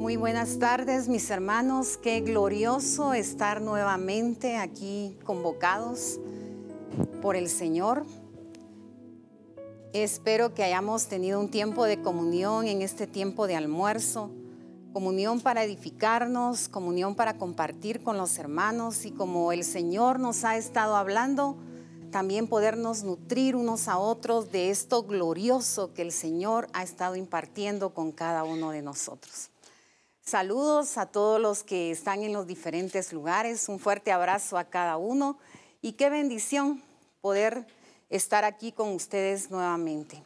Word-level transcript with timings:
Muy 0.00 0.16
buenas 0.16 0.58
tardes, 0.58 1.08
mis 1.08 1.28
hermanos. 1.28 1.98
Qué 1.98 2.22
glorioso 2.22 3.12
estar 3.12 3.60
nuevamente 3.60 4.56
aquí 4.56 5.14
convocados 5.26 6.18
por 7.20 7.36
el 7.36 7.50
Señor. 7.50 8.06
Espero 9.92 10.54
que 10.54 10.64
hayamos 10.64 11.08
tenido 11.08 11.38
un 11.38 11.50
tiempo 11.50 11.84
de 11.84 12.00
comunión 12.00 12.66
en 12.66 12.80
este 12.80 13.06
tiempo 13.06 13.46
de 13.46 13.56
almuerzo, 13.56 14.30
comunión 14.94 15.42
para 15.42 15.64
edificarnos, 15.64 16.70
comunión 16.70 17.14
para 17.14 17.36
compartir 17.36 18.02
con 18.02 18.16
los 18.16 18.38
hermanos 18.38 19.04
y 19.04 19.10
como 19.10 19.52
el 19.52 19.64
Señor 19.64 20.18
nos 20.18 20.44
ha 20.44 20.56
estado 20.56 20.96
hablando, 20.96 21.58
también 22.10 22.48
podernos 22.48 23.04
nutrir 23.04 23.54
unos 23.54 23.86
a 23.86 23.98
otros 23.98 24.50
de 24.50 24.70
esto 24.70 25.02
glorioso 25.02 25.92
que 25.92 26.00
el 26.00 26.10
Señor 26.10 26.68
ha 26.72 26.84
estado 26.84 27.16
impartiendo 27.16 27.92
con 27.92 28.12
cada 28.12 28.44
uno 28.44 28.70
de 28.70 28.80
nosotros. 28.80 29.50
Saludos 30.22 30.98
a 30.98 31.06
todos 31.06 31.40
los 31.40 31.64
que 31.64 31.90
están 31.90 32.22
en 32.22 32.32
los 32.32 32.46
diferentes 32.46 33.12
lugares, 33.12 33.68
un 33.68 33.78
fuerte 33.78 34.12
abrazo 34.12 34.58
a 34.58 34.64
cada 34.64 34.96
uno 34.96 35.38
y 35.82 35.92
qué 35.92 36.10
bendición 36.10 36.82
poder 37.20 37.66
estar 38.10 38.44
aquí 38.44 38.70
con 38.70 38.90
ustedes 38.90 39.50
nuevamente. 39.50 40.22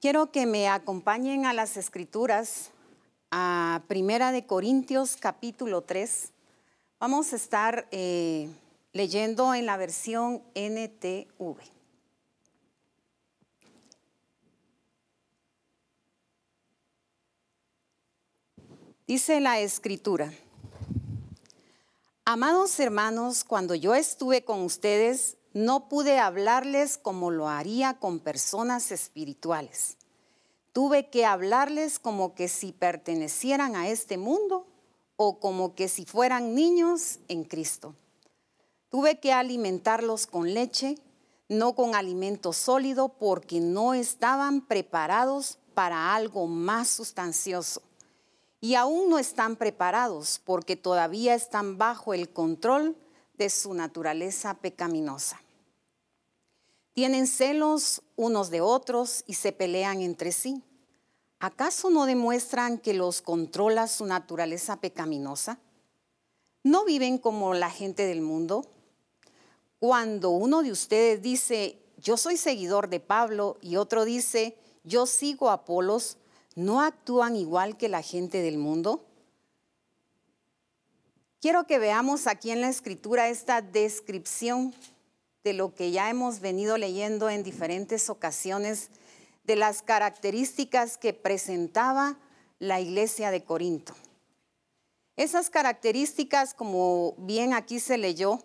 Quiero 0.00 0.30
que 0.30 0.46
me 0.46 0.68
acompañen 0.68 1.46
a 1.46 1.52
las 1.52 1.76
escrituras, 1.76 2.70
a 3.30 3.82
Primera 3.88 4.32
de 4.32 4.46
Corintios 4.46 5.16
capítulo 5.16 5.82
3. 5.82 6.32
Vamos 7.00 7.32
a 7.32 7.36
estar 7.36 7.86
eh, 7.90 8.48
leyendo 8.92 9.54
en 9.54 9.66
la 9.66 9.76
versión 9.76 10.42
NTV. 10.54 11.77
Dice 19.08 19.40
la 19.40 19.58
escritura, 19.58 20.34
amados 22.26 22.78
hermanos, 22.78 23.42
cuando 23.42 23.74
yo 23.74 23.94
estuve 23.94 24.44
con 24.44 24.60
ustedes, 24.60 25.38
no 25.54 25.88
pude 25.88 26.18
hablarles 26.18 26.98
como 26.98 27.30
lo 27.30 27.48
haría 27.48 27.94
con 28.00 28.20
personas 28.20 28.92
espirituales. 28.92 29.96
Tuve 30.74 31.08
que 31.08 31.24
hablarles 31.24 31.98
como 31.98 32.34
que 32.34 32.48
si 32.48 32.72
pertenecieran 32.72 33.76
a 33.76 33.88
este 33.88 34.18
mundo 34.18 34.66
o 35.16 35.40
como 35.40 35.74
que 35.74 35.88
si 35.88 36.04
fueran 36.04 36.54
niños 36.54 37.18
en 37.28 37.44
Cristo. 37.44 37.94
Tuve 38.90 39.20
que 39.20 39.32
alimentarlos 39.32 40.26
con 40.26 40.52
leche, 40.52 40.96
no 41.48 41.74
con 41.74 41.94
alimento 41.94 42.52
sólido, 42.52 43.08
porque 43.08 43.58
no 43.58 43.94
estaban 43.94 44.60
preparados 44.60 45.56
para 45.72 46.14
algo 46.14 46.46
más 46.46 46.88
sustancioso. 46.88 47.87
Y 48.60 48.74
aún 48.74 49.08
no 49.08 49.18
están 49.18 49.56
preparados 49.56 50.40
porque 50.44 50.76
todavía 50.76 51.34
están 51.34 51.78
bajo 51.78 52.14
el 52.14 52.28
control 52.30 52.96
de 53.34 53.50
su 53.50 53.72
naturaleza 53.74 54.54
pecaminosa. 54.54 55.40
Tienen 56.92 57.28
celos 57.28 58.02
unos 58.16 58.50
de 58.50 58.60
otros 58.60 59.22
y 59.26 59.34
se 59.34 59.52
pelean 59.52 60.00
entre 60.00 60.32
sí. 60.32 60.62
¿Acaso 61.38 61.90
no 61.90 62.06
demuestran 62.06 62.78
que 62.78 62.94
los 62.94 63.22
controla 63.22 63.86
su 63.86 64.04
naturaleza 64.06 64.80
pecaminosa? 64.80 65.60
¿No 66.64 66.84
viven 66.84 67.18
como 67.18 67.54
la 67.54 67.70
gente 67.70 68.04
del 68.06 68.22
mundo? 68.22 68.66
Cuando 69.78 70.30
uno 70.30 70.64
de 70.64 70.72
ustedes 70.72 71.22
dice, 71.22 71.78
yo 71.98 72.16
soy 72.16 72.36
seguidor 72.36 72.88
de 72.88 72.98
Pablo, 72.98 73.56
y 73.62 73.76
otro 73.76 74.04
dice, 74.04 74.56
yo 74.82 75.06
sigo 75.06 75.50
a 75.50 75.54
Apolos, 75.54 76.16
¿no 76.58 76.80
actúan 76.80 77.36
igual 77.36 77.76
que 77.76 77.88
la 77.88 78.02
gente 78.02 78.42
del 78.42 78.58
mundo? 78.58 79.06
Quiero 81.40 81.68
que 81.68 81.78
veamos 81.78 82.26
aquí 82.26 82.50
en 82.50 82.60
la 82.60 82.68
escritura 82.68 83.28
esta 83.28 83.62
descripción 83.62 84.74
de 85.44 85.52
lo 85.52 85.72
que 85.72 85.92
ya 85.92 86.10
hemos 86.10 86.40
venido 86.40 86.76
leyendo 86.76 87.30
en 87.30 87.44
diferentes 87.44 88.10
ocasiones, 88.10 88.90
de 89.44 89.54
las 89.54 89.82
características 89.82 90.98
que 90.98 91.14
presentaba 91.14 92.18
la 92.58 92.80
iglesia 92.80 93.30
de 93.30 93.44
Corinto. 93.44 93.94
Esas 95.16 95.50
características, 95.50 96.54
como 96.54 97.14
bien 97.18 97.54
aquí 97.54 97.78
se 97.78 97.98
leyó, 97.98 98.42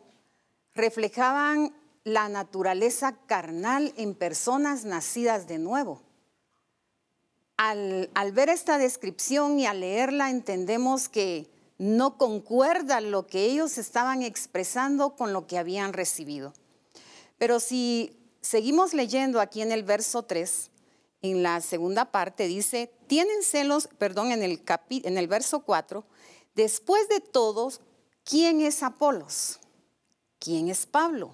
reflejaban 0.75 1.75
la 2.03 2.29
naturaleza 2.29 3.17
carnal 3.25 3.91
en 3.97 4.13
personas 4.13 4.85
nacidas 4.85 5.47
de 5.47 5.57
nuevo. 5.57 6.12
Al, 7.65 8.31
ver 8.33 8.49
esta 8.49 8.77
descripción 8.77 9.57
y 9.57 9.65
al 9.65 9.79
leerla 9.79 10.29
entendemos 10.29 11.07
que 11.07 11.49
no 11.77 12.17
concuerda 12.17 12.99
lo 12.99 13.25
que 13.25 13.45
ellos 13.45 13.77
estaban 13.77 14.21
expresando 14.21 15.15
con 15.15 15.31
lo 15.31 15.47
que 15.47 15.57
habían 15.57 15.93
recibido. 15.93 16.53
Pero 17.37 17.61
si 17.61 18.17
seguimos 18.41 18.93
leyendo 18.93 19.39
aquí 19.39 19.61
en 19.61 19.71
el 19.71 19.83
verso 19.83 20.23
3, 20.23 20.71
en 21.21 21.41
la 21.41 21.61
segunda 21.61 22.11
parte 22.11 22.47
dice, 22.47 22.91
tienen 23.07 23.41
celos, 23.43 23.87
perdón, 23.97 24.33
en 24.33 24.43
el, 24.43 24.61
en 24.89 25.17
el 25.17 25.29
verso 25.29 25.61
4, 25.61 26.03
después 26.55 27.07
de 27.07 27.21
todos, 27.21 27.79
¿quién 28.25 28.59
es 28.59 28.83
Apolos? 28.83 29.61
¿Quién 30.37 30.67
es 30.67 30.85
Pablo? 30.85 31.33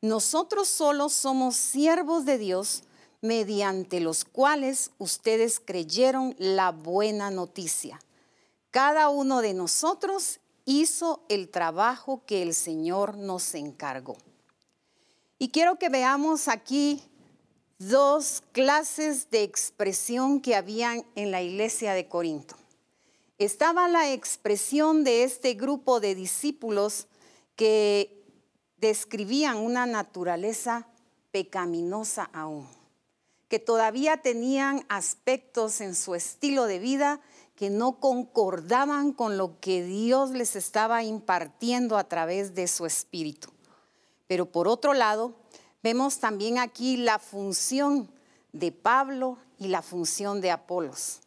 Nosotros 0.00 0.66
solos 0.66 1.12
somos 1.12 1.56
siervos 1.56 2.24
de 2.24 2.38
Dios 2.38 2.84
mediante 3.20 4.00
los 4.00 4.24
cuales 4.24 4.90
ustedes 4.98 5.60
creyeron 5.60 6.34
la 6.38 6.70
buena 6.70 7.30
noticia. 7.30 8.00
Cada 8.70 9.08
uno 9.08 9.40
de 9.40 9.54
nosotros 9.54 10.40
hizo 10.64 11.24
el 11.28 11.48
trabajo 11.48 12.22
que 12.26 12.42
el 12.42 12.54
Señor 12.54 13.16
nos 13.16 13.54
encargó. 13.54 14.16
Y 15.38 15.48
quiero 15.48 15.78
que 15.78 15.88
veamos 15.88 16.48
aquí 16.48 17.02
dos 17.78 18.42
clases 18.52 19.30
de 19.30 19.44
expresión 19.44 20.40
que 20.40 20.56
habían 20.56 21.04
en 21.14 21.30
la 21.30 21.42
iglesia 21.42 21.94
de 21.94 22.08
Corinto. 22.08 22.56
Estaba 23.38 23.86
la 23.86 24.12
expresión 24.12 25.04
de 25.04 25.22
este 25.22 25.54
grupo 25.54 26.00
de 26.00 26.16
discípulos 26.16 27.06
que 27.54 28.24
describían 28.78 29.58
una 29.58 29.86
naturaleza 29.86 30.88
pecaminosa 31.30 32.28
aún, 32.32 32.68
que 33.48 33.58
todavía 33.58 34.18
tenían 34.18 34.84
aspectos 34.88 35.80
en 35.80 35.94
su 35.94 36.14
estilo 36.14 36.66
de 36.66 36.78
vida 36.78 37.20
que 37.56 37.70
no 37.70 37.98
concordaban 37.98 39.12
con 39.12 39.36
lo 39.36 39.58
que 39.58 39.82
Dios 39.82 40.30
les 40.30 40.54
estaba 40.54 41.02
impartiendo 41.02 41.98
a 41.98 42.04
través 42.04 42.54
de 42.54 42.68
su 42.68 42.86
espíritu. 42.86 43.48
Pero 44.28 44.46
por 44.46 44.68
otro 44.68 44.94
lado, 44.94 45.34
vemos 45.82 46.20
también 46.20 46.58
aquí 46.58 46.96
la 46.96 47.18
función 47.18 48.08
de 48.52 48.70
Pablo 48.70 49.38
y 49.58 49.68
la 49.68 49.82
función 49.82 50.40
de 50.40 50.50
Apolos. 50.50 51.20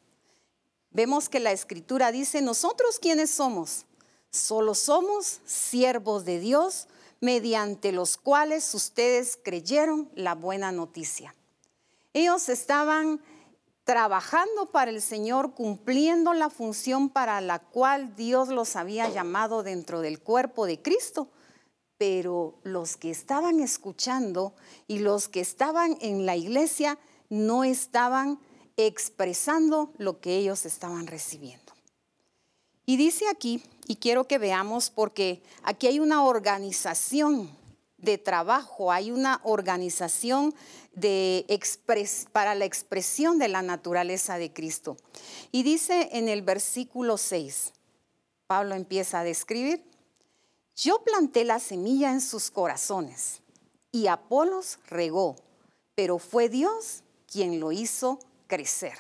Vemos 0.91 1.27
que 1.27 1.39
la 1.39 1.51
escritura 1.51 2.11
dice, 2.11 2.41
nosotros 2.41 2.99
quiénes 2.99 3.31
somos? 3.31 3.85
Solo 4.29 4.75
somos 4.75 5.41
siervos 5.45 6.23
de 6.23 6.39
Dios 6.39 6.87
mediante 7.19 7.91
los 7.91 8.17
cuales 8.17 8.73
ustedes 8.73 9.37
creyeron 9.41 10.09
la 10.15 10.35
buena 10.35 10.71
noticia. 10.71 11.35
Ellos 12.13 12.49
estaban 12.49 13.21
trabajando 13.83 14.71
para 14.71 14.91
el 14.91 15.01
Señor, 15.01 15.53
cumpliendo 15.53 16.33
la 16.33 16.49
función 16.49 17.09
para 17.09 17.41
la 17.41 17.59
cual 17.59 18.15
Dios 18.15 18.49
los 18.49 18.75
había 18.75 19.09
llamado 19.09 19.63
dentro 19.63 20.01
del 20.01 20.19
cuerpo 20.19 20.65
de 20.65 20.81
Cristo. 20.81 21.29
Pero 21.97 22.59
los 22.63 22.97
que 22.97 23.11
estaban 23.11 23.59
escuchando 23.59 24.53
y 24.87 24.99
los 24.99 25.27
que 25.27 25.39
estaban 25.39 25.97
en 26.01 26.25
la 26.25 26.35
iglesia 26.35 26.97
no 27.29 27.63
estaban 27.63 28.39
expresando 28.75 29.93
lo 29.97 30.19
que 30.19 30.37
ellos 30.37 30.65
estaban 30.65 31.07
recibiendo. 31.07 31.73
Y 32.85 32.97
dice 32.97 33.25
aquí 33.29 33.63
y 33.87 33.97
quiero 33.97 34.27
que 34.27 34.37
veamos 34.37 34.89
porque 34.89 35.43
aquí 35.63 35.87
hay 35.87 35.99
una 35.99 36.23
organización 36.23 37.55
de 37.97 38.17
trabajo, 38.17 38.91
hay 38.91 39.11
una 39.11 39.39
organización 39.43 40.53
de 40.93 41.45
para 42.31 42.55
la 42.55 42.65
expresión 42.65 43.39
de 43.39 43.47
la 43.47 43.61
naturaleza 43.61 44.37
de 44.37 44.51
Cristo. 44.51 44.97
Y 45.51 45.63
dice 45.63 46.09
en 46.13 46.27
el 46.27 46.41
versículo 46.41 47.17
6, 47.17 47.73
Pablo 48.47 48.75
empieza 48.75 49.19
a 49.19 49.23
describir, 49.23 49.83
yo 50.75 51.03
planté 51.03 51.43
la 51.43 51.59
semilla 51.59 52.11
en 52.11 52.21
sus 52.21 52.51
corazones 52.51 53.41
y 53.91 54.07
Apolos 54.07 54.79
regó, 54.87 55.35
pero 55.95 56.17
fue 56.17 56.49
Dios 56.49 57.03
quien 57.27 57.59
lo 57.59 57.71
hizo 57.71 58.19
crecer. 58.47 58.97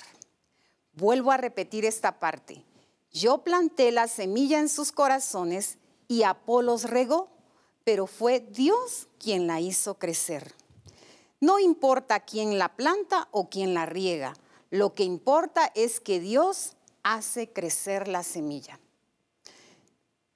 Vuelvo 0.93 1.31
a 1.31 1.37
repetir 1.37 1.85
esta 1.85 2.19
parte. 2.19 2.63
Yo 3.11 3.39
planté 3.39 3.91
la 3.91 4.07
semilla 4.07 4.59
en 4.59 4.69
sus 4.69 4.91
corazones 4.91 5.77
y 6.07 6.23
Apolos 6.23 6.83
regó, 6.83 7.29
pero 7.83 8.07
fue 8.07 8.39
Dios 8.39 9.07
quien 9.17 9.47
la 9.47 9.59
hizo 9.59 9.95
crecer. 9.95 10.53
No 11.41 11.57
importa 11.57 12.19
quién 12.19 12.59
la 12.59 12.75
planta 12.75 13.27
o 13.31 13.49
quién 13.49 13.73
la 13.73 13.87
riega, 13.87 14.35
lo 14.69 14.93
que 14.93 15.03
importa 15.03 15.71
es 15.73 15.99
que 15.99 16.19
Dios 16.19 16.77
hace 17.01 17.51
crecer 17.51 18.07
la 18.07 18.21
semilla. 18.21 18.79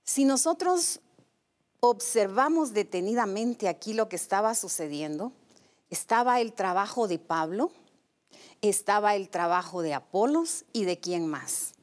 Si 0.04 0.26
nosotros 0.26 1.00
observamos 1.80 2.74
detenidamente 2.74 3.68
aquí 3.68 3.94
lo 3.94 4.10
que 4.10 4.16
estaba 4.16 4.56
sucediendo, 4.56 5.32
estaba 5.92 6.42
el 6.42 6.54
trabajo 6.54 7.08
de 7.08 7.20
Pablo, 7.20 7.72
estaba 8.62 9.16
el 9.16 9.30
trabajo 9.30 9.84
de 9.84 9.94
Apolos 9.94 10.66
y 10.74 10.86
de 10.86 11.00
quién 11.00 11.28
más. 11.28 11.74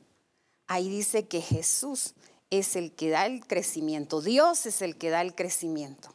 Ahí 0.67 0.89
dice 0.91 1.29
que 1.29 1.41
Jesús 1.41 2.15
es 2.51 2.75
el 2.75 2.93
que 2.93 3.11
da 3.11 3.27
el 3.27 3.47
crecimiento, 3.47 4.21
Dios 4.21 4.67
es 4.67 4.83
el 4.83 4.99
que 4.99 5.11
da 5.11 5.21
el 5.23 5.37
crecimiento. 5.37 6.13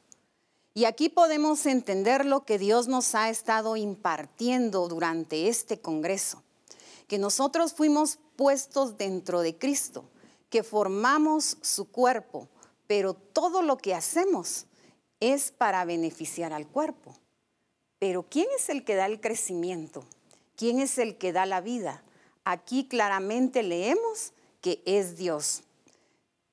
Y 0.78 0.86
aquí 0.86 1.10
podemos 1.10 1.66
entender 1.66 2.24
lo 2.24 2.46
que 2.46 2.60
Dios 2.60 2.88
nos 2.88 3.16
ha 3.16 3.32
estado 3.32 3.78
impartiendo 3.78 4.88
durante 4.88 5.48
este 5.48 5.80
Congreso, 5.80 6.44
que 7.08 7.18
nosotros 7.18 7.74
fuimos 7.74 8.20
puestos 8.36 8.96
dentro 8.96 9.42
de 9.42 9.58
Cristo, 9.58 10.06
que 10.52 10.62
formamos 10.62 11.58
su 11.62 11.90
cuerpo, 11.90 12.48
pero 12.86 13.16
todo 13.16 13.64
lo 13.64 13.80
que 13.80 13.96
hacemos 13.96 14.68
es 15.20 15.50
para 15.50 15.84
beneficiar 15.84 16.54
al 16.54 16.68
cuerpo. 16.68 17.16
Pero 17.98 18.22
¿quién 18.30 18.46
es 18.56 18.70
el 18.70 18.86
que 18.86 18.94
da 18.94 19.08
el 19.08 19.20
crecimiento? 19.20 20.04
¿Quién 20.56 20.80
es 20.80 21.00
el 21.00 21.18
que 21.18 21.34
da 21.34 21.48
la 21.48 21.60
vida? 21.60 22.04
Aquí 22.44 22.88
claramente 22.88 23.64
leemos 23.64 24.32
que 24.62 24.84
es 24.86 25.18
Dios. 25.18 25.64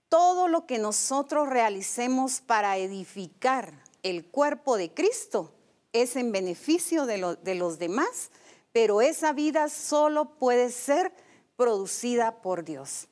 Todo 0.09 0.49
lo 0.49 0.65
que 0.65 0.79
nosotros 0.79 1.47
realicemos 1.47 2.41
para 2.41 2.79
edificar 2.79 3.84
el 4.05 4.25
cuerpo 4.27 4.77
de 4.77 4.95
Cristo 4.95 5.51
es 5.93 6.15
en 6.15 6.31
beneficio 6.31 7.07
de, 7.07 7.19
los 7.57 7.79
demás, 7.81 8.31
pero 8.73 9.01
esa 9.01 9.33
vida 9.33 9.69
solo 9.69 10.37
puede 10.39 10.71
ser 10.71 11.13
producida 11.57 12.41
por 12.43 12.65
Dios. 12.65 13.09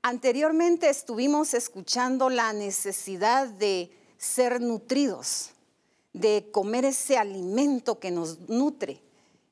Anteriormente 0.00 0.88
estuvimos 0.88 1.52
escuchando 1.52 2.30
la 2.30 2.54
necesidad 2.54 3.48
de 3.48 3.90
ser 4.16 4.62
nutridos 4.62 5.50
de 6.12 6.48
comer 6.50 6.84
ese 6.84 7.16
alimento 7.16 7.98
que 7.98 8.10
nos 8.10 8.48
nutre. 8.48 9.00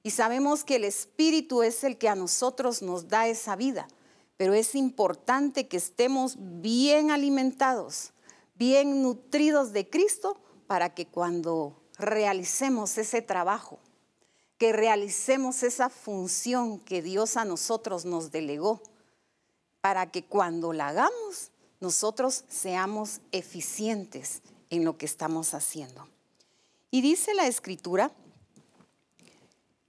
Y 0.02 0.10
sabemos 0.10 0.64
que 0.64 0.76
el 0.76 0.84
Espíritu 0.84 1.62
es 1.62 1.84
el 1.84 1.98
que 1.98 2.08
a 2.08 2.14
nosotros 2.14 2.82
nos 2.82 3.08
da 3.08 3.26
esa 3.28 3.56
vida, 3.56 3.88
pero 4.36 4.54
es 4.54 4.74
importante 4.74 5.66
que 5.68 5.76
estemos 5.76 6.36
bien 6.38 7.10
alimentados, 7.10 8.12
bien 8.58 9.02
nutridos 9.02 9.72
de 9.72 9.88
Cristo 9.88 10.38
para 10.66 10.94
que 10.94 11.06
cuando 11.06 11.82
realicemos 11.98 12.98
ese 12.98 13.22
trabajo, 13.22 13.78
que 14.58 14.72
realicemos 14.72 15.62
esa 15.62 15.90
función 15.90 16.78
que 16.80 17.02
Dios 17.02 17.36
a 17.36 17.44
nosotros 17.44 18.04
nos 18.04 18.30
delegó, 18.30 18.82
para 19.80 20.10
que 20.10 20.24
cuando 20.24 20.72
la 20.72 20.88
hagamos, 20.88 21.50
nosotros 21.80 22.44
seamos 22.48 23.20
eficientes 23.32 24.42
en 24.70 24.84
lo 24.84 24.96
que 24.96 25.06
estamos 25.06 25.54
haciendo. 25.54 26.08
Y 26.90 27.02
dice 27.02 27.34
la 27.34 27.46
escritura, 27.46 28.10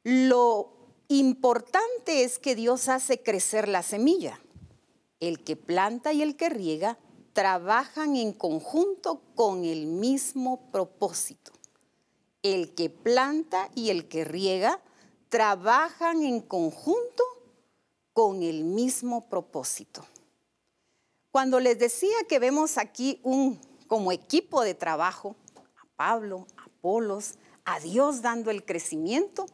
lo 0.04 0.74
importante 1.08 2.24
es 2.24 2.40
que 2.40 2.56
Dios 2.56 2.90
hace 2.90 3.24
crecer 3.24 3.68
la 3.68 3.84
semilla. 3.84 4.40
El 5.20 5.44
que 5.44 5.56
planta 5.56 6.14
y 6.14 6.22
el 6.22 6.36
que 6.36 6.50
riega 6.50 6.98
trabajan 7.38 8.16
en 8.16 8.34
conjunto 8.34 9.22
con 9.36 9.64
el 9.64 9.86
mismo 9.86 10.72
propósito. 10.72 11.52
El 12.42 12.74
que 12.74 12.90
planta 12.90 13.70
y 13.76 13.92
el 13.92 14.08
que 14.08 14.24
riega 14.24 14.82
trabajan 15.30 16.24
en 16.24 16.42
conjunto 16.42 17.24
con 18.12 18.42
el 18.42 18.64
mismo 18.64 19.30
propósito. 19.30 20.04
Cuando 21.30 21.60
les 21.60 21.78
decía 21.78 22.16
que 22.28 22.40
vemos 22.40 22.80
aquí 22.80 23.22
un 23.22 23.62
como 23.86 24.12
equipo 24.12 24.64
de 24.64 24.74
trabajo, 24.74 25.36
a 25.76 25.86
Pablo, 25.96 26.48
a 27.66 27.80
Dios 27.80 28.24
dando 28.24 28.50
el 28.50 28.66
crecimiento, 28.66 29.46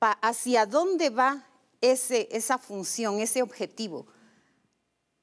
¿hacia 0.00 0.64
dónde 0.64 1.10
va 1.10 1.46
ese, 1.82 2.28
esa 2.30 2.56
función, 2.56 3.18
ese 3.18 3.42
objetivo? 3.42 4.06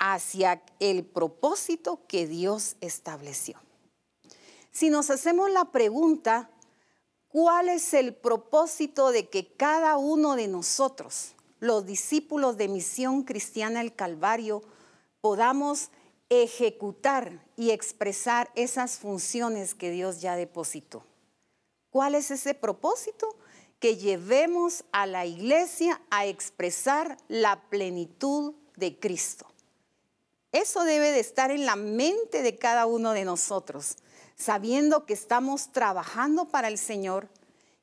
Hacia 0.05 0.61
el 0.81 1.05
propósito 1.05 2.01
que 2.09 2.27
Dios 2.27 2.75
estableció. 2.81 3.57
Si 4.69 4.89
nos 4.89 5.09
hacemos 5.09 5.50
la 5.50 5.71
pregunta, 5.71 6.50
¿cuál 7.29 7.69
es 7.69 7.94
el 7.94 8.13
propósito 8.13 9.11
de 9.11 9.29
que 9.29 9.47
cada 9.53 9.95
uno 9.95 10.35
de 10.35 10.50
nosotros, 10.50 11.35
los 11.61 11.85
discípulos 11.85 12.57
de 12.57 12.67
Misión 12.67 13.23
Cristiana 13.23 13.79
el 13.79 13.95
Calvario, 13.95 14.61
podamos 15.21 15.89
ejecutar 16.27 17.41
y 17.55 17.71
expresar 17.71 18.51
esas 18.55 18.97
funciones 18.97 19.73
que 19.73 19.89
Dios 19.89 20.19
ya 20.19 20.35
depositó? 20.35 21.05
¿Cuál 21.91 22.15
es 22.15 22.29
ese 22.29 22.55
propósito? 22.55 23.38
Que 23.79 23.95
llevemos 23.95 24.83
a 24.91 25.05
la 25.05 25.25
iglesia 25.25 26.01
a 26.09 26.25
expresar 26.25 27.17
la 27.29 27.69
plenitud 27.69 28.53
de 28.75 29.00
Cristo. 29.00 29.52
Eso 30.53 30.83
debe 30.83 31.11
de 31.11 31.19
estar 31.19 31.50
en 31.50 31.65
la 31.65 31.75
mente 31.75 32.44
de 32.44 32.55
cada 32.57 32.85
uno 32.85 33.13
de 33.13 33.25
nosotros, 33.25 33.97
sabiendo 34.35 35.07
que 35.07 35.13
estamos 35.13 35.71
trabajando 35.71 36.45
para 36.45 36.67
el 36.67 36.77
Señor, 36.77 37.27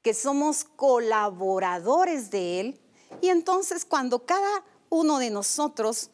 que 0.02 0.14
somos 0.14 0.62
colaboradores 0.62 2.30
de 2.30 2.60
Él. 2.60 2.80
Y 3.20 3.28
entonces 3.28 3.84
cuando 3.84 4.24
cada 4.24 4.64
uno 4.88 5.18
de 5.18 5.30
nosotros 5.30 6.10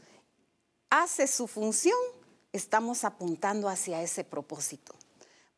hace 0.88 1.26
su 1.26 1.46
función, 1.46 1.98
estamos 2.54 3.04
apuntando 3.04 3.68
hacia 3.68 4.00
ese 4.00 4.24
propósito. 4.24 4.94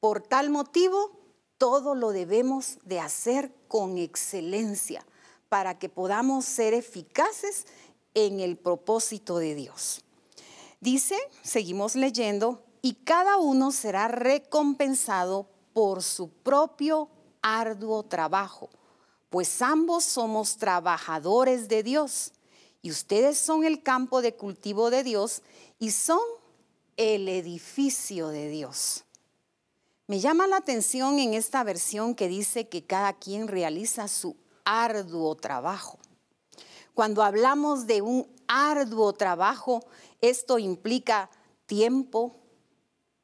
Por 0.01 0.21
tal 0.21 0.51
motivo, 0.51 1.13
todo 1.59 1.95
lo 1.95 2.11
debemos 2.11 2.79
de 2.83 2.99
hacer 2.99 3.55
con 3.69 3.99
excelencia 3.99 5.07
para 5.49 5.79
que 5.79 5.89
podamos 5.89 6.45
ser 6.45 6.75
eficaces 6.75 7.67
en 8.15 8.41
el 8.41 8.57
propósito 8.57 9.39
de 9.39 9.55
Dios. 9.55 10.05
Dice, 10.81 11.17
seguimos 11.43 11.95
leyendo, 11.95 12.63
y 12.83 12.95
cada 12.95 13.39
uno 13.39 13.73
será 13.73 14.09
recompensado 14.09 15.49
por 15.73 16.03
su 16.03 16.29
propio 16.29 17.09
arduo 17.43 18.03
trabajo, 18.03 18.71
pues 19.31 19.61
ambos 19.63 20.05
somos 20.05 20.57
trabajadores 20.57 21.69
de 21.69 21.83
Dios 21.83 22.33
y 22.83 22.91
ustedes 22.91 23.39
son 23.39 23.65
el 23.65 23.83
campo 23.83 24.23
de 24.23 24.35
cultivo 24.35 24.91
de 24.91 25.03
Dios 25.03 25.43
y 25.79 25.91
son 25.91 26.21
el 26.97 27.29
edificio 27.29 28.29
de 28.29 28.49
Dios. 28.49 29.05
Me 30.07 30.21
llama 30.21 30.47
la 30.47 30.57
atención 30.57 31.19
en 31.19 31.35
esta 31.35 31.63
versión 31.65 32.15
que 32.15 32.29
dice 32.29 32.69
que 32.69 32.85
cada 32.85 33.13
quien 33.13 33.47
realiza 33.47 34.09
su 34.09 34.37
arduo 34.65 35.35
trabajo. 35.35 35.99
Cuando 36.95 37.23
hablamos 37.23 37.87
de 37.87 38.01
un 38.03 38.27
arduo 38.49 39.13
trabajo, 39.13 39.85
esto 40.21 40.59
implica 40.59 41.31
tiempo, 41.67 42.37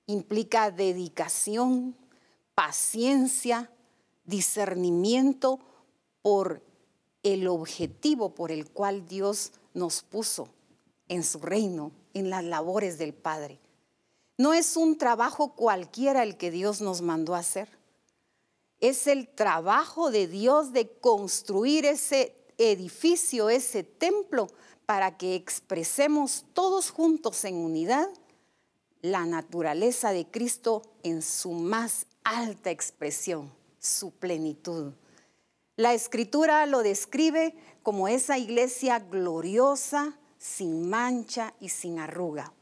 implica 0.07 0.71
dedicación, 0.71 1.97
paciencia, 2.55 3.71
discernimiento 4.25 5.61
por 6.23 6.63
el 7.23 7.49
objetivo 7.49 8.35
por 8.35 8.53
el 8.53 8.71
cual 8.71 9.07
Dios 9.07 9.53
nos 9.73 10.03
puso 10.03 10.49
en 11.09 11.25
su 11.25 11.41
reino, 11.41 11.91
en 12.13 12.31
las 12.31 12.45
labores 12.45 12.99
del 12.99 13.15
Padre. 13.15 13.59
No 14.37 14.53
es 14.53 14.77
un 14.77 14.99
trabajo 14.99 15.55
cualquiera 15.55 16.23
el 16.23 16.37
que 16.37 16.51
Dios 16.51 16.81
nos 16.81 17.03
mandó 17.03 17.35
a 17.35 17.39
hacer. 17.39 17.69
Es 18.81 19.07
el 19.07 19.29
trabajo 19.29 20.11
de 20.11 20.27
Dios 20.27 20.73
de 20.73 20.91
construir 20.99 21.87
ese 21.87 22.37
edificio, 22.59 23.49
ese 23.49 23.85
templo, 23.85 24.49
para 24.87 25.17
que 25.17 25.35
expresemos 25.35 26.45
todos 26.53 26.91
juntos 26.91 27.45
en 27.45 27.57
unidad 27.57 28.09
la 29.03 29.27
naturaleza 29.27 30.13
de 30.13 30.27
Cristo 30.27 30.83
en 31.03 31.21
su 31.21 31.53
más 31.53 32.07
alta 32.25 32.71
expresión, 32.71 33.53
su 33.79 34.13
plenitud. 34.13 34.93
La 35.77 35.93
escritura 35.93 36.65
lo 36.67 36.83
describe 36.83 37.55
como 37.83 38.09
esa 38.09 38.39
iglesia 38.39 39.01
gloriosa, 39.01 40.17
sin 40.39 40.89
mancha 40.89 41.53
y 41.61 41.69
sin 41.69 41.99
arruga. 41.99 42.53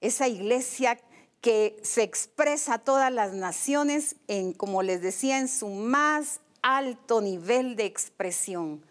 Esa 0.00 0.28
iglesia 0.28 0.98
que 1.40 1.78
se 1.82 2.02
expresa 2.02 2.74
a 2.74 2.78
todas 2.78 3.12
las 3.12 3.32
naciones 3.32 4.16
en, 4.26 4.52
como 4.52 4.82
les 4.82 5.00
decía, 5.00 5.38
en 5.38 5.48
su 5.48 5.68
más 5.68 6.40
alto 6.60 7.20
nivel 7.20 7.76
de 7.76 7.84
expresión. 7.84 8.84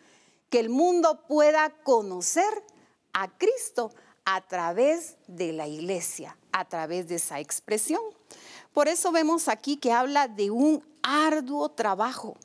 Que 0.49 0.59
el 0.59 0.69
mundo 0.69 1.21
pueda 1.27 1.69
conocer 1.83 2.63
a 3.15 3.29
Cristo 3.37 3.91
a 4.25 4.41
través 4.41 5.15
de 5.27 5.53
la 5.53 5.67
iglesia, 5.67 6.37
a 6.51 6.65
través 6.65 7.07
de 7.07 7.15
esa 7.15 7.39
expresión. 7.39 8.01
Por 8.73 8.89
eso 8.89 9.13
vemos 9.13 9.47
aquí 9.47 9.77
que 9.77 9.93
habla 9.93 10.27
de 10.27 10.51
un 10.51 10.83
arduo 11.01 11.69
trabajo. 11.69 12.35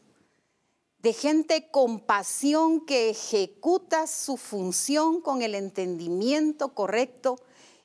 de 1.02 1.14
gente 1.14 1.70
con 1.70 1.98
pasión 1.98 2.84
que 2.84 3.08
ejecuta 3.08 4.06
su 4.06 4.36
función 4.36 5.22
con 5.22 5.40
el 5.40 5.54
entendimiento 5.54 6.74
correcto 6.74 7.36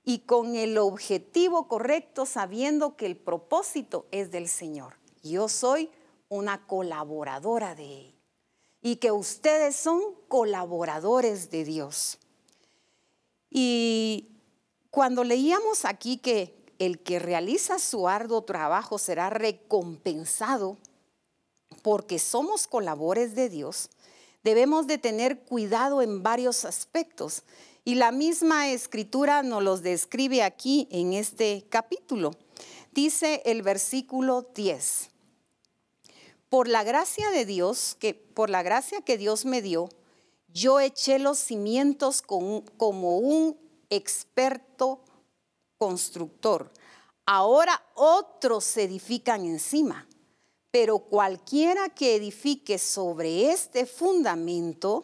y 0.04 0.20
con 0.20 0.58
el 0.58 0.78
objetivo 0.78 1.70
correcto, 1.70 2.26
sabiendo 2.26 2.98
que 2.98 3.06
el 3.06 3.16
propósito 3.16 4.06
es 4.12 4.32
del 4.32 4.50
Señor. 4.50 4.98
Yo 5.24 5.48
soy 5.48 5.90
una 6.28 6.68
colaboradora 6.68 7.74
de 7.74 8.02
Él 8.02 8.16
y 8.82 8.98
que 8.98 9.14
ustedes 9.14 9.78
son 9.78 10.02
colaboradores 10.28 11.50
de 11.50 11.64
Dios. 11.64 12.20
Y 13.58 14.28
cuando 14.92 15.24
leíamos 15.24 15.86
aquí 15.86 16.18
que 16.18 16.54
el 16.78 17.00
que 17.00 17.20
realiza 17.20 17.80
su 17.80 18.10
arduo 18.10 18.42
trabajo 18.42 18.98
será 18.98 19.30
recompensado 19.30 20.78
porque 21.82 22.20
somos 22.20 22.68
colaboradores 22.68 23.34
de 23.34 23.48
Dios, 23.48 23.92
debemos 24.44 24.88
de 24.88 24.98
tener 24.98 25.40
cuidado 25.40 26.02
en 26.02 26.22
varios 26.22 26.66
aspectos. 26.66 27.44
Y 27.86 27.96
la 27.96 28.12
misma 28.12 28.68
escritura 28.72 29.42
nos 29.42 29.64
los 29.64 29.82
describe 29.84 30.44
aquí 30.44 30.90
en 30.92 31.14
este 31.14 31.66
capítulo. 31.70 32.32
Dice 32.92 33.42
el 33.46 33.62
versículo 33.62 34.50
10. 34.54 35.12
Por 36.50 36.68
la 36.68 36.84
gracia 36.84 37.30
de 37.30 37.46
Dios, 37.46 37.96
que 38.02 38.16
por 38.16 38.50
la 38.50 38.64
gracia 38.64 39.00
que 39.00 39.18
Dios 39.18 39.46
me 39.46 39.62
dio, 39.62 39.88
yo 40.56 40.80
eché 40.80 41.20
los 41.20 41.38
cimientos 41.38 42.22
como 42.22 43.18
un 43.18 43.58
experto 43.90 45.02
constructor. 45.78 46.72
Ahora 47.26 47.84
otros 47.94 48.64
se 48.64 48.84
edifican 48.84 49.44
encima, 49.46 50.08
pero 50.72 51.00
cualquiera 51.00 51.90
que 51.90 52.16
edifique 52.16 52.78
sobre 52.78 53.52
este 53.52 53.86
fundamento 53.86 55.04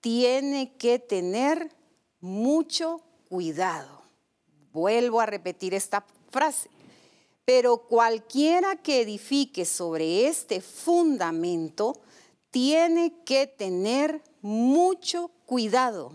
tiene 0.00 0.76
que 0.76 0.98
tener 0.98 1.74
mucho 2.20 3.00
cuidado. 3.30 4.02
Vuelvo 4.70 5.20
a 5.20 5.26
repetir 5.26 5.72
esta 5.72 6.04
frase. 6.30 6.68
Pero 7.46 7.86
cualquiera 7.86 8.76
que 8.76 9.00
edifique 9.00 9.64
sobre 9.64 10.26
este 10.26 10.60
fundamento 10.60 11.94
tiene 12.50 13.14
que 13.24 13.46
tener 13.46 14.22
mucho 14.44 15.30
cuidado, 15.46 16.12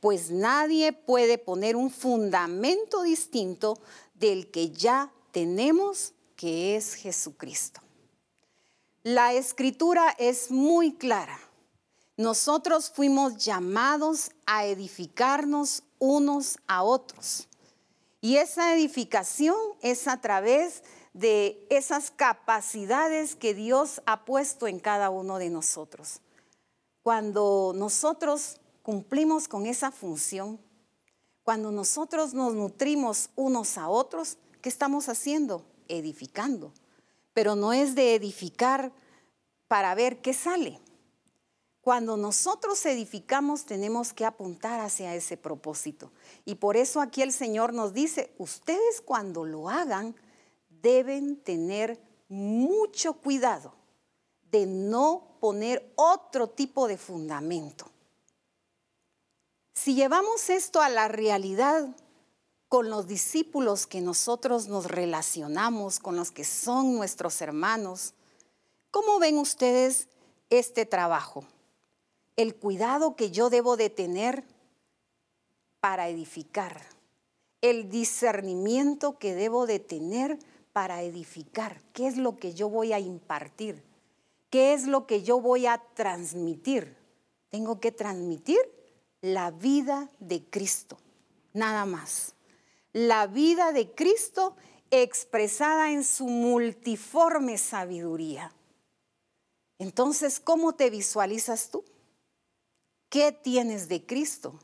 pues 0.00 0.30
nadie 0.30 0.92
puede 0.92 1.38
poner 1.38 1.74
un 1.74 1.90
fundamento 1.90 3.02
distinto 3.02 3.78
del 4.14 4.50
que 4.50 4.70
ya 4.72 5.10
tenemos, 5.30 6.12
que 6.36 6.76
es 6.76 6.94
Jesucristo. 6.94 7.80
La 9.04 9.32
escritura 9.32 10.14
es 10.18 10.50
muy 10.50 10.92
clara. 10.92 11.40
Nosotros 12.18 12.92
fuimos 12.94 13.38
llamados 13.38 14.32
a 14.44 14.66
edificarnos 14.66 15.82
unos 15.98 16.58
a 16.66 16.82
otros. 16.82 17.48
Y 18.20 18.36
esa 18.36 18.74
edificación 18.74 19.56
es 19.80 20.08
a 20.08 20.20
través 20.20 20.82
de 21.14 21.66
esas 21.70 22.10
capacidades 22.10 23.34
que 23.34 23.54
Dios 23.54 24.02
ha 24.04 24.26
puesto 24.26 24.66
en 24.66 24.78
cada 24.78 25.08
uno 25.08 25.38
de 25.38 25.48
nosotros. 25.48 26.20
Cuando 27.02 27.72
nosotros 27.74 28.60
cumplimos 28.82 29.48
con 29.48 29.66
esa 29.66 29.90
función, 29.90 30.60
cuando 31.42 31.72
nosotros 31.72 32.32
nos 32.32 32.54
nutrimos 32.54 33.30
unos 33.34 33.76
a 33.76 33.88
otros, 33.88 34.38
¿qué 34.60 34.68
estamos 34.68 35.08
haciendo? 35.08 35.64
Edificando. 35.88 36.72
Pero 37.34 37.56
no 37.56 37.72
es 37.72 37.96
de 37.96 38.14
edificar 38.14 38.92
para 39.66 39.94
ver 39.96 40.20
qué 40.20 40.32
sale. 40.32 40.78
Cuando 41.80 42.16
nosotros 42.16 42.86
edificamos 42.86 43.64
tenemos 43.64 44.12
que 44.12 44.24
apuntar 44.24 44.78
hacia 44.78 45.16
ese 45.16 45.36
propósito. 45.36 46.12
Y 46.44 46.54
por 46.54 46.76
eso 46.76 47.00
aquí 47.00 47.22
el 47.22 47.32
Señor 47.32 47.72
nos 47.72 47.92
dice, 47.92 48.32
ustedes 48.38 49.00
cuando 49.00 49.44
lo 49.44 49.68
hagan 49.68 50.14
deben 50.68 51.36
tener 51.36 52.00
mucho 52.28 53.14
cuidado 53.14 53.81
de 54.52 54.66
no 54.66 55.36
poner 55.40 55.92
otro 55.96 56.48
tipo 56.48 56.86
de 56.86 56.96
fundamento. 56.96 57.86
Si 59.74 59.94
llevamos 59.94 60.48
esto 60.50 60.80
a 60.80 60.88
la 60.88 61.08
realidad 61.08 61.88
con 62.68 62.88
los 62.90 63.08
discípulos 63.08 63.86
que 63.88 64.00
nosotros 64.00 64.68
nos 64.68 64.86
relacionamos, 64.86 65.98
con 65.98 66.14
los 66.14 66.30
que 66.30 66.44
son 66.44 66.94
nuestros 66.94 67.40
hermanos, 67.42 68.14
¿cómo 68.92 69.18
ven 69.18 69.38
ustedes 69.38 70.08
este 70.50 70.86
trabajo? 70.86 71.44
el 72.36 72.54
cuidado 72.54 73.14
que 73.16 73.30
yo 73.30 73.50
debo 73.50 73.76
de 73.76 73.90
tener 73.90 74.44
para 75.80 76.08
edificar, 76.08 76.80
el 77.60 77.90
discernimiento 77.90 79.18
que 79.18 79.34
debo 79.34 79.66
de 79.66 79.78
tener 79.78 80.38
para 80.72 81.02
edificar, 81.02 81.80
qué 81.92 82.06
es 82.06 82.16
lo 82.16 82.36
que 82.36 82.54
yo 82.54 82.68
voy 82.68 82.92
a 82.92 82.98
impartir, 82.98 83.82
qué 84.52 84.74
es 84.74 84.86
lo 84.86 85.06
que 85.06 85.22
yo 85.22 85.40
voy 85.40 85.64
a 85.64 85.82
transmitir. 85.94 86.94
Tengo 87.48 87.80
que 87.80 87.90
transmitir 87.90 88.60
la 89.22 89.50
vida 89.50 90.10
de 90.20 90.44
Cristo, 90.44 90.98
nada 91.54 91.86
más. 91.86 92.34
La 92.92 93.26
vida 93.26 93.72
de 93.72 93.94
Cristo 93.94 94.54
expresada 94.90 95.90
en 95.90 96.04
su 96.04 96.26
multiforme 96.26 97.56
sabiduría. 97.56 98.52
Entonces, 99.78 100.38
¿cómo 100.38 100.74
te 100.74 100.90
visualizas 100.90 101.70
tú? 101.70 101.82
¿Qué 103.08 103.32
tienes 103.32 103.88
de 103.88 104.04
Cristo? 104.04 104.60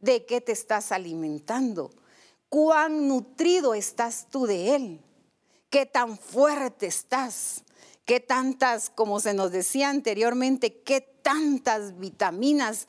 ¿De 0.00 0.26
qué 0.26 0.40
te 0.40 0.50
estás 0.50 0.90
alimentando? 0.90 1.92
¿Cuán 2.48 3.06
nutrido 3.06 3.74
estás 3.74 4.26
tú 4.30 4.46
de 4.46 4.74
Él? 4.74 5.00
¿Qué 5.70 5.86
tan 5.86 6.18
fuerte 6.18 6.86
estás? 6.86 7.62
¿Qué 8.04 8.18
tantas, 8.20 8.90
como 8.90 9.20
se 9.20 9.32
nos 9.32 9.52
decía 9.52 9.88
anteriormente, 9.88 10.82
qué 10.82 11.00
tantas 11.00 11.98
vitaminas 11.98 12.88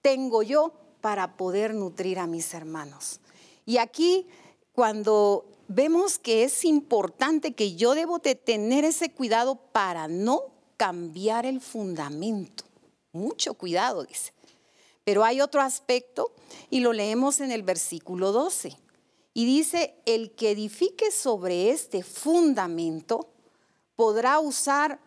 tengo 0.00 0.42
yo 0.42 0.72
para 1.00 1.36
poder 1.36 1.74
nutrir 1.74 2.18
a 2.18 2.26
mis 2.26 2.54
hermanos? 2.54 3.20
Y 3.66 3.78
aquí, 3.78 4.28
cuando 4.72 5.46
vemos 5.68 6.18
que 6.18 6.44
es 6.44 6.64
importante 6.64 7.54
que 7.54 7.74
yo 7.74 7.94
debo 7.94 8.18
de 8.18 8.34
tener 8.34 8.84
ese 8.84 9.10
cuidado 9.10 9.56
para 9.56 10.06
no 10.06 10.52
cambiar 10.76 11.46
el 11.46 11.60
fundamento. 11.60 12.64
Mucho 13.12 13.54
cuidado, 13.54 14.04
dice. 14.04 14.32
Pero 15.04 15.24
hay 15.24 15.40
otro 15.40 15.60
aspecto 15.60 16.32
y 16.70 16.80
lo 16.80 16.92
leemos 16.92 17.40
en 17.40 17.50
el 17.50 17.62
versículo 17.62 18.32
12. 18.32 18.76
Y 19.34 19.44
dice, 19.44 19.94
el 20.06 20.32
que 20.32 20.50
edifique 20.50 21.10
sobre 21.10 21.70
este 21.70 22.02
fundamento 22.02 23.31
podrá 23.96 24.40
usar 24.40 25.00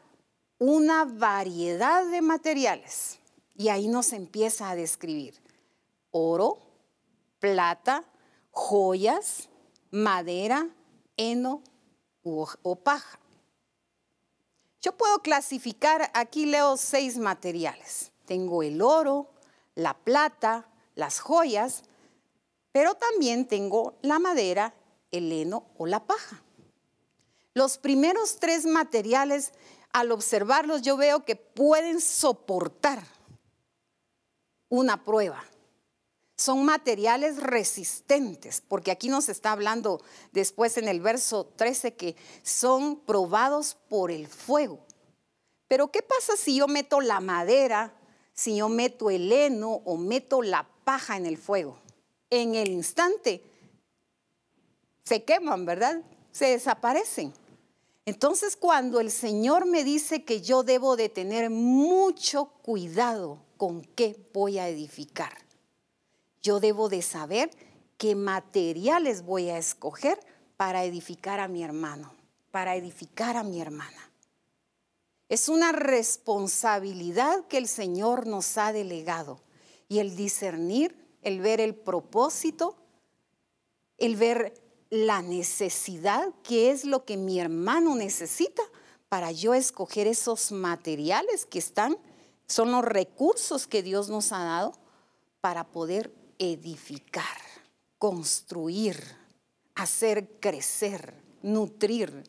una 0.58 1.06
variedad 1.06 2.06
de 2.06 2.22
materiales. 2.22 3.20
Y 3.56 3.70
ahí 3.70 3.88
nos 3.88 4.14
empieza 4.14 4.70
a 4.70 4.76
describir 4.76 5.42
oro, 6.12 6.58
plata, 7.40 8.06
joyas, 8.52 9.50
madera, 9.92 10.70
heno 11.18 11.62
o 12.24 12.76
paja. 12.76 13.20
Yo 14.82 14.96
puedo 14.96 15.20
clasificar, 15.20 16.12
aquí 16.14 16.46
leo 16.46 16.78
seis 16.78 17.18
materiales. 17.18 18.12
Tengo 18.26 18.64
el 18.64 18.82
oro, 18.82 19.30
la 19.74 19.94
plata, 19.94 20.70
las 20.96 21.20
joyas, 21.20 21.84
pero 22.72 22.96
también 22.96 23.48
tengo 23.48 23.96
la 24.02 24.20
madera, 24.20 24.74
el 25.12 25.32
heno 25.32 25.66
o 25.78 25.86
la 25.86 26.06
paja. 26.06 26.45
Los 27.56 27.78
primeros 27.78 28.36
tres 28.36 28.66
materiales, 28.66 29.54
al 29.94 30.12
observarlos, 30.12 30.82
yo 30.82 30.98
veo 30.98 31.24
que 31.24 31.38
pueden 31.38 32.02
soportar 32.02 33.02
una 34.68 35.06
prueba. 35.06 35.42
Son 36.38 36.66
materiales 36.66 37.38
resistentes, 37.38 38.60
porque 38.60 38.92
aquí 38.92 39.08
nos 39.08 39.30
está 39.30 39.54
hablando 39.54 40.02
después 40.34 40.78
en 40.78 40.90
el 40.90 41.00
verso 41.00 41.46
13 41.46 41.96
que 41.96 42.18
son 42.44 42.98
probados 42.98 43.78
por 43.88 44.12
el 44.12 44.28
fuego. 44.28 44.86
Pero 45.70 45.90
¿qué 45.94 46.02
pasa 46.02 46.36
si 46.36 46.58
yo 46.58 46.68
meto 46.68 47.00
la 47.00 47.22
madera, 47.22 47.94
si 48.34 48.58
yo 48.58 48.68
meto 48.68 49.10
el 49.10 49.32
heno 49.32 49.76
o 49.86 49.96
meto 49.96 50.42
la 50.42 50.68
paja 50.84 51.16
en 51.16 51.26
el 51.26 51.38
fuego? 51.38 51.80
En 52.30 52.54
el 52.56 52.68
instante 52.68 53.42
se 55.06 55.24
queman, 55.24 55.66
¿verdad? 55.66 56.02
Se 56.34 56.48
desaparecen. 56.48 57.32
Entonces 58.06 58.56
cuando 58.56 59.00
el 59.00 59.10
Señor 59.10 59.66
me 59.66 59.84
dice 59.84 60.24
que 60.24 60.42
yo 60.42 60.64
debo 60.64 60.96
de 60.96 61.10
tener 61.10 61.50
mucho 61.50 62.46
cuidado 62.62 63.40
con 63.58 63.82
qué 63.82 64.16
voy 64.32 64.60
a 64.60 64.70
edificar, 64.70 65.34
yo 66.44 66.60
debo 66.60 66.88
de 66.88 67.02
saber 67.02 67.50
qué 67.98 68.14
materiales 68.14 69.24
voy 69.24 69.50
a 69.50 69.58
escoger 69.58 70.20
para 70.58 70.84
edificar 70.84 71.40
a 71.40 71.48
mi 71.48 71.64
hermano, 71.64 72.14
para 72.52 72.76
edificar 72.76 73.38
a 73.38 73.44
mi 73.44 73.60
hermana. 73.60 74.12
Es 75.28 75.50
una 75.50 75.72
responsabilidad 75.72 77.48
que 77.48 77.58
el 77.58 77.68
Señor 77.68 78.28
nos 78.28 78.58
ha 78.58 78.72
delegado. 78.72 79.42
Y 79.88 80.00
el 80.00 80.16
discernir, 80.16 80.96
el 81.22 81.42
ver 81.42 81.60
el 81.60 81.76
propósito, 81.76 82.76
el 83.98 84.16
ver 84.16 84.54
la 84.96 85.22
necesidad, 85.22 86.34
que 86.42 86.72
es 86.72 86.86
lo 86.86 87.04
que 87.04 87.18
mi 87.18 87.40
hermano 87.40 87.96
necesita 87.96 88.64
para 89.10 89.34
yo 89.34 89.54
escoger 89.54 90.08
esos 90.08 90.54
materiales 90.54 91.46
que 91.46 91.60
están, 91.60 91.98
son 92.48 92.72
los 92.72 92.86
recursos 92.86 93.68
que 93.68 93.84
Dios 93.84 94.10
nos 94.10 94.32
ha 94.32 94.44
dado 94.44 94.74
para 95.42 95.66
poder 95.66 96.14
edificar, 96.40 97.38
construir, 97.98 98.98
hacer 99.76 100.30
crecer, 100.40 101.14
nutrir. 101.42 102.24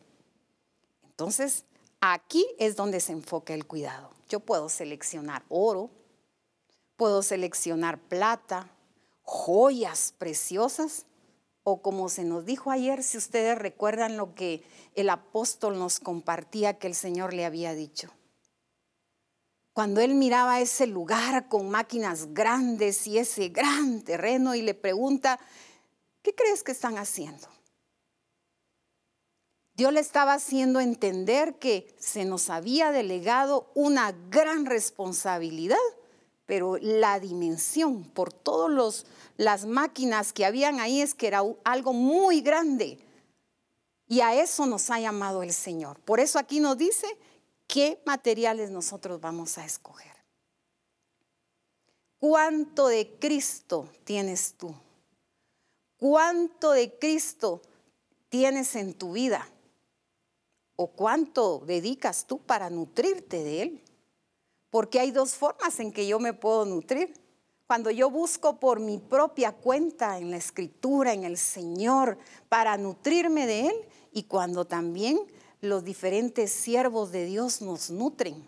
Entonces, 1.05 1.65
aquí 2.01 2.45
es 2.59 2.75
donde 2.75 2.99
se 2.99 3.13
enfoca 3.13 3.55
el 3.55 3.65
cuidado. 3.65 4.11
Yo 4.29 4.41
puedo 4.41 4.69
seleccionar 4.69 5.45
oro, 5.49 5.89
puedo 6.97 7.23
seleccionar 7.23 8.01
plata, 8.01 8.69
joyas 9.23 10.15
preciosas, 10.19 11.07
o 11.69 11.83
como 11.83 12.09
se 12.09 12.23
nos 12.23 12.47
dijo 12.47 12.71
ayer, 12.71 13.03
si 13.03 13.19
ustedes 13.19 13.59
recuerdan 13.59 14.17
lo 14.17 14.37
que 14.37 14.63
el 14.95 15.11
apóstol 15.11 15.81
nos 15.81 15.99
compartía 15.99 16.79
que 16.79 16.87
el 16.87 16.95
Señor 16.95 17.35
le 17.35 17.45
había 17.45 17.75
dicho. 17.75 18.13
Cuando 19.73 20.01
él 20.01 20.15
miraba 20.15 20.61
ese 20.61 20.87
lugar 20.87 21.49
con 21.49 21.69
máquinas 21.69 22.33
grandes 22.33 23.09
y 23.09 23.19
ese 23.19 23.49
gran 23.49 24.03
terreno 24.03 24.55
y 24.55 24.63
le 24.63 24.75
pregunta, 24.75 25.41
¿qué 26.23 26.37
crees 26.37 26.63
que 26.63 26.71
están 26.71 26.99
haciendo? 26.99 27.49
Dios 29.75 29.93
le 29.93 29.99
estaba 29.99 30.35
haciendo 30.35 30.79
entender 30.79 31.59
que 31.59 31.93
se 31.99 32.25
nos 32.25 32.49
había 32.49 32.93
delegado 32.93 33.73
una 33.75 34.13
gran 34.31 34.67
responsabilidad, 34.67 35.77
pero 36.47 36.79
la 36.81 37.19
dimensión 37.19 38.05
por 38.05 38.33
todas 38.33 39.05
las 39.37 39.67
máquinas 39.67 40.33
que 40.33 40.45
habían 40.45 40.81
ahí 40.81 41.01
es 41.01 41.15
que 41.15 41.27
era 41.27 41.43
algo 41.65 41.93
muy 41.93 42.41
grande. 42.41 42.99
Y 44.09 44.21
a 44.21 44.35
eso 44.35 44.67
nos 44.67 44.91
ha 44.91 45.01
llamado 45.01 45.43
el 45.43 45.53
Señor. 45.53 46.01
Por 46.01 46.21
eso 46.21 46.39
aquí 46.39 46.61
nos 46.61 46.79
dice 46.79 47.07
qué 47.67 48.01
materiales 48.07 48.71
nosotros 48.71 49.21
vamos 49.21 49.59
a 49.59 49.65
escoger. 49.65 50.15
¿Cuánto 52.19 52.89
de 52.89 53.19
Cristo 53.19 53.89
tienes 54.05 54.55
tú? 54.55 54.75
¿Cuánto 55.99 56.73
de 56.73 56.99
Cristo 56.99 57.61
tienes 58.29 58.75
en 58.77 58.95
tu 58.95 59.13
vida? 59.13 59.47
¿O 60.77 60.89
cuánto 60.89 61.59
dedicas 61.67 62.27
tú 62.27 62.39
para 62.39 62.71
nutrirte 62.71 63.43
de 63.43 63.63
Él? 63.63 63.83
Porque 64.71 65.01
hay 65.01 65.11
dos 65.11 65.35
formas 65.35 65.79
en 65.81 65.93
que 65.93 66.07
yo 66.07 66.19
me 66.19 66.33
puedo 66.33 66.65
nutrir. 66.65 67.26
Cuando 67.67 67.91
yo 67.91 68.11
busco 68.11 68.61
por 68.61 68.79
mi 68.79 68.99
propia 68.99 69.53
cuenta 69.53 70.19
en 70.19 70.31
la 70.31 70.37
escritura, 70.37 71.13
en 71.13 71.25
el 71.25 71.37
Señor, 71.37 72.17
para 72.49 72.77
nutrirme 72.77 73.47
de 73.47 73.69
Él, 73.69 73.77
y 74.13 74.23
cuando 74.23 74.65
también 74.65 75.19
los 75.61 75.85
diferentes 75.85 76.53
siervos 76.53 77.11
de 77.11 77.25
Dios 77.25 77.61
nos 77.61 77.91
nutren. 77.91 78.47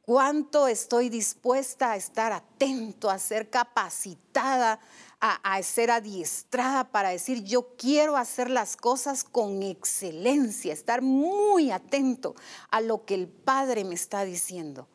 ¿Cuánto 0.00 0.66
estoy 0.66 1.10
dispuesta 1.10 1.92
a 1.92 1.96
estar 1.96 2.32
atento, 2.32 3.08
a 3.08 3.18
ser 3.18 3.50
capacitada, 3.50 4.80
a, 5.20 5.62
ser 5.62 5.92
adiestrada 5.92 6.90
para 6.90 7.10
decir 7.10 7.44
yo 7.44 7.76
quiero 7.76 8.16
hacer 8.16 8.50
las 8.50 8.76
cosas 8.76 9.22
con 9.22 9.62
excelencia, 9.62 10.72
estar 10.72 11.02
muy 11.02 11.70
atento 11.70 12.34
a 12.70 12.80
lo 12.80 13.04
que 13.04 13.14
el 13.14 13.28
Padre 13.28 13.84
me 13.84 13.94
está 13.94 14.24
diciendo? 14.24 14.88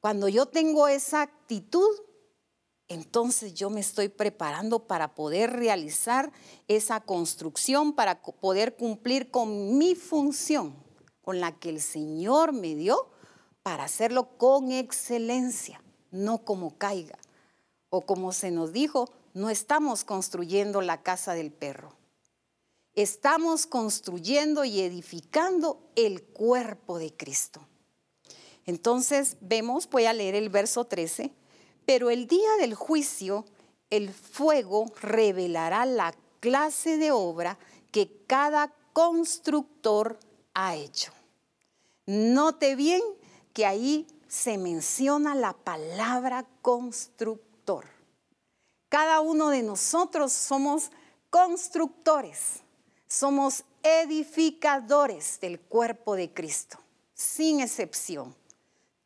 Cuando 0.00 0.28
yo 0.28 0.46
tengo 0.46 0.88
esa 0.88 1.22
actitud, 1.22 1.90
entonces 2.88 3.54
yo 3.54 3.70
me 3.70 3.80
estoy 3.80 4.08
preparando 4.08 4.86
para 4.86 5.14
poder 5.14 5.52
realizar 5.52 6.32
esa 6.68 7.00
construcción, 7.00 7.94
para 7.94 8.22
poder 8.22 8.76
cumplir 8.76 9.30
con 9.30 9.78
mi 9.78 9.94
función, 9.94 10.76
con 11.22 11.40
la 11.40 11.58
que 11.58 11.70
el 11.70 11.80
Señor 11.80 12.52
me 12.52 12.74
dio, 12.76 13.10
para 13.62 13.84
hacerlo 13.84 14.38
con 14.38 14.70
excelencia, 14.70 15.82
no 16.12 16.44
como 16.44 16.78
caiga. 16.78 17.18
O 17.88 18.02
como 18.02 18.32
se 18.32 18.52
nos 18.52 18.72
dijo, 18.72 19.10
no 19.34 19.50
estamos 19.50 20.04
construyendo 20.04 20.80
la 20.82 21.02
casa 21.02 21.34
del 21.34 21.52
perro. 21.52 21.96
Estamos 22.94 23.66
construyendo 23.66 24.64
y 24.64 24.80
edificando 24.80 25.90
el 25.96 26.22
cuerpo 26.22 26.98
de 26.98 27.14
Cristo. 27.14 27.66
Entonces 28.66 29.36
vemos, 29.40 29.88
voy 29.88 30.06
a 30.06 30.12
leer 30.12 30.34
el 30.34 30.48
verso 30.48 30.84
13 30.84 31.32
pero 31.86 32.10
el 32.10 32.26
día 32.26 32.56
del 32.58 32.74
juicio, 32.74 33.46
el 33.88 34.12
fuego 34.12 34.92
revelará 35.00 35.86
la 35.86 36.12
clase 36.40 36.98
de 36.98 37.12
obra 37.12 37.58
que 37.92 38.24
cada 38.26 38.74
constructor 38.92 40.18
ha 40.52 40.74
hecho. 40.74 41.12
Note 42.06 42.74
bien 42.74 43.00
que 43.52 43.64
ahí 43.64 44.06
se 44.26 44.58
menciona 44.58 45.36
la 45.36 45.52
palabra 45.52 46.44
constructor. 46.60 47.86
Cada 48.88 49.20
uno 49.20 49.50
de 49.50 49.62
nosotros 49.62 50.32
somos 50.32 50.90
constructores, 51.30 52.62
somos 53.06 53.64
edificadores 53.84 55.38
del 55.40 55.60
cuerpo 55.60 56.16
de 56.16 56.32
Cristo, 56.32 56.78
sin 57.14 57.60
excepción. 57.60 58.34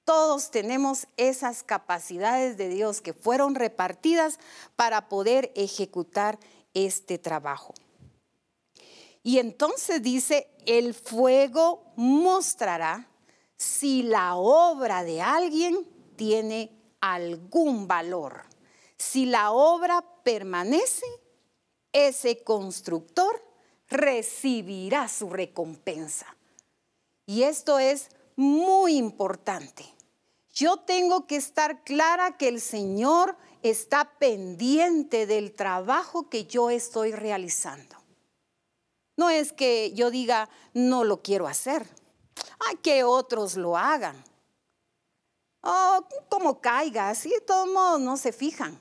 Todos 0.05 0.51
tenemos 0.51 1.07
esas 1.17 1.63
capacidades 1.63 2.57
de 2.57 2.69
Dios 2.69 3.01
que 3.01 3.13
fueron 3.13 3.55
repartidas 3.55 4.39
para 4.77 5.09
poder 5.09 5.53
ejecutar 5.55 6.39
este 6.75 7.19
trabajo. 7.19 7.75
Y 9.23 9.39
entonces 9.39 10.03
dice, 10.03 10.49
el 10.67 10.95
fuego 10.95 11.93
mostrará 11.97 13.09
si 13.57 14.03
la 14.03 14.37
obra 14.37 15.05
de 15.05 15.21
alguien 15.21 15.87
tiene 16.17 16.71
algún 17.01 17.87
valor. 17.87 18.45
Si 18.97 19.27
la 19.27 19.53
obra 19.53 20.05
permanece, 20.23 21.07
ese 21.93 22.43
constructor 22.43 23.43
recibirá 23.89 25.09
su 25.09 25.29
recompensa. 25.29 26.27
Y 27.27 27.43
esto 27.43 27.79
es 27.79 28.09
muy 28.41 28.97
importante. 28.97 29.85
Yo 30.55 30.79
tengo 30.79 31.27
que 31.27 31.37
estar 31.37 31.85
clara 31.85 32.39
que 32.39 32.49
el 32.49 32.63
Señor 32.63 33.37
está 33.63 34.19
pendiente 34.19 35.27
del 35.27 35.53
trabajo 35.55 36.31
que 36.31 36.47
yo 36.47 36.71
estoy 36.71 37.13
realizando. 37.13 37.97
No 39.17 39.29
es 39.29 39.53
que 39.53 39.93
yo 39.93 40.11
diga, 40.11 40.49
no 40.73 41.05
lo 41.05 41.21
quiero 41.21 41.47
hacer. 41.47 41.87
Ay, 42.67 42.77
que 42.77 43.05
otros 43.05 43.57
lo 43.57 43.77
hagan. 43.77 44.25
Oh, 45.61 46.07
como 46.31 46.63
caiga, 46.63 47.11
así 47.11 47.29
de 47.29 47.43
todos 47.43 47.69
modos 47.69 48.01
no 48.01 48.17
se 48.17 48.33
fijan. 48.33 48.81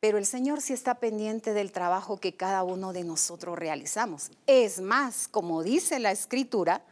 Pero 0.00 0.16
el 0.16 0.24
Señor 0.24 0.62
sí 0.62 0.72
está 0.72 0.94
pendiente 0.94 1.52
del 1.52 1.72
trabajo 1.72 2.18
que 2.18 2.34
cada 2.34 2.62
uno 2.62 2.94
de 2.94 3.04
nosotros 3.04 3.58
realizamos. 3.58 4.30
Es 4.46 4.80
más, 4.80 5.28
como 5.28 5.62
dice 5.62 5.98
la 5.98 6.10
Escritura, 6.10 6.82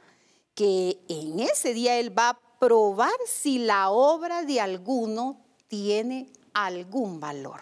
que 0.59 0.99
en 1.07 1.39
ese 1.39 1.73
día 1.73 2.01
Él 2.01 2.19
va 2.19 2.31
a 2.31 2.59
probar 2.59 3.15
si 3.29 3.61
la 3.61 3.91
obra 3.91 4.43
de 4.43 4.61
alguno 4.61 5.41
tiene 5.69 6.33
algún 6.53 7.21
valor. 7.21 7.61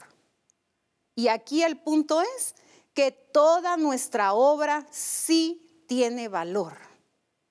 Y 1.14 1.28
aquí 1.28 1.62
el 1.62 1.76
punto 1.76 2.22
es 2.22 2.54
que 2.94 3.12
toda 3.12 3.76
nuestra 3.76 4.32
obra 4.32 4.86
sí 4.90 5.84
tiene 5.86 6.28
valor, 6.28 6.72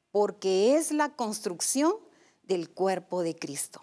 porque 0.09 0.77
es 0.77 0.91
la 0.91 1.15
construcción 1.15 1.93
del 2.41 2.71
cuerpo 2.71 3.21
de 3.21 3.35
Cristo. 3.35 3.79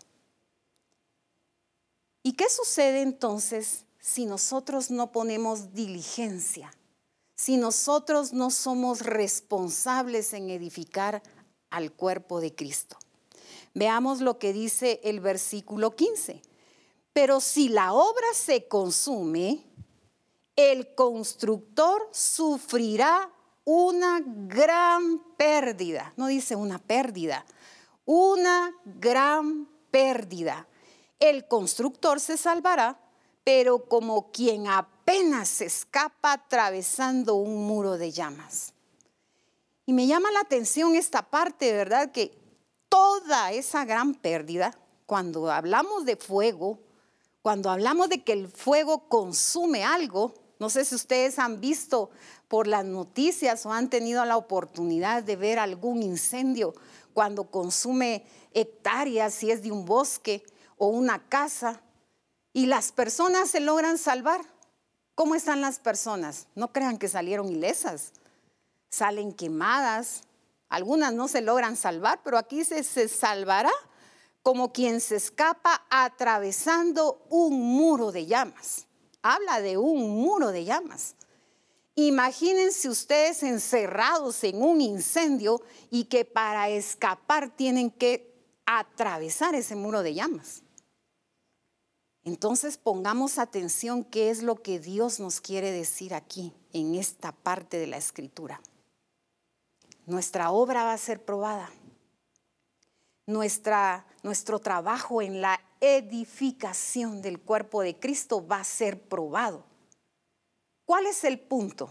¿Y 2.25 2.33
qué 2.33 2.51
sucede 2.51 3.03
entonces 3.03 3.85
si 4.01 4.27
nosotros 4.27 4.91
no 4.91 5.13
ponemos 5.13 5.73
diligencia? 5.73 6.75
Si 7.37 7.57
nosotros 7.57 8.33
no 8.33 8.51
somos 8.51 9.03
responsables 9.03 10.33
en 10.33 10.51
edificar 10.51 11.23
al 11.73 11.93
cuerpo 11.93 12.41
de 12.41 12.55
Cristo. 12.55 12.97
Veamos 13.75 14.21
lo 14.21 14.39
que 14.39 14.53
dice 14.53 15.01
el 15.03 15.21
versículo 15.21 15.97
15. 15.97 16.43
Pero 17.13 17.41
si 17.41 17.69
la 17.69 17.93
obra 17.93 18.27
se 18.35 18.69
consume, 18.69 19.65
el 20.57 20.95
constructor 20.95 22.09
sufrirá 22.13 23.31
una 23.65 24.21
gran 24.25 25.23
pérdida. 25.37 26.13
No 26.17 26.27
dice 26.27 26.57
una 26.57 26.79
pérdida, 26.79 27.45
una 28.05 28.75
gran 28.85 29.69
pérdida. 29.91 30.67
El 31.21 31.47
constructor 31.47 32.21
se 32.21 32.37
salvará, 32.37 32.99
pero 33.45 33.85
como 33.85 34.31
quien 34.33 34.67
apenas 34.67 35.49
se 35.49 35.67
escapa 35.67 36.33
atravesando 36.33 37.35
un 37.35 37.67
muro 37.67 37.99
de 37.99 38.11
llamas. 38.11 38.72
Y 39.87 39.93
me 39.93 40.07
llama 40.07 40.31
la 40.31 40.41
atención 40.41 40.95
esta 40.95 41.23
parte, 41.23 41.73
¿verdad? 41.73 42.13
Que 42.13 42.37
toda 42.89 43.53
esa 43.53 43.85
gran 43.85 44.15
pérdida, 44.15 44.79
cuando 45.07 45.51
hablamos 45.51 46.05
de 46.05 46.17
fuego, 46.17 46.79
cuando 47.43 47.71
hablamos 47.71 48.09
de 48.09 48.23
que 48.23 48.33
el 48.33 48.49
fuego 48.49 49.09
consume 49.09 49.85
algo, 49.85 50.35
no 50.61 50.71
sé 50.71 50.85
si 50.85 50.95
ustedes 50.95 51.39
han 51.41 51.61
visto 51.61 52.11
por 52.47 52.69
las 52.69 52.85
noticias 52.85 53.67
o 53.67 53.73
han 53.73 53.91
tenido 53.91 54.25
la 54.25 54.37
oportunidad 54.37 55.25
de 55.25 55.35
ver 55.37 55.59
algún 55.59 56.03
incendio 56.03 56.75
cuando 57.13 57.51
consume 57.51 58.25
hectáreas, 58.53 59.35
si 59.35 59.51
es 59.51 59.63
de 59.63 59.73
un 59.73 59.85
bosque 59.85 60.45
o 60.77 60.87
una 60.87 61.29
casa, 61.29 61.83
y 62.53 62.67
las 62.67 62.93
personas 62.93 63.51
se 63.51 63.61
logran 63.61 63.99
salvar. 63.99 64.41
¿Cómo 65.15 65.35
están 65.35 65.61
las 65.61 65.79
personas? 65.79 66.47
No 66.55 66.73
crean 66.73 66.99
que 66.99 67.09
salieron 67.09 67.49
ilesas. 67.49 68.13
Salen 68.93 69.33
quemadas. 69.33 70.25
Algunas 70.69 71.15
no 71.15 71.27
se 71.27 71.41
logran 71.41 71.77
salvar, 71.77 72.21
pero 72.23 72.37
aquí 72.37 72.63
se, 72.63 72.85
se 72.85 73.09
salvará 73.09 73.73
como 74.43 74.73
quien 74.73 75.01
se 75.01 75.17
escapa 75.17 75.87
atravesando 75.91 77.25
un 77.31 77.59
muro 77.59 78.13
de 78.13 78.27
llamas. 78.27 78.87
Habla 79.23 79.61
de 79.61 79.79
un 79.79 80.11
muro 80.11 80.49
de 80.49 80.65
llamas. 80.65 81.15
Imagínense 81.95 82.89
ustedes 82.89 83.43
encerrados 83.43 84.45
en 84.45 84.63
un 84.63 84.81
incendio 84.81 85.63
y 85.91 86.05
que 86.05 86.25
para 86.25 86.69
escapar 86.69 87.51
tienen 87.55 87.91
que 87.91 88.33
atravesar 88.67 89.55
ese 89.55 89.75
muro 89.75 90.03
de 90.03 90.15
llamas. 90.15 90.63
Entonces 92.25 92.77
pongamos 92.77 93.39
atención 93.39 94.05
qué 94.05 94.31
es 94.31 94.43
lo 94.43 94.63
que 94.63 94.79
Dios 94.79 95.19
nos 95.19 95.41
quiere 95.41 95.71
decir 95.73 96.15
aquí, 96.15 96.53
en 96.73 96.95
esta 96.95 97.33
parte 97.33 97.79
de 97.79 97.87
la 97.87 97.97
escritura. 97.97 98.61
Nuestra 100.13 100.51
obra 100.51 100.85
va 100.85 100.93
a 100.93 100.99
ser 100.99 101.25
probada. 101.25 101.71
Nuestra, 103.27 104.07
nuestro 104.23 104.59
trabajo 104.59 105.23
en 105.23 105.41
la 105.41 105.59
edificación 105.81 107.23
del 107.23 107.41
cuerpo 107.41 107.83
de 107.83 107.99
Cristo 107.99 108.47
va 108.47 108.61
a 108.61 108.65
ser 108.65 109.01
probado. 109.01 109.65
¿Cuál 110.85 111.07
es 111.07 111.25
el 111.25 111.41
punto? 111.41 111.91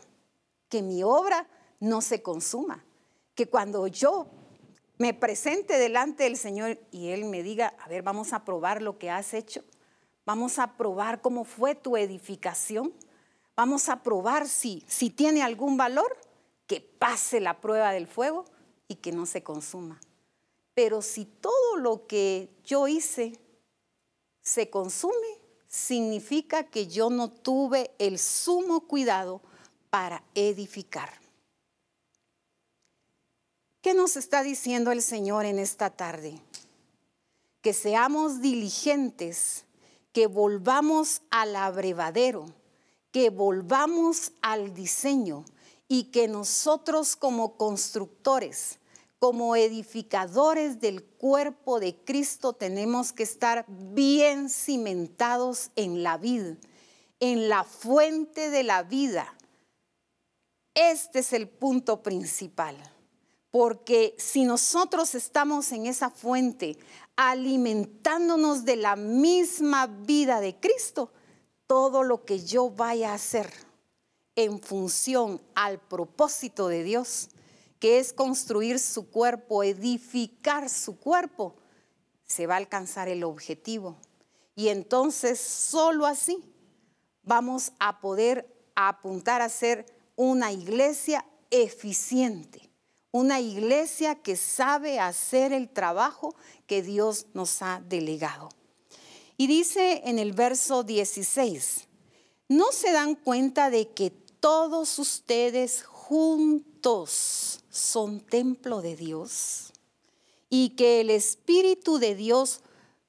Que 0.69 0.81
mi 0.81 1.03
obra 1.03 1.47
no 1.79 2.01
se 2.01 2.21
consuma. 2.21 2.85
Que 3.35 3.47
cuando 3.47 3.87
yo 3.87 4.27
me 4.97 5.13
presente 5.13 5.79
delante 5.79 6.23
del 6.23 6.37
Señor 6.37 6.79
y 6.91 7.09
Él 7.09 7.25
me 7.25 7.41
diga, 7.41 7.73
a 7.79 7.89
ver, 7.89 8.03
vamos 8.03 8.33
a 8.33 8.45
probar 8.45 8.81
lo 8.81 8.97
que 8.99 9.09
has 9.09 9.33
hecho 9.33 9.63
Vamos 10.25 10.59
a 10.59 10.77
probar 10.77 11.21
cómo 11.21 11.43
fue 11.43 11.73
tu 11.73 11.97
edificación. 11.97 12.93
Vamos 13.55 13.89
a 13.89 14.03
probar 14.03 14.47
si, 14.47 14.83
si 14.87 15.09
tiene 15.09 15.41
algún 15.41 15.77
valor, 15.77 16.15
que 16.71 16.79
pase 16.79 17.41
la 17.41 17.59
prueba 17.59 17.91
del 17.91 18.07
fuego 18.07 18.45
y 18.87 18.95
que 18.95 19.11
no 19.11 19.25
se 19.25 19.43
consuma. 19.43 19.99
Pero 20.73 21.01
si 21.01 21.25
todo 21.25 21.75
lo 21.75 22.07
que 22.07 22.47
yo 22.63 22.87
hice 22.87 23.37
se 24.41 24.69
consume, 24.69 25.37
significa 25.67 26.63
que 26.63 26.87
yo 26.87 27.09
no 27.09 27.29
tuve 27.29 27.91
el 27.99 28.17
sumo 28.17 28.87
cuidado 28.87 29.41
para 29.89 30.23
edificar. 30.33 31.11
¿Qué 33.81 33.93
nos 33.93 34.15
está 34.15 34.41
diciendo 34.41 34.93
el 34.93 35.01
Señor 35.01 35.43
en 35.43 35.59
esta 35.59 35.89
tarde? 35.89 36.39
Que 37.61 37.73
seamos 37.73 38.39
diligentes 38.39 39.65
que 40.13 40.25
volvamos 40.25 41.21
al 41.31 41.53
abrevadero, 41.57 42.45
que 43.11 43.29
volvamos 43.29 44.31
al 44.41 44.73
diseño 44.73 45.43
y 45.91 46.05
que 46.05 46.29
nosotros 46.29 47.17
como 47.17 47.57
constructores, 47.57 48.79
como 49.19 49.57
edificadores 49.57 50.79
del 50.79 51.03
cuerpo 51.03 51.81
de 51.81 51.97
Cristo 52.05 52.53
tenemos 52.53 53.11
que 53.11 53.23
estar 53.23 53.65
bien 53.67 54.49
cimentados 54.49 55.69
en 55.75 56.01
la 56.01 56.15
vida, 56.17 56.55
en 57.19 57.49
la 57.49 57.65
fuente 57.65 58.49
de 58.49 58.63
la 58.63 58.83
vida. 58.83 59.35
Este 60.75 61.19
es 61.19 61.33
el 61.33 61.49
punto 61.49 62.01
principal. 62.01 62.77
Porque 63.49 64.15
si 64.17 64.45
nosotros 64.45 65.13
estamos 65.13 65.73
en 65.73 65.87
esa 65.87 66.09
fuente, 66.09 66.77
alimentándonos 67.17 68.63
de 68.63 68.77
la 68.77 68.95
misma 68.95 69.87
vida 69.87 70.39
de 70.39 70.57
Cristo, 70.57 71.11
todo 71.67 72.03
lo 72.03 72.23
que 72.23 72.39
yo 72.39 72.69
vaya 72.69 73.11
a 73.11 73.15
hacer 73.15 73.70
en 74.35 74.61
función 74.61 75.41
al 75.55 75.79
propósito 75.79 76.67
de 76.67 76.83
Dios, 76.83 77.29
que 77.79 77.99
es 77.99 78.13
construir 78.13 78.79
su 78.79 79.09
cuerpo, 79.09 79.63
edificar 79.63 80.69
su 80.69 80.99
cuerpo, 80.99 81.55
se 82.23 82.47
va 82.47 82.55
a 82.55 82.57
alcanzar 82.57 83.07
el 83.09 83.23
objetivo. 83.23 83.97
Y 84.55 84.69
entonces 84.69 85.39
solo 85.39 86.05
así 86.05 86.43
vamos 87.23 87.73
a 87.79 87.99
poder 87.99 88.47
apuntar 88.75 89.41
a 89.41 89.49
ser 89.49 89.85
una 90.15 90.51
iglesia 90.51 91.25
eficiente 91.49 92.71
una 93.11 93.41
iglesia 93.41 94.15
que 94.15 94.37
sabe 94.37 94.99
hacer 94.99 95.51
el 95.51 95.69
trabajo 95.69 96.35
que 96.65 96.81
Dios 96.81 97.27
nos 97.33 97.61
ha 97.61 97.81
delegado. 97.85 98.49
Y 99.37 99.47
dice 99.47 100.01
en 100.05 100.17
el 100.17 100.31
verso 100.31 100.83
16, 100.83 101.87
¿no 102.47 102.71
se 102.71 102.91
dan 102.91 103.15
cuenta 103.15 103.69
de 103.69 103.89
que 103.89 104.11
todos 104.41 104.99
ustedes 104.99 105.83
juntos 105.83 107.63
son 107.69 108.19
templo 108.19 108.81
de 108.81 108.97
Dios? 108.97 109.71
Y 110.49 110.71
que 110.71 110.99
el 110.99 111.09
Espíritu 111.09 111.97
de 111.97 112.15
Dios 112.15 112.59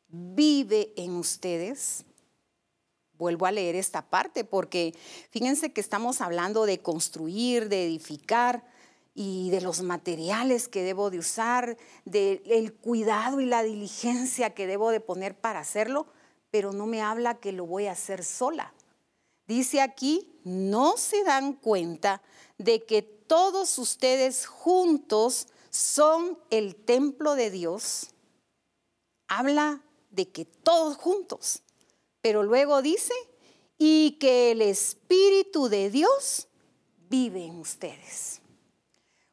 vive 0.08 0.92
en 0.96 1.16
ustedes. 1.16 2.04
Vuelvo 3.18 3.46
a 3.46 3.50
leer 3.50 3.74
esta 3.74 4.08
parte 4.08 4.44
porque 4.44 4.94
fíjense 5.30 5.72
que 5.72 5.80
estamos 5.80 6.20
hablando 6.20 6.66
de 6.66 6.78
construir, 6.78 7.68
de 7.68 7.86
edificar, 7.86 8.64
y 9.14 9.50
de 9.50 9.60
los 9.60 9.82
materiales 9.82 10.68
que 10.68 10.82
debo 10.82 11.10
de 11.10 11.18
usar, 11.18 11.76
del 12.04 12.72
cuidado 12.72 13.40
y 13.40 13.46
la 13.46 13.62
diligencia 13.62 14.54
que 14.54 14.66
debo 14.66 14.90
de 14.90 15.00
poner 15.00 15.36
para 15.36 15.60
hacerlo, 15.60 16.06
pero 16.50 16.72
no 16.72 16.86
me 16.86 17.02
habla 17.02 17.34
que 17.34 17.52
lo 17.52 17.66
voy 17.66 17.86
a 17.86 17.92
hacer 17.92 18.24
sola. 18.24 18.72
Dice 19.46 19.80
aquí, 19.80 20.40
no 20.44 20.96
se 20.96 21.24
dan 21.24 21.54
cuenta 21.54 22.22
de 22.58 22.84
que 22.84 23.02
todos 23.02 23.78
ustedes 23.78 24.46
juntos 24.46 25.48
son 25.70 26.38
el 26.50 26.76
templo 26.76 27.34
de 27.34 27.50
Dios. 27.50 28.08
Habla 29.28 29.82
de 30.10 30.28
que 30.28 30.44
todos 30.44 30.96
juntos, 30.96 31.62
pero 32.20 32.42
luego 32.42 32.82
dice, 32.82 33.14
y 33.78 34.18
que 34.20 34.52
el 34.52 34.62
Espíritu 34.62 35.68
de 35.68 35.90
Dios 35.90 36.48
vive 37.08 37.44
en 37.44 37.58
ustedes. 37.58 38.40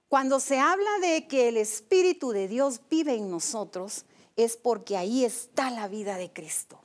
Cuando 0.08 0.40
se 0.40 0.58
habla 0.58 0.98
de 1.00 1.28
que 1.28 1.50
el 1.50 1.58
Espíritu 1.58 2.32
de 2.32 2.48
Dios 2.48 2.82
vive 2.90 3.14
en 3.14 3.30
nosotros, 3.30 4.06
es 4.36 4.58
porque 4.58 4.98
ahí 4.98 5.24
está 5.24 5.70
la 5.70 5.88
vida 5.88 6.18
de 6.18 6.32
Cristo. 6.34 6.80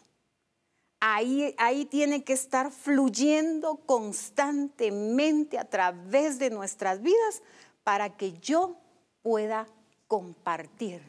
Ahí, 1.00 1.54
ahí 1.58 1.84
tiene 1.84 2.24
que 2.24 2.32
estar 2.32 2.70
fluyendo 2.70 3.76
constantemente 3.86 5.58
a 5.58 5.68
través 5.68 6.38
de 6.38 6.50
nuestras 6.50 7.02
vidas 7.02 7.42
para 7.82 8.16
que 8.16 8.32
yo 8.38 8.76
pueda 9.22 9.66
compartir, 10.06 11.02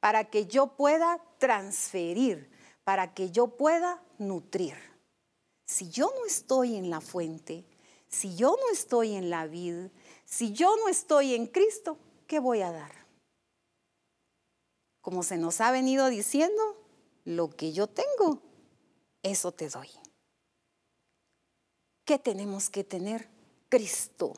para 0.00 0.24
que 0.24 0.46
yo 0.46 0.76
pueda 0.76 1.22
transferir, 1.38 2.50
para 2.84 3.14
que 3.14 3.30
yo 3.30 3.48
pueda 3.48 4.02
nutrir. 4.18 4.74
Si 5.64 5.90
yo 5.90 6.12
no 6.18 6.24
estoy 6.26 6.76
en 6.76 6.90
la 6.90 7.00
fuente, 7.00 7.64
si 8.08 8.34
yo 8.34 8.56
no 8.60 8.72
estoy 8.72 9.14
en 9.14 9.30
la 9.30 9.46
vid, 9.46 9.88
si 10.24 10.52
yo 10.52 10.76
no 10.76 10.88
estoy 10.88 11.34
en 11.34 11.46
Cristo, 11.46 11.98
¿qué 12.26 12.38
voy 12.38 12.62
a 12.62 12.72
dar? 12.72 13.06
Como 15.02 15.22
se 15.22 15.36
nos 15.36 15.60
ha 15.60 15.70
venido 15.70 16.08
diciendo, 16.08 16.62
lo 17.24 17.50
que 17.50 17.72
yo 17.72 17.86
tengo, 17.86 18.40
eso 19.22 19.52
te 19.52 19.68
doy. 19.68 19.88
¿Qué 22.04 22.18
tenemos 22.18 22.70
que 22.70 22.84
tener? 22.84 23.28
Cristo 23.68 24.34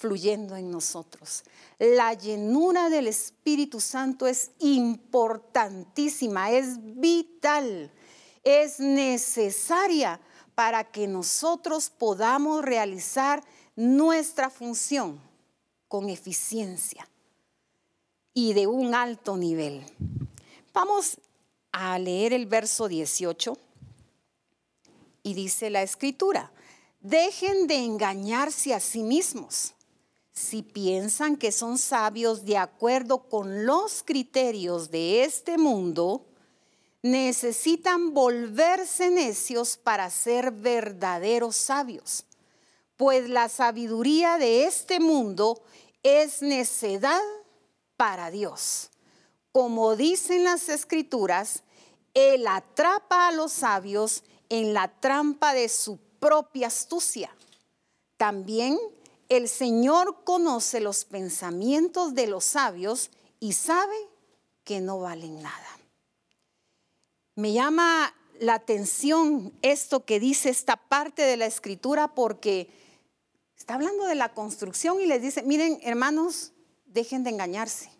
fluyendo 0.00 0.56
en 0.56 0.70
nosotros. 0.70 1.44
La 1.78 2.14
llenura 2.14 2.88
del 2.88 3.06
Espíritu 3.06 3.80
Santo 3.80 4.26
es 4.26 4.50
importantísima, 4.58 6.50
es 6.50 6.78
vital, 6.98 7.92
es 8.42 8.80
necesaria 8.80 10.18
para 10.54 10.90
que 10.90 11.06
nosotros 11.06 11.90
podamos 11.90 12.64
realizar 12.64 13.44
nuestra 13.76 14.48
función 14.48 15.20
con 15.86 16.08
eficiencia 16.08 17.06
y 18.32 18.54
de 18.54 18.66
un 18.66 18.94
alto 18.94 19.36
nivel. 19.36 19.84
Vamos 20.72 21.18
a 21.72 21.98
leer 21.98 22.32
el 22.32 22.46
verso 22.46 22.88
18 22.88 23.58
dice 25.34 25.70
la 25.70 25.82
escritura, 25.82 26.52
dejen 27.00 27.66
de 27.66 27.76
engañarse 27.76 28.74
a 28.74 28.80
sí 28.80 29.02
mismos. 29.02 29.74
si 30.32 30.62
piensan 30.62 31.36
que 31.36 31.52
son 31.52 31.76
sabios 31.76 32.46
de 32.46 32.56
acuerdo 32.56 33.28
con 33.28 33.66
los 33.66 34.02
criterios 34.02 34.90
de 34.90 35.24
este 35.24 35.58
mundo, 35.58 36.24
necesitan 37.02 38.14
volverse 38.14 39.10
necios 39.10 39.76
para 39.76 40.08
ser 40.08 40.50
verdaderos 40.50 41.56
sabios, 41.56 42.24
pues 42.96 43.28
la 43.28 43.48
sabiduría 43.48 44.38
de 44.38 44.64
este 44.64 45.00
mundo 45.00 45.62
es 46.02 46.42
necedad 46.42 47.20
para 47.96 48.30
Dios. 48.30 48.90
Como 49.52 49.96
dicen 49.96 50.44
las 50.44 50.68
escrituras, 50.68 51.64
Él 52.14 52.46
atrapa 52.46 53.28
a 53.28 53.32
los 53.32 53.52
sabios 53.52 54.22
en 54.50 54.74
la 54.74 54.88
trampa 55.00 55.54
de 55.54 55.70
su 55.70 55.98
propia 56.18 56.66
astucia. 56.66 57.34
También 58.18 58.78
el 59.30 59.48
Señor 59.48 60.24
conoce 60.24 60.80
los 60.80 61.06
pensamientos 61.06 62.14
de 62.14 62.26
los 62.26 62.44
sabios 62.44 63.10
y 63.38 63.54
sabe 63.54 63.96
que 64.64 64.80
no 64.80 65.00
valen 65.00 65.40
nada. 65.40 65.78
Me 67.36 67.52
llama 67.52 68.14
la 68.40 68.54
atención 68.54 69.52
esto 69.62 70.04
que 70.04 70.20
dice 70.20 70.50
esta 70.50 70.76
parte 70.76 71.22
de 71.22 71.36
la 71.36 71.46
escritura 71.46 72.14
porque 72.14 72.68
está 73.56 73.74
hablando 73.74 74.04
de 74.06 74.16
la 74.16 74.34
construcción 74.34 75.00
y 75.00 75.06
les 75.06 75.22
dice, 75.22 75.42
miren 75.42 75.78
hermanos, 75.82 76.52
dejen 76.86 77.22
de 77.22 77.30
engañarse. 77.30 77.90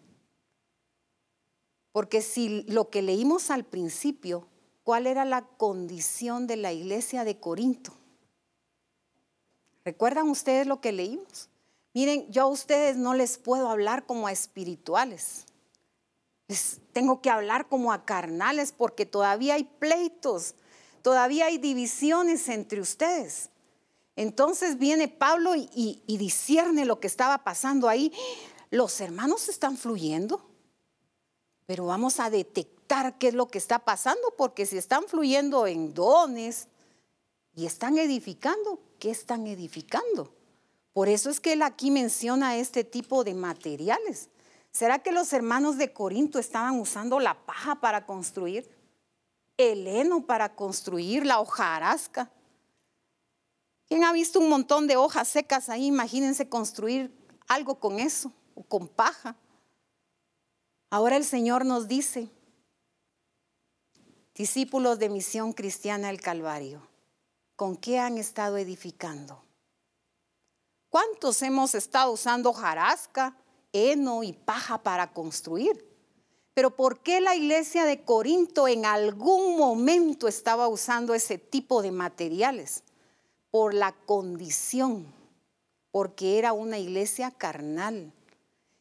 Porque 1.93 2.23
si 2.23 2.63
lo 2.65 2.91
que 2.91 3.03
leímos 3.03 3.51
al 3.51 3.65
principio, 3.65 4.47
¿cuál 4.91 5.07
era 5.07 5.25
la 5.25 5.43
condición 5.43 6.49
de 6.49 6.57
la 6.57 6.73
iglesia 6.73 7.23
de 7.23 7.39
Corinto? 7.39 7.93
¿Recuerdan 9.85 10.29
ustedes 10.29 10.67
lo 10.67 10.81
que 10.81 10.91
leímos? 10.91 11.49
Miren, 11.95 12.29
yo 12.33 12.43
a 12.43 12.47
ustedes 12.49 12.97
no 12.97 13.15
les 13.15 13.39
puedo 13.39 13.69
hablar 13.69 14.05
como 14.05 14.27
a 14.27 14.33
espirituales. 14.33 15.45
Les 16.49 16.81
tengo 16.93 17.23
que 17.23 17.31
hablar 17.31 17.69
como 17.69 17.93
a 17.93 18.05
carnales 18.05 18.73
porque 18.73 19.07
todavía 19.07 19.55
hay 19.55 19.63
pleitos, 19.63 20.57
todavía 21.03 21.47
hay 21.47 21.59
divisiones 21.59 22.49
entre 22.49 22.81
ustedes. 22.81 23.51
Entonces 24.17 24.77
viene 24.77 25.07
Pablo 25.07 25.55
y, 25.55 26.03
y, 26.05 26.85
lo 26.85 26.99
que 26.99 27.07
estaba 27.07 27.45
pasando 27.45 27.89
ahí. 27.89 28.13
Los 28.73 29.01
hermanos 29.01 29.49
están 29.49 29.77
fluyendo, 29.77 30.45
pero 31.67 31.87
vamos 31.87 32.19
a 32.19 32.29
detectar 32.29 32.80
qué 33.19 33.29
es 33.29 33.35
lo 33.35 33.49
que 33.49 33.59
está 33.59 33.79
pasando, 33.79 34.35
porque 34.37 34.67
si 34.67 34.77
están 34.77 35.05
fluyendo 35.05 35.67
en 35.67 35.95
dones 35.95 36.69
y 37.55 37.67
están 37.67 37.99
edificando, 37.99 38.81
qué 38.99 39.11
están 39.11 39.47
edificando. 39.47 40.35
Por 40.93 41.09
eso 41.09 41.31
es 41.31 41.39
que 41.39 41.53
él 41.53 41.63
aquí 41.63 41.91
menciona 41.91 42.57
este 42.57 42.83
tipo 42.83 43.23
de 43.23 43.35
materiales. 43.35 44.29
¿Será 44.73 44.99
que 44.99 45.13
los 45.13 45.33
hermanos 45.33 45.79
de 45.79 45.93
Corinto 45.93 46.39
estaban 46.39 46.81
usando 46.81 47.21
la 47.21 47.35
paja 47.47 47.77
para 47.77 48.07
construir? 48.07 48.69
El 49.57 49.87
heno 49.87 50.27
para 50.27 50.55
construir, 50.57 51.27
la 51.27 51.39
hojarasca. 51.41 52.31
¿Quién 53.87 54.05
ha 54.05 54.13
visto 54.13 54.41
un 54.41 54.49
montón 54.49 54.87
de 54.87 54.97
hojas 54.97 55.29
secas 55.29 55.69
ahí? 55.69 55.87
Imagínense 55.87 56.49
construir 56.49 57.13
algo 57.47 57.77
con 57.77 58.01
eso, 58.01 58.33
o 58.55 58.63
con 58.63 58.89
paja. 58.89 59.37
Ahora 60.91 61.17
el 61.17 61.25
Señor 61.25 61.65
nos 61.65 61.87
dice, 61.87 62.31
discípulos 64.35 64.99
de 64.99 65.09
Misión 65.09 65.53
Cristiana 65.53 66.09
del 66.09 66.21
Calvario, 66.21 66.87
con 67.57 67.77
qué 67.77 67.99
han 67.99 68.19
estado 68.19 68.57
edificando. 68.57 69.43
¿Cuántos 70.89 71.43
hemos 71.43 71.75
estado 71.75 72.11
usando 72.13 72.53
jarasca, 72.53 73.37
heno 73.73 74.23
y 74.23 74.33
paja 74.33 74.83
para 74.83 75.13
construir? 75.13 75.87
Pero 76.55 76.75
¿por 76.75 77.01
qué 77.01 77.21
la 77.21 77.37
iglesia 77.37 77.85
de 77.85 78.03
Corinto 78.03 78.67
en 78.67 78.85
algún 78.85 79.57
momento 79.57 80.27
estaba 80.27 80.69
usando 80.69 81.15
ese 81.15 81.39
tipo 81.39 81.81
de 81.81 81.93
materiales? 81.93 82.83
Por 83.51 83.73
la 83.73 83.93
condición, 83.93 85.07
porque 85.93 86.39
era 86.39 86.53
una 86.53 86.79
iglesia 86.79 87.31
carnal. 87.31 88.13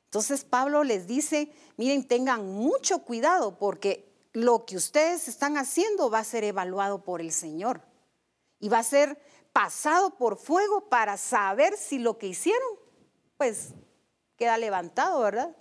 Entonces 0.05 0.43
Pablo 0.43 0.83
les 0.83 1.05
dice, 1.05 1.51
miren, 1.77 2.07
tengan 2.07 2.51
mucho 2.51 2.99
cuidado 2.99 3.57
porque 3.59 4.08
lo 4.33 4.65
que 4.65 4.77
ustedes 4.77 5.27
están 5.27 5.57
haciendo 5.57 6.09
va 6.09 6.19
a 6.19 6.23
ser 6.23 6.43
evaluado 6.43 7.03
por 7.03 7.21
el 7.21 7.31
Señor 7.31 7.81
y 8.59 8.69
va 8.69 8.79
a 8.79 8.83
ser 8.83 9.21
pasado 9.53 10.17
por 10.17 10.37
fuego 10.37 10.89
para 10.89 11.17
saber 11.17 11.75
si 11.77 11.99
lo 11.99 12.17
que 12.17 12.27
hicieron, 12.27 12.69
pues 13.37 13.69
queda 14.37 14.57
levantado, 14.57 15.21
¿verdad? 15.21 15.55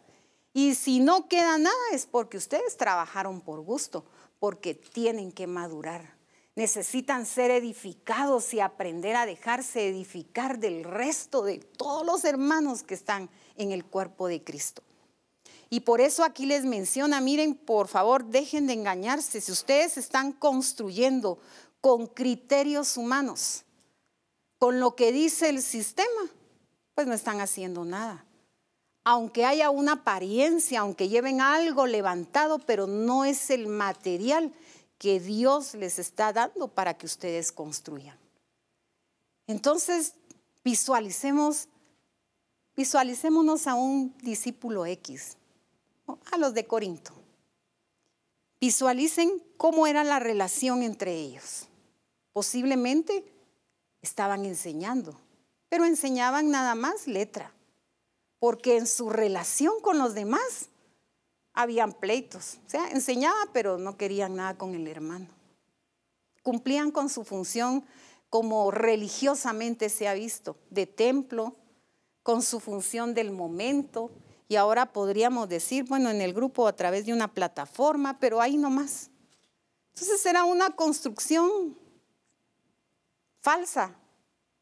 Y 0.53 0.75
si 0.75 1.01
no 1.01 1.29
queda 1.29 1.59
nada 1.59 1.77
es 1.93 2.07
porque 2.07 2.37
ustedes 2.37 2.77
trabajaron 2.77 3.41
por 3.41 3.61
gusto, 3.61 4.05
porque 4.39 4.75
tienen 4.75 5.33
que 5.33 5.47
madurar. 5.47 6.17
Necesitan 6.55 7.27
ser 7.27 7.53
edificados 7.53 8.53
y 8.53 8.61
aprender 8.61 9.15
a 9.15 9.27
dejarse 9.27 9.89
edificar 9.89 10.59
del 10.59 10.83
resto 10.83 11.43
de 11.43 11.59
todos 11.59 12.05
los 12.05 12.25
hermanos 12.25 12.83
que 12.83 12.95
están 12.95 13.31
en 13.57 13.71
el 13.71 13.85
cuerpo 13.85 14.27
de 14.27 14.43
Cristo. 14.43 14.83
Y 15.71 15.81
por 15.81 16.01
eso 16.01 16.25
aquí 16.25 16.47
les 16.47 16.65
menciona, 16.65 17.21
miren, 17.21 17.55
por 17.55 17.89
favor, 17.89 18.25
dejen 18.25 18.67
de 18.67 18.73
engañarse. 18.73 19.41
Si 19.41 19.53
ustedes 19.53 19.99
están 19.99 20.33
construyendo 20.33 21.39
con 21.81 22.07
criterios 22.07 22.97
humanos, 22.97 23.65
con 24.59 24.81
lo 24.81 24.97
que 24.97 25.13
dice 25.13 25.49
el 25.49 25.63
sistema, 25.63 26.31
pues 26.95 27.07
no 27.07 27.15
están 27.15 27.41
haciendo 27.41 27.85
nada. 27.85 28.25
Aunque 29.05 29.45
haya 29.45 29.71
una 29.71 29.93
apariencia, 29.93 30.81
aunque 30.81 31.09
lleven 31.09 31.41
algo 31.41 31.87
levantado, 31.87 32.59
pero 32.59 32.87
no 32.87 33.25
es 33.25 33.51
el 33.51 33.67
material 33.67 34.53
que 34.99 35.21
Dios 35.21 35.75
les 35.75 35.99
está 35.99 36.33
dando 36.33 36.69
para 36.69 36.95
que 36.95 37.07
ustedes 37.07 37.53
construyan. 37.53 38.19
Entonces, 39.47 40.15
visualicemos, 40.65 41.69
visualicémonos 42.77 43.67
a 43.67 43.75
un 43.75 44.15
discípulo 44.19 44.85
X, 44.85 45.38
a 46.31 46.39
los 46.39 46.55
de 46.55 46.67
Corinto. 46.67 47.13
Visualicen 48.61 49.43
cómo 49.57 49.87
era 49.87 50.05
la 50.05 50.19
relación 50.19 50.83
entre 50.83 51.15
ellos. 51.15 51.69
Posiblemente 52.33 53.25
estaban 54.03 54.45
enseñando, 54.45 55.19
pero 55.69 55.85
enseñaban 55.85 56.51
nada 56.51 56.75
más 56.75 57.07
letra, 57.07 57.53
porque 58.39 58.77
en 58.77 58.87
su 58.87 59.11
relación 59.11 59.81
con 59.81 59.99
los 59.99 60.15
demás 60.15 60.69
habían 61.53 61.93
pleitos. 61.93 62.59
O 62.67 62.71
sea, 62.71 62.91
enseñaba, 62.91 63.39
pero 63.53 63.79
no 63.79 63.97
querían 63.97 64.37
nada 64.37 64.57
con 64.57 64.75
el 64.75 64.87
hermano. 64.87 65.27
Cumplían 66.43 66.91
con 66.91 67.09
su 67.09 67.25
función 67.25 67.85
como 68.31 68.71
religiosamente 68.71 69.89
se 69.89 70.07
ha 70.07 70.15
visto, 70.15 70.57
de 70.71 70.87
templo, 70.87 71.57
con 72.23 72.43
su 72.43 72.61
función 72.61 73.15
del 73.15 73.33
momento, 73.33 74.11
y 74.49 74.57
ahora 74.57 74.93
podríamos 74.93 75.49
decir, 75.49 75.85
bueno, 75.85 76.11
en 76.11 76.23
el 76.23 76.33
grupo 76.33 76.67
a 76.67 76.75
través 76.75 77.05
de 77.05 77.13
una 77.13 77.33
plataforma, 77.33 78.19
pero 78.19 78.41
ahí 78.41 78.57
nomás. 78.57 79.11
Entonces 79.95 80.25
era 80.25 80.45
una 80.45 80.71
construcción 80.71 81.77
falsa, 83.41 83.95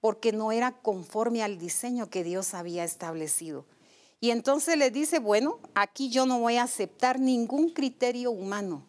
porque 0.01 0.33
no 0.33 0.53
era 0.53 0.72
conforme 0.72 1.42
al 1.42 1.59
diseño 1.59 2.11
que 2.11 2.25
Dios 2.25 2.55
había 2.55 2.85
establecido. 2.85 3.64
Y 4.20 4.31
entonces 4.31 4.77
le 4.77 4.90
dice, 4.90 5.18
bueno, 5.18 5.61
aquí 5.75 6.11
yo 6.11 6.27
no 6.27 6.40
voy 6.40 6.57
a 6.57 6.64
aceptar 6.64 7.20
ningún 7.20 7.70
criterio 7.70 8.31
humano, 8.31 8.85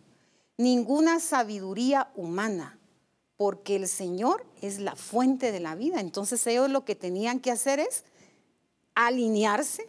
ninguna 0.58 1.20
sabiduría 1.20 2.12
humana, 2.16 2.80
porque 3.36 3.76
el 3.76 3.88
Señor 3.88 4.46
es 4.62 4.80
la 4.80 4.96
fuente 4.96 5.52
de 5.52 5.60
la 5.60 5.76
vida. 5.76 6.00
Entonces 6.00 6.46
ellos 6.48 6.70
lo 6.70 6.86
que 6.86 6.96
tenían 6.96 7.40
que 7.40 7.52
hacer 7.52 7.80
es 7.80 8.04
alinearse, 8.96 9.86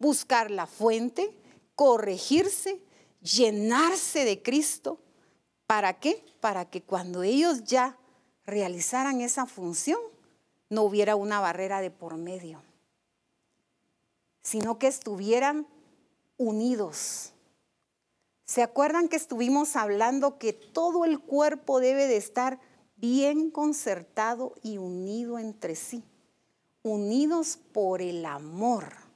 buscar 0.00 0.50
la 0.50 0.66
fuente, 0.66 1.32
corregirse, 1.76 2.82
llenarse 3.22 4.24
de 4.24 4.42
Cristo. 4.42 4.98
¿Para 5.68 6.00
qué? 6.00 6.24
Para 6.40 6.68
que 6.68 6.82
cuando 6.82 7.22
ellos 7.22 7.62
ya 7.62 7.96
realizaran 8.44 9.20
esa 9.20 9.46
función, 9.46 10.00
no 10.68 10.82
hubiera 10.82 11.14
una 11.14 11.38
barrera 11.38 11.80
de 11.80 11.90
por 11.90 12.16
medio, 12.16 12.62
sino 14.42 14.78
que 14.78 14.88
estuvieran 14.88 15.66
unidos. 16.36 17.32
¿Se 18.46 18.62
acuerdan 18.62 19.08
que 19.08 19.16
estuvimos 19.16 19.76
hablando 19.76 20.38
que 20.38 20.52
todo 20.52 21.04
el 21.04 21.20
cuerpo 21.20 21.78
debe 21.78 22.06
de 22.06 22.16
estar 22.16 22.58
bien 22.96 23.50
concertado 23.50 24.54
y 24.62 24.78
unido 24.78 25.38
entre 25.38 25.76
sí? 25.76 26.02
Unidos 26.82 27.58
por 27.72 28.00
el 28.00 28.24
amor. 28.24 29.09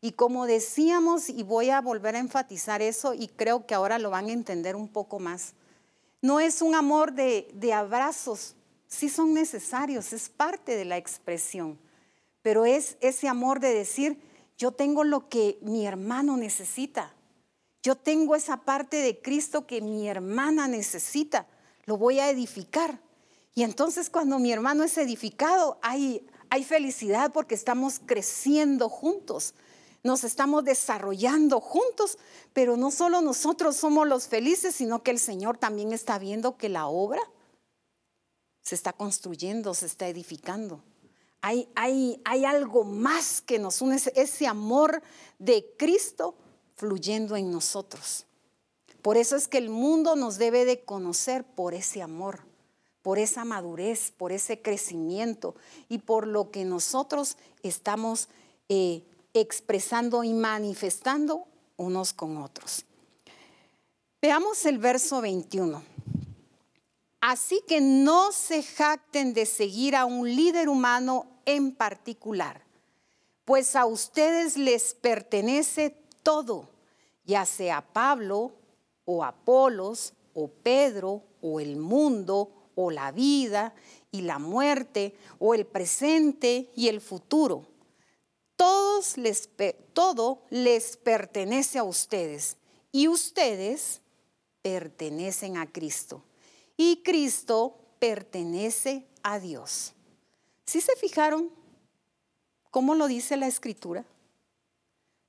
Y 0.00 0.12
como 0.12 0.46
decíamos, 0.46 1.28
y 1.28 1.42
voy 1.42 1.70
a 1.70 1.80
volver 1.80 2.16
a 2.16 2.20
enfatizar 2.20 2.82
eso, 2.82 3.14
y 3.14 3.28
creo 3.28 3.66
que 3.66 3.74
ahora 3.74 3.98
lo 3.98 4.10
van 4.10 4.26
a 4.26 4.32
entender 4.32 4.76
un 4.76 4.88
poco 4.88 5.18
más, 5.18 5.54
no 6.22 6.40
es 6.40 6.62
un 6.62 6.74
amor 6.74 7.12
de, 7.12 7.48
de 7.54 7.72
abrazos, 7.72 8.56
sí 8.88 9.08
son 9.08 9.34
necesarios, 9.34 10.12
es 10.12 10.28
parte 10.28 10.76
de 10.76 10.84
la 10.84 10.96
expresión, 10.96 11.78
pero 12.42 12.64
es 12.64 12.96
ese 13.00 13.28
amor 13.28 13.60
de 13.60 13.74
decir, 13.74 14.20
yo 14.58 14.72
tengo 14.72 15.04
lo 15.04 15.28
que 15.28 15.58
mi 15.62 15.86
hermano 15.86 16.36
necesita. 16.36 17.12
Yo 17.82 17.94
tengo 17.94 18.34
esa 18.34 18.58
parte 18.58 18.96
de 18.96 19.20
Cristo 19.20 19.66
que 19.66 19.80
mi 19.80 20.08
hermana 20.08 20.66
necesita. 20.66 21.46
Lo 21.84 21.96
voy 21.96 22.18
a 22.18 22.30
edificar. 22.30 23.00
Y 23.54 23.62
entonces 23.62 24.10
cuando 24.10 24.38
mi 24.38 24.52
hermano 24.52 24.82
es 24.82 24.98
edificado, 24.98 25.78
hay, 25.82 26.26
hay 26.50 26.64
felicidad 26.64 27.32
porque 27.32 27.54
estamos 27.54 28.00
creciendo 28.04 28.88
juntos 28.88 29.54
nos 30.06 30.24
estamos 30.24 30.64
desarrollando 30.64 31.60
juntos, 31.60 32.16
pero 32.52 32.76
no 32.76 32.90
solo 32.90 33.20
nosotros 33.20 33.76
somos 33.76 34.08
los 34.08 34.28
felices, 34.28 34.74
sino 34.74 35.02
que 35.02 35.10
el 35.10 35.18
Señor 35.18 35.58
también 35.58 35.92
está 35.92 36.18
viendo 36.18 36.56
que 36.56 36.68
la 36.68 36.86
obra 36.86 37.20
se 38.62 38.74
está 38.74 38.92
construyendo, 38.92 39.74
se 39.74 39.86
está 39.86 40.08
edificando. 40.08 40.82
Hay, 41.42 41.68
hay, 41.74 42.20
hay 42.24 42.44
algo 42.44 42.84
más 42.84 43.40
que 43.40 43.58
nos 43.58 43.82
une, 43.82 43.96
ese 44.14 44.46
amor 44.46 45.02
de 45.38 45.74
Cristo 45.76 46.34
fluyendo 46.74 47.36
en 47.36 47.50
nosotros. 47.50 48.26
Por 49.02 49.16
eso 49.16 49.36
es 49.36 49.46
que 49.46 49.58
el 49.58 49.70
mundo 49.70 50.16
nos 50.16 50.38
debe 50.38 50.64
de 50.64 50.84
conocer 50.84 51.44
por 51.44 51.74
ese 51.74 52.02
amor, 52.02 52.40
por 53.02 53.18
esa 53.18 53.44
madurez, 53.44 54.10
por 54.10 54.32
ese 54.32 54.60
crecimiento 54.60 55.54
y 55.88 55.98
por 55.98 56.26
lo 56.26 56.50
que 56.50 56.64
nosotros 56.64 57.36
estamos 57.62 58.28
eh, 58.68 59.04
expresando 59.40 60.24
y 60.24 60.32
manifestando 60.32 61.46
unos 61.76 62.12
con 62.12 62.38
otros. 62.38 62.84
Veamos 64.20 64.64
el 64.64 64.78
verso 64.78 65.20
21. 65.20 65.82
Así 67.20 67.62
que 67.66 67.80
no 67.80 68.32
se 68.32 68.62
jacten 68.62 69.34
de 69.34 69.46
seguir 69.46 69.96
a 69.96 70.04
un 70.04 70.34
líder 70.34 70.68
humano 70.68 71.26
en 71.44 71.74
particular, 71.74 72.62
pues 73.44 73.76
a 73.76 73.86
ustedes 73.86 74.56
les 74.56 74.94
pertenece 74.94 75.96
todo, 76.22 76.68
ya 77.24 77.44
sea 77.44 77.80
Pablo 77.80 78.52
o 79.04 79.24
Apolos 79.24 80.12
o 80.34 80.48
Pedro 80.48 81.22
o 81.40 81.60
el 81.60 81.76
mundo 81.76 82.50
o 82.74 82.90
la 82.90 83.12
vida 83.12 83.74
y 84.10 84.22
la 84.22 84.38
muerte 84.38 85.16
o 85.38 85.54
el 85.54 85.66
presente 85.66 86.70
y 86.74 86.88
el 86.88 87.00
futuro 87.00 87.75
todo 88.56 90.42
les 90.50 90.96
pertenece 90.96 91.78
a 91.78 91.84
ustedes 91.84 92.56
y 92.92 93.08
ustedes 93.08 94.00
pertenecen 94.62 95.56
a 95.56 95.70
Cristo 95.70 96.22
y 96.76 97.02
Cristo 97.02 97.78
pertenece 97.98 99.06
a 99.22 99.38
Dios. 99.38 99.92
¿Sí 100.66 100.80
se 100.80 100.96
fijaron 100.96 101.50
cómo 102.70 102.94
lo 102.94 103.06
dice 103.06 103.36
la 103.36 103.46
escritura? 103.46 104.04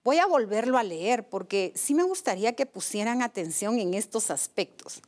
Voy 0.03 0.19
a 0.19 0.25
volverlo 0.25 0.77
a 0.77 0.83
leer 0.83 1.27
porque 1.27 1.73
sí 1.75 1.93
me 1.93 2.03
gustaría 2.03 2.55
que 2.55 2.65
pusieran 2.65 3.21
atención 3.21 3.79
en 3.79 3.93
estos 3.93 4.31
aspectos. 4.31 5.01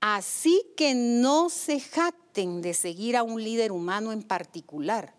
Así 0.00 0.62
que 0.76 0.94
no 0.94 1.48
se 1.48 1.80
jacten 1.80 2.60
de 2.60 2.74
seguir 2.74 3.16
a 3.16 3.22
un 3.22 3.42
líder 3.42 3.72
humano 3.72 4.12
en 4.12 4.22
particular 4.22 5.14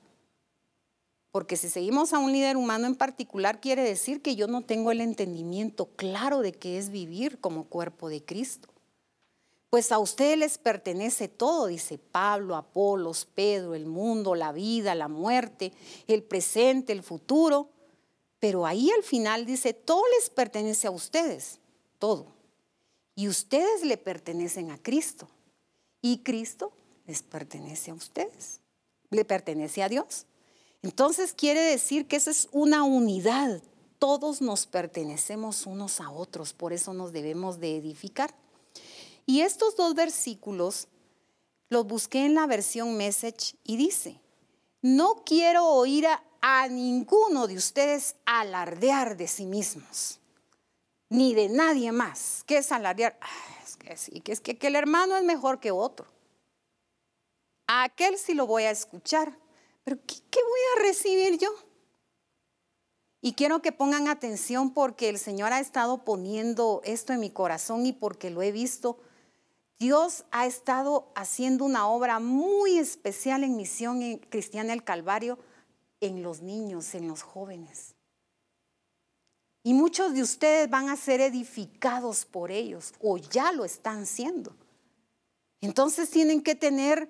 porque 1.31 1.57
si 1.57 1.69
seguimos 1.69 2.13
a 2.13 2.19
un 2.19 2.31
líder 2.31 2.57
humano 2.57 2.87
en 2.87 2.95
particular, 2.95 3.59
quiere 3.59 3.83
decir 3.83 4.21
que 4.21 4.35
yo 4.35 4.47
no 4.47 4.61
tengo 4.61 4.91
el 4.91 5.01
entendimiento 5.01 5.87
claro 5.95 6.39
de 6.39 6.53
qué 6.53 6.77
es 6.77 6.89
vivir 6.89 7.39
como 7.39 7.65
cuerpo 7.65 8.09
de 8.09 8.23
Cristo. 8.23 8.69
Pues 9.69 9.91
a 9.91 9.99
ustedes 9.99 10.37
les 10.37 10.57
pertenece 10.57 11.27
todo, 11.27 11.67
dice 11.67 11.97
Pablo, 11.97 12.55
Apolos, 12.55 13.25
Pedro, 13.25 13.75
el 13.75 13.85
mundo, 13.85 14.33
la 14.33 14.53
vida, 14.53 14.95
la 14.95 15.09
muerte, 15.09 15.73
el 16.07 16.23
presente, 16.23 16.93
el 16.93 17.03
futuro. 17.03 17.69
Pero 18.39 18.65
ahí 18.65 18.89
al 18.91 19.03
final 19.03 19.45
dice, 19.45 19.73
todo 19.73 20.03
les 20.17 20.29
pertenece 20.29 20.87
a 20.87 20.91
ustedes, 20.91 21.59
todo. 21.99 22.27
Y 23.15 23.27
ustedes 23.27 23.83
le 23.83 23.97
pertenecen 23.97 24.71
a 24.71 24.77
Cristo. 24.77 25.27
Y 26.01 26.19
Cristo 26.19 26.71
les 27.05 27.21
pertenece 27.23 27.91
a 27.91 27.95
ustedes. 27.95 28.61
Le 29.09 29.25
pertenece 29.25 29.83
a 29.83 29.89
Dios. 29.89 30.25
Entonces 30.81 31.33
quiere 31.33 31.61
decir 31.61 32.07
que 32.07 32.15
esa 32.15 32.31
es 32.31 32.47
una 32.51 32.83
unidad. 32.83 33.61
Todos 33.99 34.41
nos 34.41 34.67
pertenecemos 34.67 35.65
unos 35.65 35.99
a 35.99 36.11
otros, 36.11 36.53
por 36.53 36.73
eso 36.73 36.93
nos 36.93 37.11
debemos 37.11 37.59
de 37.59 37.77
edificar. 37.77 38.33
Y 39.25 39.41
estos 39.41 39.75
dos 39.75 39.95
versículos 39.95 40.87
los 41.69 41.85
busqué 41.85 42.25
en 42.25 42.35
la 42.35 42.47
versión 42.47 42.95
Message 42.95 43.55
y 43.63 43.75
dice, 43.75 44.21
no 44.81 45.23
quiero 45.25 45.65
oír 45.65 46.07
a, 46.07 46.67
ninguno 46.69 47.47
de 47.47 47.55
ustedes 47.55 48.15
alardear 48.25 49.17
de 49.17 49.27
sí 49.27 49.45
mismos, 49.45 50.19
ni 51.09 51.33
de 51.33 51.49
nadie 51.49 51.91
más. 51.91 52.43
¿Qué 52.45 52.59
es 52.59 52.71
alardear? 52.71 53.19
es 53.61 53.75
que 53.75 54.21
que 54.21 54.31
es 54.31 54.39
que, 54.39 54.57
que 54.57 54.67
el 54.67 54.75
hermano 54.75 55.17
es 55.17 55.23
mejor 55.23 55.59
que 55.59 55.71
otro. 55.71 56.07
A 57.67 57.83
aquel 57.83 58.17
sí 58.17 58.33
lo 58.33 58.47
voy 58.47 58.63
a 58.63 58.71
escuchar, 58.71 59.37
pero 59.87 60.01
¿qué, 60.05 60.39
voy 60.43 60.59
a 60.75 60.87
recibir 60.89 61.37
yo? 61.37 61.47
Y 63.21 63.35
quiero 63.35 63.61
que 63.61 63.71
pongan 63.71 64.09
atención 64.09 64.73
porque 64.73 65.07
el 65.07 65.17
Señor 65.17 65.53
ha 65.53 65.61
estado 65.61 66.03
poniendo 66.03 66.81
esto 66.83 67.13
en 67.13 67.21
mi 67.21 67.29
corazón 67.29 67.85
y 67.85 67.93
porque 67.93 68.29
lo 68.29 68.41
he 68.41 68.51
visto. 68.51 68.99
Dios 69.79 70.25
ha 70.31 70.45
estado 70.45 71.09
haciendo 71.15 71.63
una 71.63 71.87
obra 71.87 72.19
muy 72.19 72.77
especial 72.77 73.45
en 73.45 73.55
Misión 73.55 74.17
Cristiana 74.29 74.71
del 74.71 74.83
Calvario 74.83 75.39
en 76.01 76.21
los 76.21 76.41
niños, 76.41 76.93
en 76.93 77.07
los 77.07 77.21
jóvenes. 77.21 77.95
Y 79.63 79.73
muchos 79.73 80.13
de 80.13 80.21
ustedes 80.21 80.69
van 80.69 80.89
a 80.89 80.97
ser 80.97 81.21
edificados 81.21 82.25
por 82.25 82.51
ellos 82.51 82.93
o 82.99 83.17
ya 83.17 83.53
lo 83.53 83.63
están 83.63 84.05
siendo. 84.05 84.53
Entonces 85.61 86.09
tienen 86.09 86.43
que 86.43 86.55
tener 86.55 87.09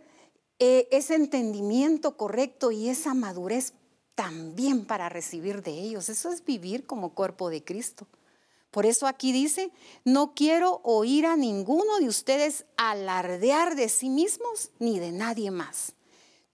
eh, 0.60 0.88
ese 0.92 1.16
entendimiento 1.16 2.18
correcto 2.18 2.72
y 2.72 2.90
esa 2.90 3.14
madurez 3.14 3.74
también 4.16 4.86
para 4.86 5.10
recibir 5.10 5.62
de 5.62 5.72
ellos. 5.72 6.10
Eso 6.10 6.32
es 6.32 6.44
vivir 6.44 6.86
como 6.86 7.14
cuerpo 7.14 7.50
de 7.50 7.64
Cristo. 7.64 8.08
Por 8.72 8.86
eso 8.86 9.08
aquí 9.08 9.32
dice, 9.32 9.72
no 10.04 10.34
quiero 10.34 10.82
oír 10.84 11.26
a 11.26 11.36
ninguno 11.38 12.00
de 12.00 12.08
ustedes 12.08 12.66
alardear 12.76 13.76
de 13.76 13.90
sí 13.90 14.10
mismos 14.10 14.72
ni 14.80 15.00
de 15.00 15.12
nadie 15.12 15.52
más. 15.52 15.94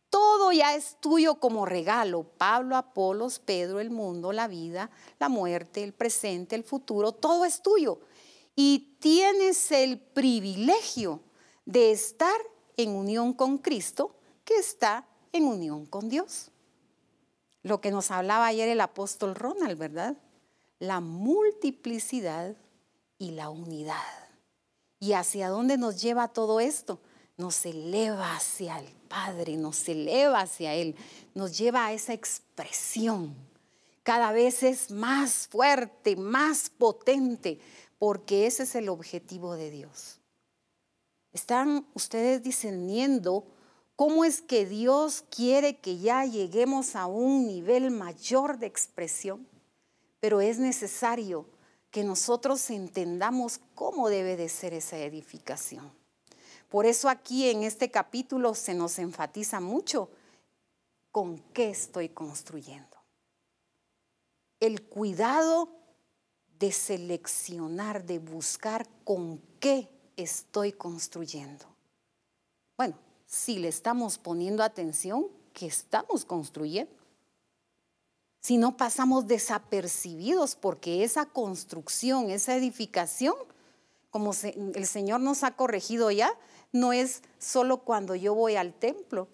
Todo 0.09 0.51
ya 0.51 0.75
es 0.75 0.97
tuyo 0.99 1.35
como 1.39 1.65
regalo. 1.65 2.23
Pablo, 2.37 2.75
Apolos, 2.75 3.39
Pedro, 3.39 3.79
el 3.79 3.89
mundo, 3.89 4.31
la 4.31 4.47
vida, 4.47 4.91
la 5.19 5.27
muerte, 5.27 5.83
el 5.83 5.93
presente, 5.93 6.55
el 6.55 6.63
futuro, 6.63 7.13
todo 7.13 7.45
es 7.45 7.61
tuyo. 7.61 7.99
Y 8.55 8.97
tienes 8.99 9.71
el 9.71 9.99
privilegio 9.99 11.21
de 11.65 11.91
estar 11.91 12.35
en 12.77 12.95
unión 12.95 13.33
con 13.33 13.57
Cristo 13.57 14.15
que 14.45 14.55
está 14.55 15.05
en 15.31 15.45
unión 15.45 15.85
con 15.85 16.09
Dios. 16.09 16.51
Lo 17.63 17.81
que 17.81 17.91
nos 17.91 18.11
hablaba 18.11 18.47
ayer 18.47 18.67
el 18.67 18.81
apóstol 18.81 19.35
Ronald, 19.35 19.77
¿verdad? 19.77 20.17
La 20.79 20.99
multiplicidad 20.99 22.55
y 23.17 23.31
la 23.31 23.49
unidad. 23.49 24.01
¿Y 24.99 25.13
hacia 25.13 25.49
dónde 25.49 25.77
nos 25.77 26.01
lleva 26.01 26.27
todo 26.27 26.59
esto? 26.59 26.99
Nos 27.37 27.65
eleva 27.65 28.35
hacia 28.35 28.79
el 28.79 28.91
Padre, 29.07 29.57
nos 29.57 29.87
eleva 29.87 30.41
hacia 30.41 30.73
Él, 30.73 30.95
nos 31.33 31.57
lleva 31.57 31.85
a 31.85 31.93
esa 31.93 32.13
expresión. 32.13 33.35
Cada 34.03 34.31
vez 34.31 34.63
es 34.63 34.91
más 34.91 35.47
fuerte, 35.47 36.15
más 36.15 36.69
potente, 36.69 37.59
porque 37.97 38.45
ese 38.45 38.63
es 38.63 38.75
el 38.75 38.89
objetivo 38.89 39.55
de 39.55 39.71
Dios. 39.71 40.19
¿Están 41.33 41.87
ustedes 41.95 42.43
discerniendo 42.43 43.45
cómo 43.95 44.23
es 44.23 44.41
que 44.41 44.67
Dios 44.67 45.25
quiere 45.31 45.77
que 45.77 45.97
ya 45.97 46.25
lleguemos 46.25 46.95
a 46.95 47.07
un 47.07 47.47
nivel 47.47 47.89
mayor 47.89 48.59
de 48.59 48.67
expresión? 48.67 49.47
Pero 50.19 50.41
es 50.41 50.59
necesario 50.59 51.47
que 51.89 52.03
nosotros 52.03 52.69
entendamos 52.69 53.59
cómo 53.73 54.09
debe 54.09 54.37
de 54.37 54.47
ser 54.47 54.75
esa 54.75 54.97
edificación. 54.99 55.91
Por 56.69 56.85
eso 56.85 57.09
aquí 57.09 57.49
en 57.49 57.63
este 57.63 57.89
capítulo 57.89 58.53
se 58.53 58.75
nos 58.75 58.97
enfatiza 58.99 59.59
mucho 59.59 60.09
con 61.11 61.39
qué 61.53 61.69
estoy 61.69 62.09
construyendo. 62.09 62.97
El 64.59 64.83
cuidado 64.83 65.69
de 66.59 66.71
seleccionar, 66.71 68.05
de 68.05 68.19
buscar 68.19 68.87
con 69.03 69.39
qué 69.59 69.89
estoy 70.17 70.71
construyendo? 70.71 71.65
Bueno, 72.77 72.95
si 73.25 73.59
le 73.59 73.67
estamos 73.67 74.17
poniendo 74.17 74.63
atención, 74.63 75.27
¿qué 75.53 75.65
estamos 75.67 76.25
construyendo? 76.25 76.93
Si 78.39 78.57
no 78.57 78.75
pasamos 78.75 79.27
desapercibidos 79.27 80.55
porque 80.55 81.03
esa 81.03 81.25
construcción, 81.25 82.29
esa 82.29 82.55
edificación, 82.55 83.35
como 84.09 84.31
el 84.75 84.85
Señor 84.85 85.21
nos 85.21 85.43
ha 85.43 85.55
corregido 85.55 86.11
ya, 86.11 86.37
no 86.71 86.91
es 86.91 87.21
solo 87.39 87.77
cuando 87.83 88.15
yo 88.15 88.35
voy 88.35 88.55
al 88.55 88.73
templo, 88.73 89.29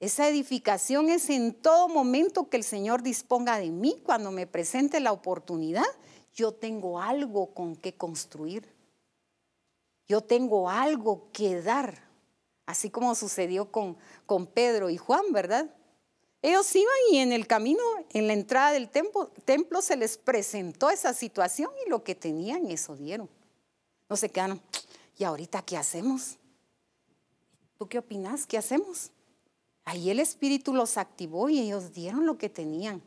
Esa 0.00 0.28
edificación 0.28 1.08
es 1.08 1.28
en 1.28 1.52
todo 1.52 1.88
momento 1.88 2.48
que 2.48 2.56
el 2.56 2.62
Señor 2.62 3.02
disponga 3.02 3.58
de 3.58 3.70
mí, 3.70 4.00
cuando 4.04 4.30
me 4.30 4.46
presente 4.46 5.00
la 5.00 5.10
oportunidad, 5.10 5.86
yo 6.32 6.52
tengo 6.52 7.00
algo 7.00 7.52
con 7.52 7.74
que 7.74 7.94
construir. 7.94 8.77
Yo 10.08 10.22
tengo 10.22 10.70
algo 10.70 11.28
que 11.32 11.60
dar, 11.60 12.02
así 12.66 12.90
como 12.90 13.14
sucedió 13.14 13.70
con, 13.70 13.96
con 14.24 14.46
Pedro 14.46 14.88
y 14.88 14.96
Juan, 14.96 15.32
¿verdad? 15.32 15.68
Ellos 16.40 16.74
iban 16.74 16.94
y 17.10 17.18
en 17.18 17.32
el 17.32 17.46
camino, 17.46 17.82
en 18.10 18.26
la 18.26 18.32
entrada 18.32 18.72
del 18.72 18.88
templo, 18.88 19.30
templo 19.44 19.82
se 19.82 19.96
les 19.96 20.16
presentó 20.16 20.88
esa 20.88 21.12
situación 21.12 21.70
y 21.84 21.90
lo 21.90 22.04
que 22.04 22.14
tenían, 22.14 22.70
eso 22.70 22.96
dieron. 22.96 23.28
No 24.08 24.16
se 24.16 24.30
quedaron, 24.30 24.62
¿y 25.18 25.24
ahorita 25.24 25.62
qué 25.62 25.76
hacemos? 25.76 26.38
¿Tú 27.76 27.88
qué 27.88 27.98
opinas? 27.98 28.46
¿Qué 28.46 28.56
hacemos? 28.56 29.10
Ahí 29.84 30.10
el 30.10 30.20
Espíritu 30.20 30.74
los 30.74 30.96
activó 30.96 31.48
y 31.48 31.60
ellos 31.60 31.92
dieron 31.92 32.26
lo 32.26 32.38
que 32.38 32.48
tenían. 32.48 33.02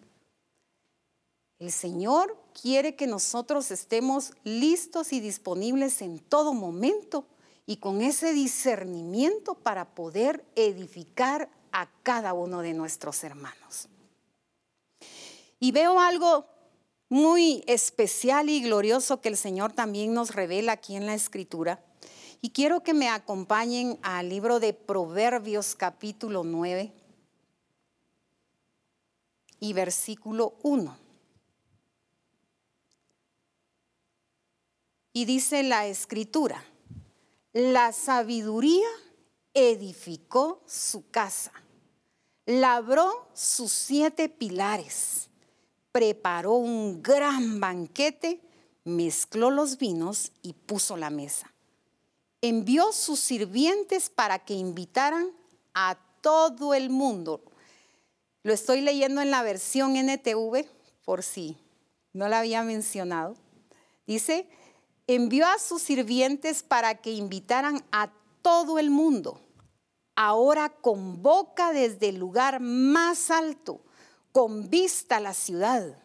El 1.60 1.72
Señor 1.72 2.36
quiere 2.54 2.96
que 2.96 3.08
nosotros 3.08 3.72
estemos 3.72 4.34
listos 4.44 5.14
y 5.14 5.20
disponibles 5.20 6.02
en 6.02 6.20
todo 6.20 6.54
momento 6.54 7.26
y 7.66 7.78
con 7.78 8.02
ese 8.02 8.34
discernimiento 8.34 9.56
para 9.56 9.94
poder 9.94 10.44
edificar 10.56 11.50
a 11.72 11.90
cada 12.04 12.34
uno 12.34 12.62
de 12.62 12.74
nuestros 12.74 13.24
hermanos. 13.24 13.88
Y 15.60 15.72
veo 15.72 16.00
algo 16.00 16.46
muy 17.10 17.64
especial 17.68 18.50
y 18.50 18.62
glorioso 18.62 19.22
que 19.22 19.30
el 19.30 19.38
Señor 19.38 19.74
también 19.74 20.14
nos 20.14 20.34
revela 20.34 20.74
aquí 20.74 20.96
en 20.96 21.06
la 21.06 21.14
Escritura 21.14 21.84
y 22.42 22.50
quiero 22.50 22.82
que 22.82 22.94
me 22.94 23.08
acompañen 23.08 24.00
al 24.02 24.30
libro 24.30 24.60
de 24.60 24.74
Proverbios 24.74 25.76
capítulo 25.76 26.44
9 26.44 26.92
y 29.60 29.74
versículo 29.74 30.56
1. 30.64 31.11
Y 35.14 35.26
dice 35.26 35.64
la 35.64 35.88
escritura, 35.88 36.64
la 37.54 37.92
sabiduría 37.92 38.88
edificó 39.54 40.62
su 40.66 41.10
casa, 41.10 41.52
labró 42.46 43.28
sus 43.34 43.72
siete 43.72 44.30
pilares, 44.30 45.30
preparó 45.92 46.54
un 46.54 47.04
gran 47.04 47.60
banquete, 47.60 48.42
mezcló 48.86 49.52
los 49.52 49.78
vinos 49.78 50.32
y 50.42 50.54
puso 50.54 50.96
la 50.96 51.10
mesa 51.10 51.52
envió 52.42 52.92
sus 52.92 53.20
sirvientes 53.20 54.10
para 54.10 54.40
que 54.40 54.56
invitaran 54.56 55.30
a 55.74 55.98
todo 56.22 56.74
el 56.74 56.90
mundo. 56.90 57.42
Lo 58.44 58.52
estoy 58.54 58.82
leyendo 58.82 59.22
en 59.22 59.32
la 59.32 59.44
versión 59.44 59.96
NTV, 59.96 60.66
por 61.06 61.24
si 61.24 61.58
no 62.14 62.28
la 62.28 62.40
había 62.40 62.64
mencionado. 62.64 63.36
Dice, 64.08 64.48
envió 65.16 65.48
a 65.48 65.60
sus 65.60 65.82
sirvientes 65.82 66.64
para 66.64 66.96
que 66.96 67.12
invitaran 67.12 67.84
a 67.92 68.12
todo 68.42 68.80
el 68.80 68.90
mundo. 68.90 69.40
Ahora 70.16 70.70
convoca 70.70 71.72
desde 71.74 72.10
el 72.10 72.18
lugar 72.18 72.60
más 72.60 73.32
alto, 73.32 73.82
con 74.32 74.70
vista 74.70 75.18
a 75.18 75.22
la 75.22 75.34
ciudad. 75.34 75.98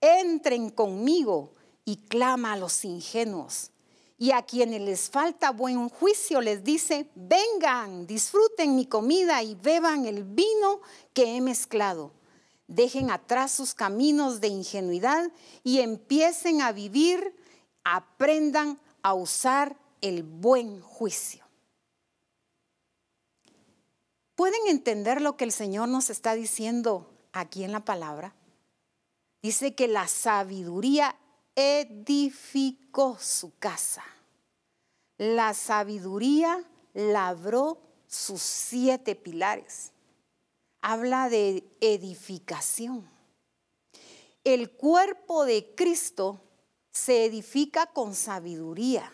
Entren 0.00 0.70
conmigo 0.70 1.52
y 1.84 1.96
clama 1.96 2.52
a 2.52 2.56
los 2.56 2.84
ingenuos 2.84 3.70
y 4.18 4.30
a 4.30 4.42
quienes 4.42 4.80
les 4.80 5.10
falta 5.10 5.50
buen 5.50 5.88
juicio 5.88 6.40
les 6.40 6.64
dice, 6.64 7.10
vengan, 7.14 8.06
disfruten 8.06 8.74
mi 8.74 8.86
comida 8.86 9.42
y 9.42 9.54
beban 9.54 10.06
el 10.06 10.24
vino 10.24 10.80
que 11.12 11.36
he 11.36 11.40
mezclado. 11.40 12.12
Dejen 12.66 13.10
atrás 13.10 13.52
sus 13.52 13.74
caminos 13.74 14.40
de 14.40 14.48
ingenuidad 14.48 15.30
y 15.62 15.80
empiecen 15.80 16.62
a 16.62 16.72
vivir, 16.72 17.36
aprendan 17.88 18.80
a 19.02 19.14
usar 19.14 19.76
el 20.00 20.24
buen 20.24 20.80
juicio. 20.80 21.44
¿Pueden 24.34 24.66
entender 24.66 25.20
lo 25.20 25.36
que 25.36 25.44
el 25.44 25.52
Señor 25.52 25.88
nos 25.88 26.10
está 26.10 26.34
diciendo 26.34 27.08
aquí 27.32 27.62
en 27.62 27.70
la 27.70 27.84
palabra? 27.84 28.34
Dice 29.40 29.76
que 29.76 29.86
la 29.86 30.08
sabiduría 30.08 31.16
edificó 31.54 33.16
su 33.20 33.56
casa. 33.56 34.02
La 35.16 35.54
sabiduría 35.54 36.68
labró 36.92 37.78
sus 38.08 38.42
siete 38.42 39.14
pilares. 39.14 39.92
Habla 40.80 41.28
de 41.28 41.64
edificación. 41.80 43.08
El 44.42 44.72
cuerpo 44.72 45.44
de 45.44 45.72
Cristo 45.76 46.40
se 46.96 47.26
edifica 47.26 47.86
con 47.86 48.14
sabiduría. 48.14 49.12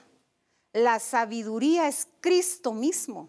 La 0.72 1.00
sabiduría 1.00 1.88
es 1.88 2.06
Cristo 2.20 2.72
mismo. 2.72 3.28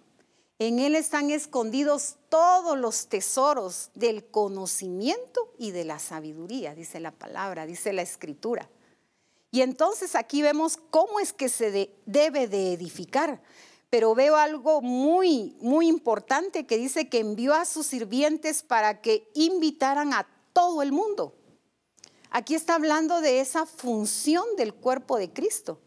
En 0.60 0.78
Él 0.78 0.94
están 0.94 1.32
escondidos 1.32 2.18
todos 2.30 2.78
los 2.78 3.08
tesoros 3.08 3.90
del 3.96 4.24
conocimiento 4.26 5.52
y 5.58 5.72
de 5.72 5.86
la 5.86 5.98
sabiduría, 5.98 6.76
dice 6.76 7.00
la 7.00 7.12
palabra, 7.12 7.66
dice 7.66 7.94
la 7.94 8.04
escritura. 8.04 8.70
Y 9.50 9.62
entonces 9.62 10.14
aquí 10.14 10.44
vemos 10.44 10.78
cómo 10.78 11.20
es 11.20 11.34
que 11.34 11.50
se 11.50 11.92
debe 12.06 12.48
de 12.48 12.74
edificar. 12.74 13.42
Pero 13.90 14.14
veo 14.14 14.36
algo 14.36 14.82
muy, 14.82 15.58
muy 15.62 15.88
importante 15.88 16.68
que 16.68 16.78
dice 16.78 17.10
que 17.10 17.20
envió 17.20 17.56
a 17.56 17.66
sus 17.66 17.88
sirvientes 17.88 18.62
para 18.62 19.02
que 19.02 19.30
invitaran 19.34 20.14
a 20.14 20.28
todo 20.54 20.84
el 20.84 20.92
mundo. 20.92 21.36
Aquí 22.36 22.56
está 22.56 22.74
hablando 22.74 23.22
de 23.22 23.42
esa 23.42 23.68
función 23.68 24.44
del 24.58 24.74
cuerpo 24.74 25.20
de 25.20 25.32
Cristo. 25.32 25.80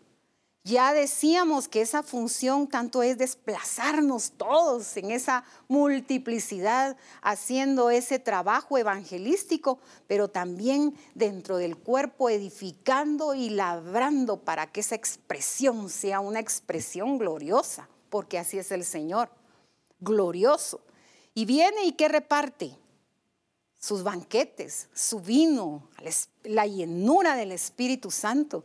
Ya 0.63 0.93
decíamos 0.93 1.67
que 1.67 1.81
esa 1.81 2.05
función 2.05 2.69
tanto 2.69 3.03
es 3.03 3.19
desplazarnos 3.19 4.31
todos 4.31 4.97
en 4.97 5.11
esa 5.11 5.43
multiplicidad, 5.67 6.97
haciendo 7.21 7.91
ese 7.91 8.21
trabajo 8.21 8.79
evangelístico, 8.79 9.81
pero 10.07 10.29
también 10.29 10.95
dentro 11.17 11.57
del 11.57 11.77
cuerpo 11.77 12.31
edificando 12.31 13.35
y 13.35 13.51
labrando 13.51 14.37
para 14.37 14.71
que 14.71 14.81
esa 14.81 14.95
expresión 14.95 15.91
sea 15.91 16.21
una 16.21 16.39
expresión 16.39 17.19
gloriosa, 17.19 17.89
porque 18.09 18.39
así 18.39 18.57
es 18.57 18.71
el 18.71 18.85
Señor, 18.85 19.31
glorioso. 19.99 20.81
Y 21.35 21.45
viene 21.45 21.87
y 21.87 21.93
que 21.93 22.07
reparte 22.07 22.77
sus 23.87 24.03
banquetes, 24.03 24.89
su 24.95 25.21
vino, 25.21 25.89
la 26.45 26.67
llenura 26.67 27.37
del 27.37 27.53
Espíritu 27.53 28.11
Santo 28.11 28.65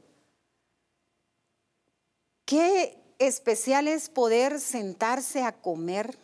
Qué 2.51 3.01
especial 3.17 3.87
es 3.87 4.09
poder 4.09 4.59
sentarse 4.59 5.41
a 5.43 5.53
comer, 5.53 6.17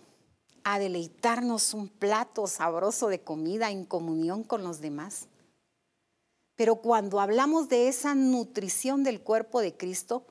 a 0.65 0.77
deleitarnos 0.77 1.73
un 1.73 1.87
plato 1.87 2.47
sabroso 2.47 3.07
de 3.07 3.21
comida 3.21 3.71
en 3.71 3.85
comunión 3.85 4.43
con 4.43 4.61
los 4.61 4.81
demás. 4.81 5.27
Pero 6.57 6.81
cuando 6.81 7.21
hablamos 7.21 7.69
de 7.69 7.87
esa 7.87 8.13
nutrición 8.13 9.05
del 9.05 9.21
cuerpo 9.21 9.61
de 9.61 9.77
Cristo, 9.77 10.25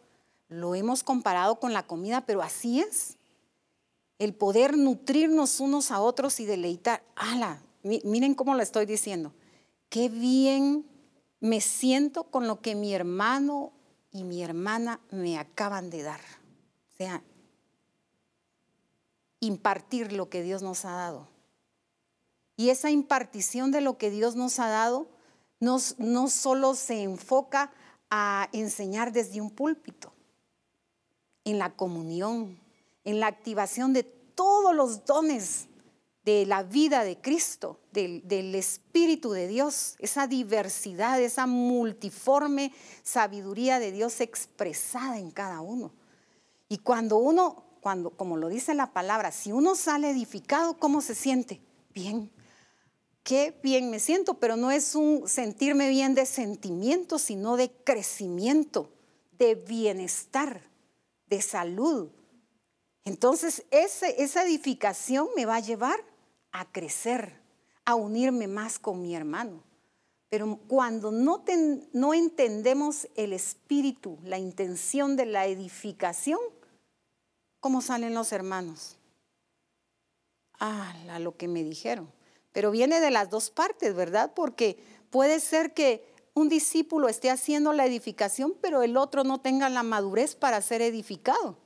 lo 0.49 0.75
hemos 0.75 1.03
comparado 1.03 1.59
con 1.61 1.73
la 1.73 1.87
comida, 1.87 2.27
pero 2.27 2.43
así 2.43 2.81
es. 2.81 3.17
El 4.19 4.35
poder 4.35 4.77
nutrirnos 4.77 5.61
unos 5.61 5.91
a 5.91 6.03
otros 6.03 6.41
y 6.41 6.45
deleitar. 6.45 7.03
¡Hala! 7.14 7.62
Miren 7.87 8.34
cómo 8.34 8.55
lo 8.55 8.62
estoy 8.62 8.84
diciendo. 8.84 9.32
Qué 9.89 10.09
bien 10.09 10.84
me 11.41 11.61
siento 11.61 12.24
con 12.24 12.49
lo 12.49 12.61
que 12.61 12.74
mi 12.74 12.93
hermano 12.93 13.72
y 14.11 14.24
mi 14.24 14.43
hermana 14.43 15.01
me 15.11 15.39
acaban 15.39 15.91
de 15.91 16.03
dar. 16.03 16.20
O 16.20 16.97
sea, 16.97 17.22
impartir 19.41 20.12
lo 20.12 20.28
que 20.28 20.43
Dios 20.43 20.62
nos 20.62 20.84
ha 20.84 20.93
dado. 20.93 21.28
Y 22.57 22.70
esa 22.70 22.91
impartición 22.91 23.70
de 23.70 23.82
lo 23.82 23.99
que 23.99 24.11
Dios 24.11 24.34
nos 24.34 24.59
ha 24.59 24.68
dado 24.68 25.07
no, 25.61 25.78
no 25.99 26.28
solo 26.28 26.74
se 26.74 27.03
enfoca 27.03 27.72
a 28.11 28.49
enseñar 28.53 29.12
desde 29.12 29.41
un 29.41 29.51
púlpito, 29.51 30.12
en 31.45 31.59
la 31.59 31.74
comunión, 31.76 32.59
en 33.05 33.20
la 33.20 33.26
activación 33.26 33.93
de 33.93 34.03
todos 34.03 34.74
los 34.74 35.05
dones 35.05 35.68
de 36.27 36.45
la 36.45 36.64
vida 36.64 37.05
de 37.05 37.20
Cristo, 37.20 37.79
del, 37.93 38.55
Espíritu 38.57 39.31
de 39.31 39.47
Dios, 39.47 39.95
esa 40.01 40.27
diversidad, 40.27 41.22
esa 41.22 41.47
multiforme 41.47 42.72
sabiduría 43.05 43.79
de 43.79 43.93
Dios 43.93 44.20
expresada 44.20 45.20
en 45.20 45.31
cada 45.31 45.61
uno. 45.61 45.93
Y 46.68 46.79
cuando 46.79 47.16
uno, 47.18 47.62
cuando, 47.81 48.11
como 48.11 48.37
lo 48.37 48.49
dice 48.49 48.74
la 48.74 48.93
palabra, 48.93 49.31
si 49.31 49.53
uno 49.53 49.77
sale 49.77 50.11
edificado, 50.11 50.77
¿cómo 50.79 51.01
se 51.01 51.14
siente? 51.14 51.61
Bien. 51.95 52.29
Qué 53.22 53.57
bien 53.62 53.89
me 53.89 54.01
siento, 54.01 54.35
pero 54.35 54.57
no 54.57 54.72
es 54.72 54.97
un 54.97 55.29
sentirme 55.29 55.89
bien 55.89 56.16
de 56.16 56.27
sentimiento, 56.27 57.20
sino 57.20 57.57
de 57.57 57.70
crecimiento, 57.70 58.91
de 59.39 59.55
bienestar, 59.55 60.61
de 61.29 61.41
salud. 61.41 62.09
Entonces, 63.05 63.64
esa 63.70 64.43
edificación 64.43 65.29
me 65.37 65.47
va 65.47 65.57
a 65.57 65.61
llevar 65.61 66.16
a 66.61 66.70
crecer, 66.72 67.38
a 67.84 67.94
unirme 67.94 68.48
más 68.48 68.78
con 68.78 69.02
mi 69.02 69.14
hermano. 69.14 69.62
Pero 70.28 70.59
cuando 70.66 71.12
no, 71.12 71.44
no 71.92 72.14
entendemos 72.14 73.09
el 73.14 73.32
espíritu, 73.32 74.18
la 74.24 74.38
intención 74.38 75.16
de 75.16 75.26
la 75.26 75.46
edificación, 75.46 76.40
¿cómo 77.61 77.80
salen 77.80 78.14
los 78.14 78.32
hermanos? 78.32 78.96
Ah, 80.59 80.94
lo 81.20 81.36
que 81.36 81.48
me 81.48 81.62
dijeron. 81.62 82.11
Pero 82.52 82.70
viene 82.70 83.00
de 83.00 83.11
las 83.11 83.30
dos 83.30 83.50
partes, 83.50 83.94
¿verdad? 83.94 84.32
Porque 84.34 84.78
puede 85.11 85.40
ser 85.40 85.74
que 85.74 86.04
un 86.34 86.48
discípulo 86.48 87.09
esté 87.09 87.30
haciendo 87.30 87.72
la 87.72 87.86
edificación, 87.86 88.54
pero 88.61 88.82
el 88.82 88.96
otro 88.96 89.24
no 89.24 89.40
tenga 89.40 89.68
la 89.68 89.82
madurez 89.82 90.34
para 90.34 90.61
ser 90.61 90.82
edificado. 90.82 91.57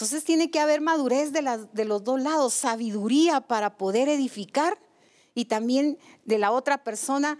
Entonces 0.00 0.24
tiene 0.24 0.50
que 0.50 0.60
haber 0.60 0.80
madurez 0.80 1.30
de, 1.30 1.84
los 1.84 2.04
dos 2.04 2.22
lados, 2.22 2.54
sabiduría 2.54 3.42
para 3.42 3.76
poder 3.76 4.08
edificar 4.08 4.78
y 5.34 5.44
también 5.44 5.98
de 6.24 6.38
la 6.38 6.52
otra 6.52 6.82
persona 6.82 7.38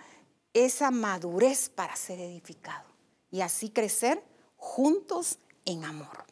esa 0.52 0.90
madurez 0.90 1.70
para 1.70 1.96
ser 1.96 2.20
edificado 2.20 2.86
y 3.30 3.40
así 3.40 3.70
crecer 3.70 4.22
juntos 4.58 5.38
en 5.64 5.86
amor. 5.86 6.26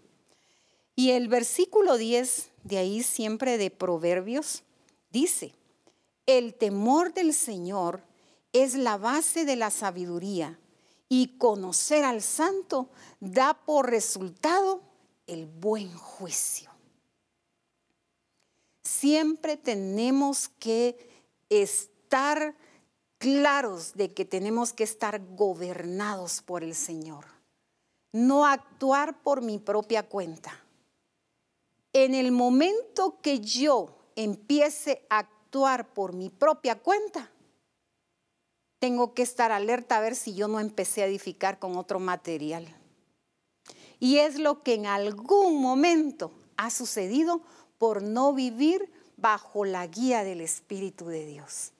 Y 0.94 1.12
el 1.12 1.28
versículo 1.28 1.96
10 1.96 2.50
de 2.62 2.76
ahí 2.76 3.02
siempre 3.02 3.56
de 3.56 3.70
Proverbios 3.70 4.64
dice, 5.10 5.54
el 6.26 6.52
temor 6.52 7.14
del 7.14 7.32
Señor 7.32 8.02
es 8.52 8.74
la 8.74 8.98
base 8.98 9.46
de 9.46 9.56
la 9.56 9.70
sabiduría 9.70 10.58
y 11.08 11.38
conocer 11.38 12.04
al 12.04 12.20
santo 12.20 12.90
da 13.18 13.54
por 13.64 13.88
resultado 13.88 14.87
el 15.28 15.46
buen 15.46 15.94
juicio. 15.94 16.70
Siempre 18.82 19.56
tenemos 19.56 20.48
que 20.48 21.22
estar 21.48 22.56
claros 23.18 23.94
de 23.94 24.12
que 24.12 24.24
tenemos 24.24 24.72
que 24.72 24.84
estar 24.84 25.20
gobernados 25.36 26.42
por 26.42 26.64
el 26.64 26.74
Señor, 26.74 27.26
no 28.12 28.46
actuar 28.46 29.22
por 29.22 29.42
mi 29.42 29.58
propia 29.58 30.08
cuenta. 30.08 30.64
En 31.92 32.14
el 32.14 32.32
momento 32.32 33.20
que 33.20 33.40
yo 33.40 33.94
empiece 34.16 35.06
a 35.10 35.18
actuar 35.18 35.92
por 35.92 36.12
mi 36.12 36.30
propia 36.30 36.76
cuenta, 36.76 37.30
tengo 38.78 39.14
que 39.14 39.22
estar 39.22 39.50
alerta 39.50 39.96
a 39.96 40.00
ver 40.00 40.14
si 40.14 40.34
yo 40.34 40.48
no 40.48 40.60
empecé 40.60 41.02
a 41.02 41.06
edificar 41.06 41.58
con 41.58 41.76
otro 41.76 41.98
material. 41.98 42.77
Y 44.00 44.18
es 44.18 44.38
lo 44.38 44.62
que 44.62 44.74
en 44.74 44.86
algún 44.86 45.60
momento 45.60 46.32
ha 46.56 46.70
sucedido 46.70 47.40
por 47.78 48.02
no 48.02 48.32
vivir 48.32 48.90
bajo 49.16 49.64
la 49.64 49.86
guía 49.86 50.24
del 50.24 50.40
Espíritu 50.40 51.06
de 51.06 51.26
Dios. 51.26 51.72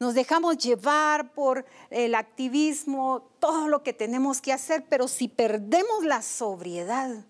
Nos 0.00 0.14
dejamos 0.14 0.58
llevar 0.58 1.32
por 1.32 1.64
el 1.90 2.14
activismo, 2.14 3.30
todo 3.40 3.66
lo 3.66 3.82
que 3.82 3.92
tenemos 3.92 4.40
que 4.40 4.52
hacer, 4.52 4.84
pero 4.88 5.08
si 5.08 5.26
perdemos 5.26 6.04
la 6.04 6.22
sobriedad, 6.22 7.24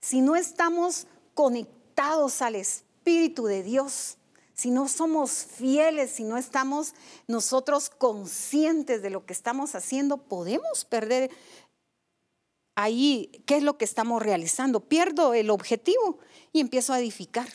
si 0.00 0.20
no 0.20 0.36
estamos 0.36 1.06
conectados 1.34 2.40
al 2.40 2.54
Espíritu 2.54 3.46
de 3.46 3.64
Dios, 3.64 4.18
si 4.54 4.70
no 4.70 4.86
somos 4.86 5.32
fieles, 5.32 6.12
si 6.12 6.24
no 6.24 6.36
estamos 6.36 6.94
nosotros 7.26 7.90
conscientes 7.90 9.02
de 9.02 9.10
lo 9.10 9.26
que 9.26 9.32
estamos 9.32 9.74
haciendo, 9.74 10.18
podemos 10.18 10.84
perder 10.84 11.30
ahí 12.74 13.42
qué 13.46 13.56
es 13.56 13.62
lo 13.62 13.78
que 13.78 13.84
estamos 13.84 14.22
realizando. 14.22 14.80
Pierdo 14.80 15.34
el 15.34 15.50
objetivo 15.50 16.18
y 16.52 16.60
empiezo 16.60 16.92
a 16.92 17.00
edificar. 17.00 17.48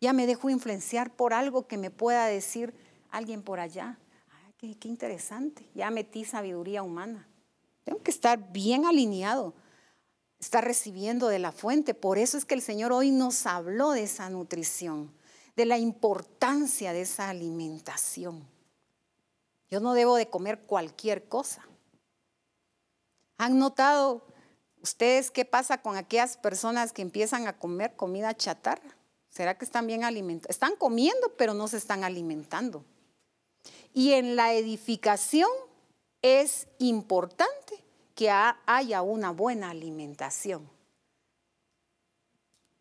Ya 0.00 0.12
me 0.12 0.26
dejo 0.26 0.50
influenciar 0.50 1.14
por 1.14 1.32
algo 1.32 1.66
que 1.66 1.78
me 1.78 1.90
pueda 1.90 2.26
decir 2.26 2.74
alguien 3.10 3.42
por 3.42 3.60
allá. 3.60 3.98
qué, 4.58 4.76
qué 4.76 4.88
interesante. 4.88 5.68
Ya 5.74 5.90
metí 5.90 6.24
sabiduría 6.24 6.82
humana. 6.82 7.28
Tengo 7.84 8.02
que 8.02 8.10
estar 8.10 8.52
bien 8.52 8.84
alineado, 8.84 9.54
estar 10.38 10.64
recibiendo 10.64 11.28
de 11.28 11.38
la 11.38 11.52
fuente. 11.52 11.94
Por 11.94 12.18
eso 12.18 12.38
es 12.38 12.44
que 12.44 12.54
el 12.54 12.62
Señor 12.62 12.92
hoy 12.92 13.10
nos 13.10 13.46
habló 13.46 13.92
de 13.92 14.04
esa 14.04 14.28
nutrición, 14.30 15.12
de 15.56 15.66
la 15.66 15.78
importancia 15.78 16.92
de 16.92 17.02
esa 17.02 17.28
alimentación. 17.28 18.46
Yo 19.70 19.80
no 19.80 19.94
debo 19.94 20.16
de 20.16 20.28
comer 20.28 20.60
cualquier 20.60 21.28
cosa. 21.28 21.66
¿Han 23.42 23.58
notado 23.58 24.22
ustedes 24.82 25.32
qué 25.32 25.44
pasa 25.44 25.82
con 25.82 25.96
aquellas 25.96 26.36
personas 26.36 26.92
que 26.92 27.02
empiezan 27.02 27.48
a 27.48 27.58
comer 27.58 27.96
comida 27.96 28.36
chatarra? 28.36 28.96
¿Será 29.30 29.58
que 29.58 29.64
están 29.64 29.88
bien 29.88 30.04
alimentados? 30.04 30.54
Están 30.54 30.76
comiendo, 30.76 31.34
pero 31.36 31.52
no 31.52 31.66
se 31.66 31.76
están 31.76 32.04
alimentando. 32.04 32.84
Y 33.92 34.12
en 34.12 34.36
la 34.36 34.54
edificación 34.54 35.50
es 36.22 36.68
importante 36.78 37.82
que 38.14 38.30
haya 38.30 39.02
una 39.02 39.32
buena 39.32 39.70
alimentación 39.70 40.70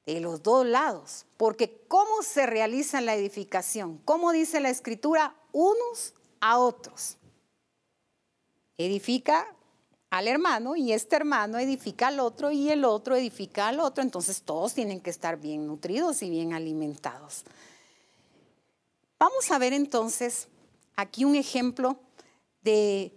de 0.05 0.20
los 0.20 0.43
dos 0.43 0.64
lados, 0.64 1.26
porque 1.38 1.84
¿cómo 1.88 2.22
se 2.22 2.45
realiza 2.45 3.01
la 3.01 3.16
edificación? 3.16 3.97
¿Cómo 4.05 4.32
dice 4.32 4.59
la 4.59 4.70
escritura? 4.70 5.36
Unos 5.53 6.14
a 6.39 6.59
otros. 6.59 7.18
Edifica 8.78 9.55
al 10.12 10.28
hermano 10.28 10.76
y 10.76 10.91
este 10.91 11.16
hermano 11.16 11.57
edifica 11.57 12.09
al 12.09 12.20
otro 12.20 12.51
y 12.51 12.70
el 12.70 12.84
otro 12.84 13.16
edifica 13.16 13.70
al 13.70 13.80
otro, 13.80 14.03
entonces 14.03 14.41
todos 14.43 14.74
tienen 14.74 14.99
que 14.99 15.09
estar 15.09 15.38
bien 15.38 15.66
nutridos 15.66 16.22
y 16.22 16.30
bien 16.30 16.53
alimentados. 16.53 17.45
Vamos 19.18 19.49
a 19.51 19.57
ver 19.57 19.72
entonces 19.72 20.49
aquí 20.97 21.24
un 21.24 21.36
ejemplo 21.36 21.97
de, 22.62 23.14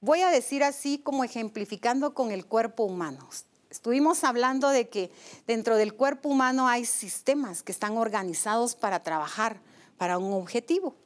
voy 0.00 0.20
a 0.22 0.30
decir 0.30 0.64
así 0.64 0.98
como 0.98 1.22
ejemplificando 1.22 2.12
con 2.12 2.32
el 2.32 2.44
cuerpo 2.44 2.82
humano. 2.82 3.28
Estuvimos 3.70 4.24
hablando 4.24 4.70
de 4.70 4.88
que 4.88 5.12
dentro 5.46 5.76
del 5.76 5.94
cuerpo 5.94 6.28
humano 6.28 6.66
hay 6.66 6.86
sistemas 6.86 7.62
que 7.62 7.70
están 7.70 7.96
organizados 7.96 8.74
para 8.74 9.04
trabajar 9.04 9.60
para 9.96 10.18
un 10.18 10.32
objetivo. 10.32 10.96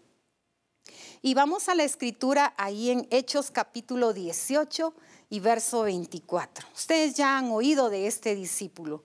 Y 1.24 1.34
vamos 1.34 1.68
a 1.68 1.76
la 1.76 1.84
escritura 1.84 2.52
ahí 2.56 2.90
en 2.90 3.06
Hechos 3.12 3.52
capítulo 3.52 4.12
18 4.12 4.92
y 5.30 5.38
verso 5.38 5.82
24. 5.82 6.66
Ustedes 6.74 7.14
ya 7.14 7.38
han 7.38 7.52
oído 7.52 7.90
de 7.90 8.08
este 8.08 8.34
discípulo. 8.34 9.04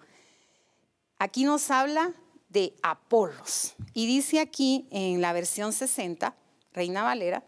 Aquí 1.19 1.43
nos 1.43 1.69
habla 1.69 2.15
de 2.49 2.75
Apolos. 2.81 3.75
Y 3.93 4.07
dice 4.07 4.39
aquí 4.39 4.87
en 4.89 5.21
la 5.21 5.31
versión 5.31 5.71
60, 5.73 6.35
Reina 6.73 7.03
Valera, 7.03 7.43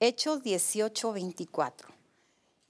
Hechos 0.00 0.42
18, 0.42 1.12
24. 1.12 1.90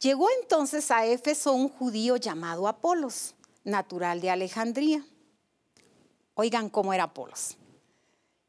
Llegó 0.01 0.27
entonces 0.43 0.91
a 0.91 1.07
Éfeso 1.07 1.53
un 1.53 1.69
judío 1.69 2.17
llamado 2.17 2.67
Apolos, 2.67 3.37
natural 3.63 4.21
de 4.21 4.31
Alejandría. 4.31 5.07
Oigan 6.35 6.69
cómo 6.69 6.93
era 6.93 7.05
Apolos. 7.05 7.57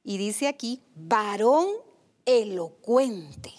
Y 0.04 0.18
dice 0.18 0.48
aquí, 0.48 0.82
varón 0.96 1.68
elocuente, 2.30 3.52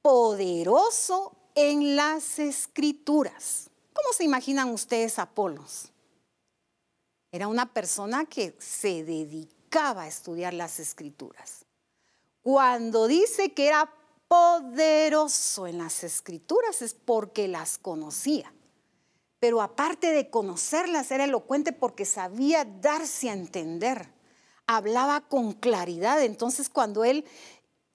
poderoso 0.00 1.36
en 1.56 1.96
las 1.96 2.38
escrituras. 2.38 3.68
¿Cómo 3.92 4.12
se 4.12 4.24
imaginan 4.24 4.70
ustedes 4.70 5.18
Apolos? 5.18 5.90
Era 7.32 7.48
una 7.48 7.72
persona 7.72 8.26
que 8.26 8.56
se 8.60 9.02
dedicaba 9.02 10.02
a 10.02 10.08
estudiar 10.08 10.54
las 10.54 10.78
escrituras. 10.78 11.64
Cuando 12.42 13.08
dice 13.08 13.52
que 13.54 13.66
era 13.66 13.92
poderoso 14.28 15.66
en 15.66 15.78
las 15.78 16.04
escrituras 16.04 16.82
es 16.82 16.94
porque 16.94 17.48
las 17.48 17.76
conocía. 17.76 18.52
Pero 19.40 19.62
aparte 19.62 20.12
de 20.12 20.30
conocerlas, 20.30 21.10
era 21.10 21.24
elocuente 21.24 21.72
porque 21.72 22.04
sabía 22.04 22.64
darse 22.64 23.30
a 23.30 23.32
entender. 23.32 24.12
Hablaba 24.66 25.22
con 25.22 25.54
claridad. 25.54 26.22
Entonces 26.22 26.68
cuando 26.68 27.04
él 27.04 27.24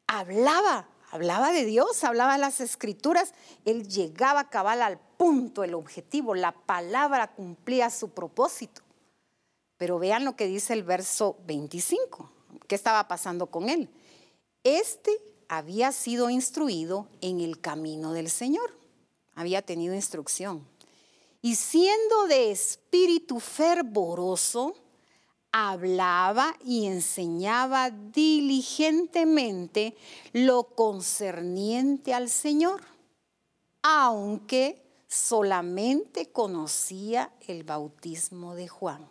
hablaba, 0.08 0.88
hablaba 1.12 1.52
de 1.52 1.66
Dios, 1.66 2.04
hablaba 2.04 2.34
de 2.34 2.40
las 2.40 2.62
escrituras, 2.62 3.34
él 3.66 3.88
llegaba 3.88 4.50
cabal 4.50 4.82
al 4.82 5.00
punto, 5.00 5.64
el 5.64 5.74
objetivo. 5.74 6.36
La 6.36 6.52
palabra 6.52 7.34
cumplía 7.34 7.90
su 7.90 8.10
propósito. 8.10 8.82
Pero 9.78 10.00
vean 10.00 10.26
lo 10.26 10.36
que 10.36 10.48
dice 10.48 10.74
el 10.74 10.84
verso 10.84 11.38
25. 11.46 12.32
¿Qué 12.68 12.76
estaba 12.76 13.08
pasando 13.08 13.48
con 13.48 13.70
él? 13.70 13.90
Este 14.64 15.12
había 15.48 15.92
sido 15.92 16.30
instruido 16.30 17.08
en 17.22 17.40
el 17.40 17.60
camino 17.60 18.14
del 18.14 18.30
Señor, 18.30 18.76
había 19.36 19.62
tenido 19.62 19.94
instrucción. 19.94 20.68
Y 21.42 21.56
siendo 21.56 22.26
de 22.28 22.52
espíritu 22.52 23.40
fervoroso, 23.40 24.76
hablaba 25.58 26.54
y 26.66 26.86
enseñaba 26.86 27.90
diligentemente 27.90 29.96
lo 30.34 30.64
concerniente 30.64 32.14
al 32.14 32.30
Señor, 32.30 32.82
aunque 33.82 34.84
solamente 35.08 36.30
conocía 36.30 37.32
el 37.48 37.64
bautismo 37.64 38.54
de 38.54 38.68
Juan. 38.68 39.08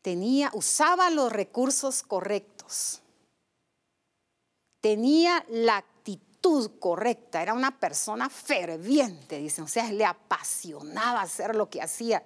tenía, 0.00 0.52
usaba 0.54 1.10
los 1.10 1.32
recursos 1.32 2.04
correctos, 2.04 3.02
tenía 4.80 5.44
la 5.48 5.78
actitud 5.78 6.70
correcta, 6.78 7.42
era 7.42 7.52
una 7.52 7.80
persona 7.80 8.30
ferviente, 8.30 9.38
dicen, 9.38 9.64
o 9.64 9.68
sea, 9.68 9.90
le 9.90 10.04
apasionaba 10.04 11.20
hacer 11.20 11.56
lo 11.56 11.68
que 11.68 11.82
hacía. 11.82 12.22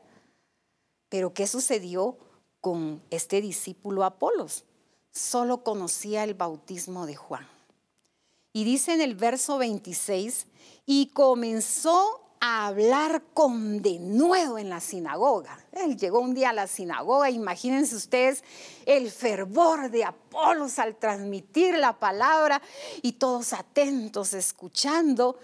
Pero 1.15 1.33
¿qué 1.33 1.47
sucedió 1.47 2.19
con 2.61 3.01
este 3.09 3.41
discípulo 3.41 4.03
Apolos? 4.03 4.65
Solo 5.13 5.63
conocía 5.63 6.25
el 6.25 6.35
bautismo 6.35 7.07
de 7.07 7.15
Juan. 7.15 7.47
Y 8.53 8.65
dice 8.65 8.95
en 8.95 9.01
el 9.01 9.15
verso 9.15 9.59
26, 9.59 10.49
y 10.87 11.11
comenzó 11.11 12.21
a 12.41 12.67
hablar 12.67 13.23
con 13.33 13.81
denuedo 13.81 14.59
en 14.59 14.69
la 14.69 14.81
sinagoga. 14.81 15.65
Él 15.71 15.97
llegó 15.97 16.19
un 16.19 16.35
día 16.35 16.51
a 16.51 16.53
la 16.53 16.67
sinagoga, 16.67 17.31
imagínense 17.31 17.95
ustedes 17.95 18.43
el 18.85 19.09
fervor 19.13 19.93
de 19.93 20.03
Apolos 20.03 20.81
al 20.81 20.97
transmitir 20.97 21.79
la 21.79 21.97
palabra 22.01 22.61
y 23.03 23.13
todos 23.13 23.53
atentos 23.53 24.35
escuchando. 24.35 25.39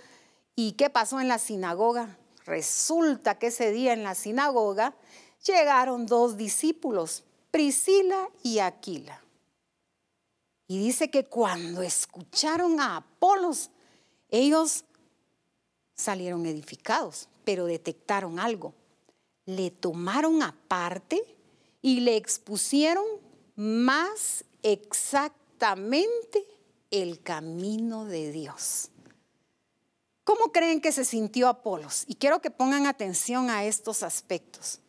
¿Y 0.56 0.72
qué 0.72 0.90
pasó 0.90 1.20
en 1.20 1.28
la 1.28 1.38
sinagoga? 1.38 2.18
Resulta 2.44 3.38
que 3.38 3.46
ese 3.46 3.70
día 3.70 3.92
en 3.92 4.02
la 4.02 4.16
sinagoga 4.16 4.96
llegaron 5.44 6.06
dos 6.06 6.36
discípulos, 6.36 7.24
Priscila 7.50 8.28
y 8.42 8.58
Aquila. 8.58 9.22
Y 10.66 10.78
dice 10.78 11.10
que 11.10 11.24
cuando 11.24 11.82
escucharon 11.82 12.80
a 12.80 12.98
Apolos, 12.98 13.70
ellos 14.28 14.84
salieron 15.94 16.46
edificados, 16.46 17.28
pero 17.44 17.66
detectaron 17.66 18.38
algo. 18.38 18.72
Le 19.46 19.70
tomaron 19.70 20.42
aparte 20.42 21.20
y 21.82 22.00
le 22.00 22.16
expusieron 22.16 23.04
más 23.56 24.44
exactamente 24.62 26.46
el 26.90 27.20
camino 27.20 28.04
de 28.04 28.30
Dios. 28.30 28.90
¿Cómo 30.22 30.52
creen 30.52 30.80
que 30.80 30.92
se 30.92 31.04
sintió 31.04 31.48
Apolos? 31.48 32.04
Y 32.06 32.14
quiero 32.14 32.40
que 32.40 32.52
pongan 32.52 32.86
atención 32.86 33.50
a 33.50 33.64
estos 33.64 34.04
aspectos. 34.04 34.80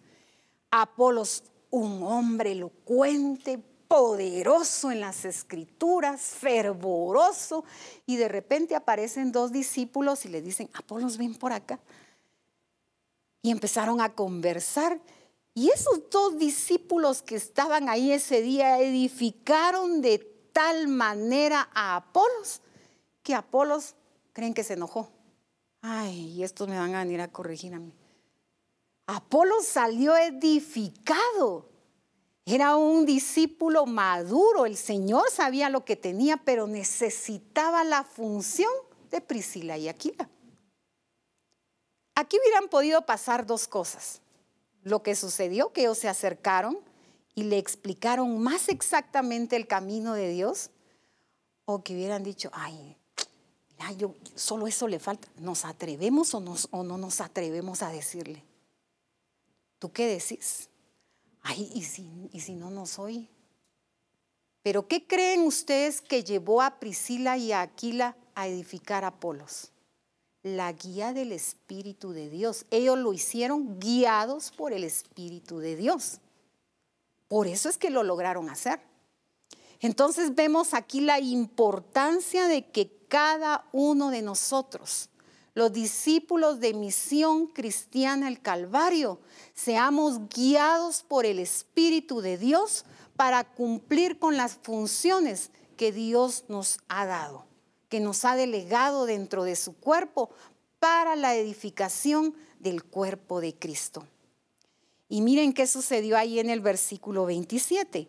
Apolos, 0.72 1.44
un 1.70 2.02
hombre 2.04 2.54
elocuente, 2.54 3.60
poderoso 3.92 4.90
en 4.90 5.02
las 5.02 5.26
escrituras, 5.26 6.22
fervoroso, 6.22 7.66
y 8.06 8.16
de 8.16 8.30
repente 8.30 8.74
aparecen 8.74 9.34
dos 9.34 9.52
discípulos 9.52 10.26
y 10.26 10.30
le 10.30 10.42
dicen, 10.42 10.70
Apolos, 10.74 11.18
ven 11.18 11.36
por 11.36 11.52
acá. 11.52 11.78
Y 13.42 13.52
empezaron 13.52 14.00
a 14.00 14.14
conversar. 14.14 15.02
Y 15.54 15.70
esos 15.72 16.10
dos 16.10 16.38
discípulos 16.38 17.22
que 17.22 17.36
estaban 17.36 17.90
ahí 17.90 18.14
ese 18.14 18.42
día 18.42 18.80
edificaron 18.80 20.02
de 20.02 20.20
tal 20.54 20.88
manera 20.88 21.70
a 21.74 21.98
Apolos 21.98 22.62
que 23.24 23.36
Apolos 23.36 23.96
creen 24.34 24.54
que 24.54 24.64
se 24.64 24.74
enojó. 24.74 25.12
Ay, 25.82 26.30
y 26.38 26.44
estos 26.44 26.68
me 26.68 26.78
van 26.78 26.96
a 26.96 27.04
venir 27.04 27.22
a 27.22 27.28
corregir 27.28 27.74
a 27.74 27.80
mí. 27.80 27.92
Apolos 29.12 29.66
salió 29.66 30.16
edificado 30.16 31.72
era 32.46 32.76
un 32.76 33.06
discípulo 33.06 33.86
maduro, 33.86 34.66
el 34.66 34.76
Señor 34.76 35.30
sabía 35.32 35.70
lo 35.70 35.86
que 35.86 35.96
tenía, 35.96 36.38
pero 36.38 36.68
necesitaba 36.68 37.84
la 37.84 38.04
función 38.04 38.72
de 39.12 39.22
Priscila 39.22 39.78
y 39.78 39.88
Aquila. 39.88 40.28
Aquí 42.16 42.38
hubieran 42.42 42.68
podido 42.68 43.06
pasar 43.06 43.46
dos 43.46 43.68
cosas. 43.68 44.22
Lo 44.84 45.04
que 45.04 45.16
sucedió, 45.16 45.72
que 45.72 45.82
ellos 45.82 46.00
se 46.00 46.10
acercaron 46.10 46.80
y 47.36 47.44
le 47.44 47.58
explicaron 47.58 48.42
más 48.42 48.70
exactamente 48.70 49.56
el 49.56 49.68
camino 49.68 50.14
de 50.14 50.30
Dios, 50.30 50.72
o 51.66 51.84
que 51.84 51.94
hubieran 51.94 52.24
dicho, 52.24 52.50
ay, 52.54 52.98
yo, 53.98 54.16
solo 54.36 54.68
eso 54.68 54.88
le 54.88 55.00
falta. 55.00 55.28
¿Nos 55.38 55.64
atrevemos 55.64 56.34
o 56.34 56.40
no 56.40 56.98
nos 56.98 57.22
atrevemos 57.22 57.84
a 57.84 57.90
decirle? 57.92 58.44
¿Tú 59.82 59.92
qué 59.92 60.06
decís? 60.06 60.70
ay, 61.42 61.72
¿y 61.74 61.82
si, 61.82 62.08
y 62.32 62.40
si 62.42 62.54
no, 62.54 62.70
no 62.70 62.86
soy? 62.86 63.28
Pero 64.62 64.88
¿qué 64.88 65.08
creen 65.08 65.42
ustedes 65.42 66.00
que 66.00 66.24
llevó 66.24 66.62
a 66.62 66.80
Priscila 66.80 67.36
y 67.36 67.52
a 67.52 67.62
Aquila 67.62 68.16
a 68.36 68.48
edificar 68.48 69.04
Apolos? 69.04 69.72
La 70.44 70.72
guía 70.72 71.14
del 71.14 71.32
Espíritu 71.32 72.12
de 72.12 72.30
Dios. 72.30 72.68
Ellos 72.70 72.96
lo 73.00 73.12
hicieron 73.12 73.80
guiados 73.80 74.52
por 74.52 74.72
el 74.72 74.84
Espíritu 74.84 75.58
de 75.58 75.76
Dios. 75.76 76.20
Por 77.28 77.48
eso 77.48 77.68
es 77.68 77.80
que 77.80 77.90
lo 77.90 78.04
lograron 78.04 78.52
hacer. 78.52 78.80
Entonces 79.80 80.36
vemos 80.36 80.76
aquí 80.76 81.02
la 81.02 81.20
importancia 81.20 82.48
de 82.48 82.70
que 82.70 82.92
cada 83.08 83.68
uno 83.72 84.12
de 84.12 84.22
nosotros 84.22 85.10
los 85.54 85.74
discípulos 85.74 86.60
de 86.60 86.74
misión 86.74 87.48
cristiana 87.48 88.28
el 88.28 88.42
Calvario, 88.42 89.20
seamos 89.54 90.30
guiados 90.30 91.04
por 91.04 91.26
el 91.26 91.40
Espíritu 91.40 92.22
de 92.22 92.38
Dios 92.38 92.86
para 93.16 93.44
cumplir 93.44 94.18
con 94.18 94.38
las 94.38 94.58
funciones 94.62 95.52
que 95.76 95.92
Dios 95.92 96.46
nos 96.48 96.80
ha 96.88 97.06
dado, 97.06 97.46
que 97.90 98.00
nos 98.00 98.24
ha 98.24 98.36
delegado 98.36 99.06
dentro 99.06 99.44
de 99.44 99.56
su 99.56 99.74
cuerpo 99.74 100.30
para 100.80 101.16
la 101.16 101.36
edificación 101.36 102.36
del 102.60 102.84
cuerpo 102.84 103.42
de 103.42 103.54
Cristo. 103.54 104.08
Y 105.10 105.22
miren 105.22 105.52
qué 105.52 105.68
sucedió 105.68 106.18
ahí 106.18 106.40
en 106.40 106.50
el 106.50 106.62
versículo 106.62 107.26
27. 107.26 108.08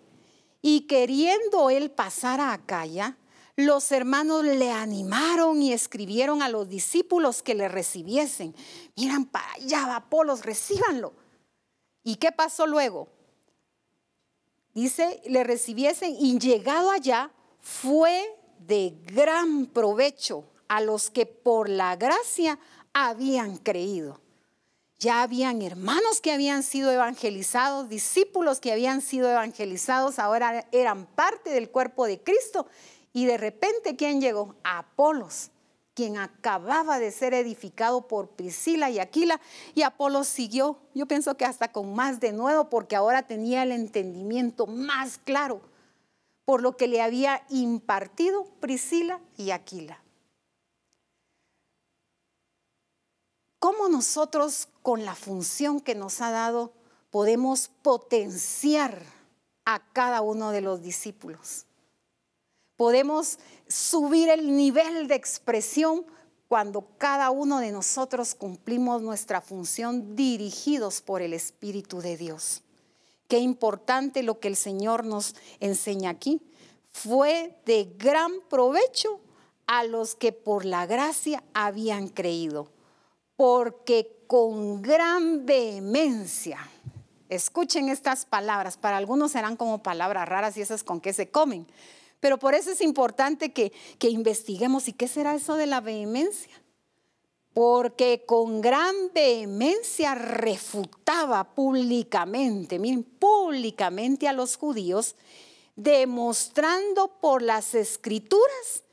Y 0.62 0.82
queriendo 0.82 1.68
él 1.68 1.90
pasar 1.90 2.40
a 2.40 2.52
Acaya, 2.52 3.16
los 3.66 3.90
hermanos 3.92 4.44
le 4.44 4.70
animaron 4.70 5.62
y 5.62 5.72
escribieron 5.72 6.42
a 6.42 6.48
los 6.48 6.68
discípulos 6.68 7.42
que 7.42 7.54
le 7.54 7.68
recibiesen. 7.68 8.54
Miran 8.96 9.26
para 9.26 9.52
allá, 9.54 9.96
Apolos, 9.96 10.44
recíbanlo. 10.44 11.12
¿Y 12.02 12.16
qué 12.16 12.32
pasó 12.32 12.66
luego? 12.66 13.08
Dice, 14.74 15.20
le 15.26 15.44
recibiesen 15.44 16.16
y 16.18 16.38
llegado 16.38 16.90
allá 16.90 17.30
fue 17.60 18.24
de 18.58 18.96
gran 19.06 19.66
provecho 19.66 20.44
a 20.68 20.80
los 20.80 21.10
que 21.10 21.26
por 21.26 21.68
la 21.68 21.96
gracia 21.96 22.58
habían 22.92 23.58
creído. 23.58 24.20
Ya 24.98 25.22
habían 25.22 25.62
hermanos 25.62 26.20
que 26.20 26.32
habían 26.32 26.62
sido 26.62 26.90
evangelizados, 26.92 27.88
discípulos 27.88 28.60
que 28.60 28.72
habían 28.72 29.00
sido 29.00 29.28
evangelizados, 29.28 30.18
ahora 30.18 30.68
eran 30.70 31.06
parte 31.06 31.50
del 31.50 31.70
cuerpo 31.70 32.06
de 32.06 32.22
Cristo 32.22 32.66
y 33.12 33.26
de 33.26 33.36
repente, 33.36 33.96
¿quién 33.96 34.20
llegó? 34.20 34.54
Apolos, 34.64 35.50
quien 35.94 36.16
acababa 36.16 36.98
de 36.98 37.10
ser 37.10 37.34
edificado 37.34 38.08
por 38.08 38.30
Priscila 38.30 38.90
y 38.90 38.98
Aquila. 38.98 39.40
Y 39.74 39.82
Apolos 39.82 40.28
siguió, 40.28 40.78
yo 40.94 41.06
pienso 41.06 41.36
que 41.36 41.44
hasta 41.44 41.70
con 41.72 41.94
más 41.94 42.20
de 42.20 42.32
nuevo, 42.32 42.70
porque 42.70 42.96
ahora 42.96 43.26
tenía 43.26 43.62
el 43.62 43.72
entendimiento 43.72 44.66
más 44.66 45.18
claro 45.18 45.60
por 46.44 46.62
lo 46.62 46.76
que 46.76 46.88
le 46.88 47.02
había 47.02 47.44
impartido 47.50 48.44
Priscila 48.60 49.20
y 49.36 49.50
Aquila. 49.50 50.02
¿Cómo 53.58 53.88
nosotros, 53.88 54.68
con 54.82 55.04
la 55.04 55.14
función 55.14 55.80
que 55.80 55.94
nos 55.94 56.20
ha 56.20 56.32
dado, 56.32 56.72
podemos 57.10 57.68
potenciar 57.82 59.02
a 59.64 59.78
cada 59.92 60.20
uno 60.20 60.50
de 60.50 60.62
los 60.62 60.82
discípulos? 60.82 61.66
Podemos 62.82 63.38
subir 63.68 64.28
el 64.28 64.56
nivel 64.56 65.06
de 65.06 65.14
expresión 65.14 66.04
cuando 66.48 66.88
cada 66.98 67.30
uno 67.30 67.60
de 67.60 67.70
nosotros 67.70 68.34
cumplimos 68.34 69.00
nuestra 69.02 69.40
función 69.40 70.16
dirigidos 70.16 71.00
por 71.00 71.22
el 71.22 71.32
Espíritu 71.32 72.00
de 72.00 72.16
Dios. 72.16 72.64
Qué 73.28 73.38
importante 73.38 74.24
lo 74.24 74.40
que 74.40 74.48
el 74.48 74.56
Señor 74.56 75.04
nos 75.04 75.36
enseña 75.60 76.10
aquí. 76.10 76.42
Fue 76.90 77.56
de 77.66 77.94
gran 77.96 78.32
provecho 78.50 79.20
a 79.68 79.84
los 79.84 80.16
que 80.16 80.32
por 80.32 80.64
la 80.64 80.84
gracia 80.86 81.44
habían 81.54 82.08
creído, 82.08 82.66
porque 83.36 84.24
con 84.26 84.82
gran 84.82 85.46
vehemencia, 85.46 86.58
escuchen 87.28 87.88
estas 87.88 88.26
palabras, 88.26 88.76
para 88.76 88.96
algunos 88.96 89.30
serán 89.30 89.54
como 89.54 89.84
palabras 89.84 90.28
raras 90.28 90.56
y 90.56 90.62
esas 90.62 90.82
con 90.82 91.00
qué 91.00 91.12
se 91.12 91.30
comen, 91.30 91.68
pero 92.22 92.38
por 92.38 92.54
eso 92.54 92.70
es 92.70 92.80
importante 92.82 93.52
que, 93.52 93.72
investiguemos. 94.00 94.86
¿Y 94.86 94.92
qué 94.92 95.08
será 95.08 95.34
eso 95.34 95.56
de 95.56 95.66
la 95.66 95.80
vehemencia? 95.80 96.52
Porque 97.52 98.22
con 98.24 98.60
gran 98.60 98.94
vehemencia 99.12 100.14
refutaba 100.14 101.42
públicamente, 101.52 102.78
miren, 102.78 103.02
públicamente 103.02 104.28
a 104.28 104.32
los 104.32 104.56
judíos, 104.56 105.16
demostrando 105.74 107.08
por 107.20 107.42
las 107.42 107.74
escrituras 107.74 108.84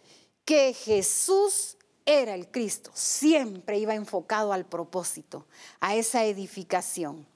que 0.43 0.73
Jesús 0.73 1.77
era 2.07 2.33
el 2.33 2.49
Cristo. 2.49 2.89
Siempre 2.95 3.77
iba 3.77 3.93
enfocado 3.93 4.53
al 4.53 4.65
propósito, 4.65 5.45
a 5.79 5.95
esa 5.95 6.25
edificación. 6.25 7.27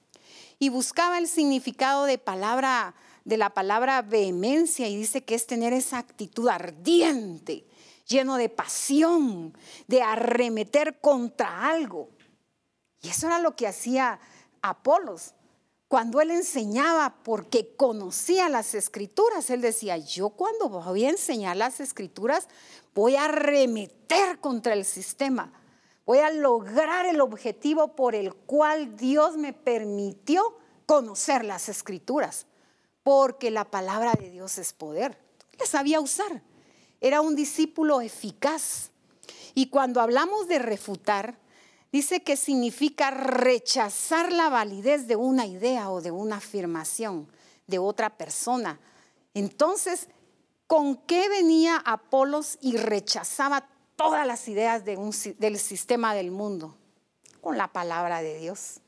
y 0.58 0.70
buscaba 0.70 1.20
el 1.20 1.28
significado 1.28 2.06
de 2.06 2.18
palabra 2.18 2.96
de 3.26 3.38
la 3.38 3.54
palabra 3.54 4.02
vehemencia 4.02 4.88
y 4.88 4.98
dice 4.98 5.24
que 5.24 5.36
es 5.36 5.48
tener 5.48 5.74
esa 5.74 5.98
actitud 5.98 6.48
ardiente, 6.50 7.66
lleno 8.06 8.36
de 8.36 8.50
pasión, 8.50 9.58
de 9.88 10.02
arremeter 10.02 11.00
contra 11.00 11.70
algo. 11.70 12.10
Y 13.02 13.10
eso 13.10 13.28
era 13.28 13.40
lo 13.40 13.56
que 13.56 13.68
hacía 13.68 14.20
Apolos. 14.62 15.34
Cuando 15.90 16.22
él 16.22 16.32
enseñaba, 16.32 17.18
porque 17.24 17.76
conocía 17.76 18.50
las 18.50 18.74
escrituras, 18.74 19.50
él 19.52 19.62
decía, 19.62 19.98
yo 19.98 20.30
cuando 20.30 20.70
voy 20.70 21.06
a 21.06 21.10
enseñar 21.10 21.56
las 21.56 21.80
escrituras, 21.80 22.48
voy 22.96 23.16
a 23.16 23.26
arremeter 23.26 24.40
contra 24.40 24.74
el 24.74 24.86
sistema, 24.86 25.54
voy 26.06 26.20
a 26.20 26.32
lograr 26.32 27.06
el 27.06 27.22
objetivo 27.22 27.96
por 27.96 28.16
el 28.16 28.34
cual 28.34 28.98
Dios 28.98 29.38
me 29.38 29.54
permitió 29.54 30.58
conocer 30.88 31.46
las 31.46 31.70
escrituras, 31.70 32.48
porque 33.04 33.52
la 33.52 33.66
palabra 33.66 34.14
de 34.14 34.30
Dios 34.30 34.58
es 34.58 34.74
poder. 34.74 35.18
Le 35.60 35.66
sabía 35.66 36.00
usar. 36.00 36.42
Era 37.02 37.22
un 37.22 37.36
discípulo 37.36 38.02
eficaz. 38.02 38.92
Y 39.54 39.68
cuando 39.68 40.02
hablamos 40.02 40.48
de 40.48 40.60
refutar, 40.60 41.38
dice 41.92 42.24
que 42.24 42.38
significa 42.38 43.12
rechazar 43.12 44.32
la 44.32 44.50
validez 44.50 45.08
de 45.08 45.16
una 45.16 45.46
idea 45.46 45.92
o 45.92 46.02
de 46.02 46.12
una 46.12 46.38
afirmación 46.38 47.28
de 47.68 47.78
otra 47.78 48.18
persona. 48.18 48.80
Entonces, 49.34 50.10
¿con 50.66 50.96
qué 50.96 51.30
venía 51.30 51.78
Apolos 51.78 52.58
y 52.62 52.78
rechazaba 52.78 53.68
todas 53.96 54.26
las 54.26 54.48
ideas 54.48 54.84
del 54.86 55.60
sistema 55.60 56.16
del 56.16 56.32
mundo? 56.32 56.78
Con 57.42 57.58
la 57.58 57.68
palabra 57.72 58.22
de 58.22 58.40
Dios. 58.40 58.80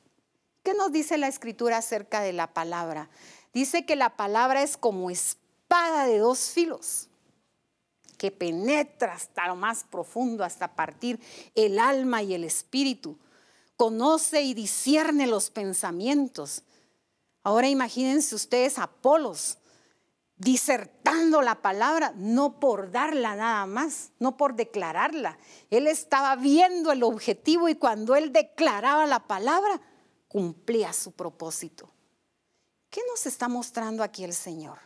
¿Qué 0.64 0.74
nos 0.74 0.92
dice 0.92 1.20
la 1.20 1.28
escritura 1.28 1.78
acerca 1.78 2.22
de 2.22 2.34
la 2.34 2.54
palabra? 2.54 3.10
Dice 3.56 3.86
que 3.86 3.96
la 3.96 4.18
palabra 4.18 4.64
es 4.64 4.76
como 4.76 5.10
espada 5.10 6.08
de 6.08 6.18
dos 6.18 6.50
filos, 6.50 7.08
que 8.18 8.30
penetra 8.30 9.14
hasta 9.14 9.48
lo 9.48 9.56
más 9.56 9.86
profundo, 9.86 10.44
hasta 10.44 10.76
partir 10.76 11.22
el 11.56 11.80
alma 11.80 12.22
y 12.22 12.34
el 12.34 12.44
espíritu. 12.44 13.18
Conoce 13.78 14.42
y 14.42 14.54
discierne 14.54 15.26
los 15.26 15.52
pensamientos. 15.52 16.64
Ahora 17.44 17.70
imagínense 17.70 18.36
ustedes 18.36 18.78
Apolos 18.78 19.58
disertando 20.36 21.42
la 21.42 21.62
palabra, 21.62 22.12
no 22.18 22.60
por 22.60 22.92
darla 22.92 23.38
nada 23.38 23.66
más, 23.68 24.12
no 24.20 24.36
por 24.36 24.56
declararla. 24.56 25.38
Él 25.70 25.88
estaba 25.88 26.36
viendo 26.36 26.92
el 26.92 27.04
objetivo 27.04 27.70
y 27.70 27.76
cuando 27.76 28.18
él 28.18 28.34
declaraba 28.34 29.06
la 29.06 29.28
palabra, 29.28 29.80
cumplía 30.28 30.92
su 30.92 31.14
propósito. 31.14 31.95
¿Qué 32.96 33.02
nos 33.10 33.26
está 33.26 33.50
mostrando 33.50 34.04
aquí 34.04 34.24
el 34.24 34.34
Señor? 34.34 34.80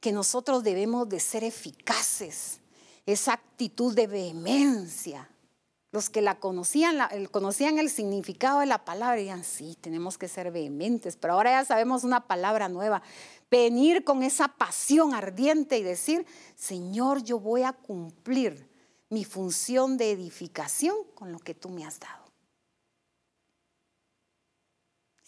Que 0.00 0.12
nosotros 0.12 0.64
debemos 0.64 1.06
de 1.10 1.20
ser 1.20 1.44
eficaces, 1.44 2.60
esa 3.04 3.34
actitud 3.34 3.94
de 3.94 4.06
vehemencia. 4.06 5.28
Los 5.92 6.08
que 6.08 6.22
la 6.22 6.40
conocían, 6.40 7.06
conocían 7.30 7.78
el 7.78 7.90
significado 7.90 8.60
de 8.60 8.66
la 8.66 8.82
palabra, 8.82 9.16
dirían, 9.16 9.44
sí, 9.44 9.76
tenemos 9.78 10.16
que 10.16 10.26
ser 10.26 10.50
vehementes, 10.50 11.18
pero 11.18 11.34
ahora 11.34 11.50
ya 11.50 11.66
sabemos 11.66 12.02
una 12.02 12.26
palabra 12.26 12.70
nueva. 12.70 13.02
Venir 13.50 14.02
con 14.02 14.22
esa 14.22 14.48
pasión 14.48 15.12
ardiente 15.12 15.76
y 15.76 15.82
decir, 15.82 16.24
Señor, 16.56 17.22
yo 17.22 17.38
voy 17.38 17.64
a 17.64 17.74
cumplir 17.74 18.70
mi 19.10 19.26
función 19.26 19.98
de 19.98 20.12
edificación 20.12 20.96
con 21.14 21.30
lo 21.30 21.38
que 21.40 21.54
tú 21.54 21.68
me 21.68 21.84
has 21.84 22.00
dado. 22.00 22.19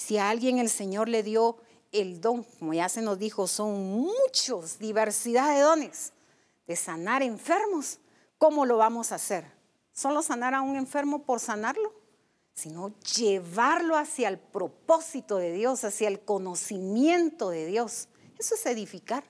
Si 0.02 0.18
a 0.18 0.30
alguien 0.30 0.58
el 0.58 0.68
Señor 0.68 1.08
le 1.08 1.22
dio 1.22 1.58
el 1.92 2.20
don, 2.20 2.42
como 2.42 2.74
ya 2.74 2.88
se 2.88 3.02
nos 3.02 3.20
dijo, 3.20 3.46
son 3.46 3.84
muchos, 3.84 4.80
diversidad 4.80 5.54
de 5.54 5.60
dones, 5.60 6.12
de 6.66 6.74
sanar 6.74 7.22
enfermos, 7.22 8.00
¿cómo 8.36 8.66
lo 8.66 8.78
vamos 8.78 9.12
a 9.12 9.14
hacer? 9.14 9.46
¿Solo 9.92 10.22
sanar 10.22 10.54
a 10.54 10.60
un 10.60 10.74
enfermo 10.74 11.22
por 11.22 11.38
sanarlo? 11.38 11.94
Sino 12.52 12.92
llevarlo 13.16 13.96
hacia 13.96 14.28
el 14.28 14.40
propósito 14.40 15.36
de 15.36 15.52
Dios, 15.52 15.84
hacia 15.84 16.08
el 16.08 16.18
conocimiento 16.18 17.50
de 17.50 17.66
Dios. 17.66 18.08
Eso 18.40 18.56
es 18.56 18.66
edificar. 18.66 19.22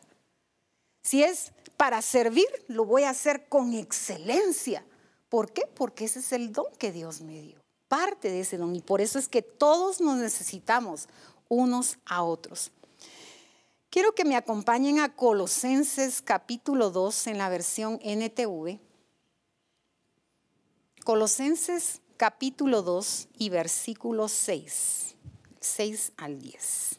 Si 1.03 1.23
es 1.23 1.53
para 1.77 2.01
servir, 2.01 2.49
lo 2.69 2.87
voy 2.87 3.03
a 3.03 3.11
hacer 3.11 3.47
con 3.47 3.75
excelencia. 3.75 4.87
¿Por 5.29 5.53
qué? 5.53 5.67
Porque 5.67 6.07
ese 6.07 6.21
es 6.21 6.33
el 6.33 6.51
don 6.51 6.65
que 6.79 6.93
Dios 6.93 7.21
me 7.21 7.43
dio 7.43 7.62
parte 7.93 8.31
de 8.31 8.41
ese 8.41 8.57
don 8.57 8.75
y 8.75 8.81
por 8.81 9.03
eso 9.03 9.19
es 9.19 9.29
que 9.29 9.43
todos 9.43 10.01
nos 10.01 10.17
necesitamos 10.17 11.09
unos 11.51 11.99
a 12.07 12.23
otros. 12.23 12.71
Quiero 13.91 14.15
que 14.15 14.25
me 14.25 14.35
acompañen 14.35 14.99
a 14.99 15.15
Colosenses 15.15 16.23
capítulo 16.23 16.89
2 16.89 17.27
en 17.27 17.37
la 17.37 17.51
versión 17.51 18.01
NTV. 18.03 18.79
Colosenses 21.05 22.01
capítulo 22.17 22.81
2 22.81 23.29
y 23.37 23.51
versículo 23.51 24.27
6, 24.27 25.15
6 25.61 26.13
al 26.17 26.39
10. 26.39 26.99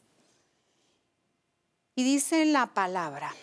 Y 1.96 2.04
dice 2.04 2.46
la 2.46 2.72
palabra, 2.72 3.34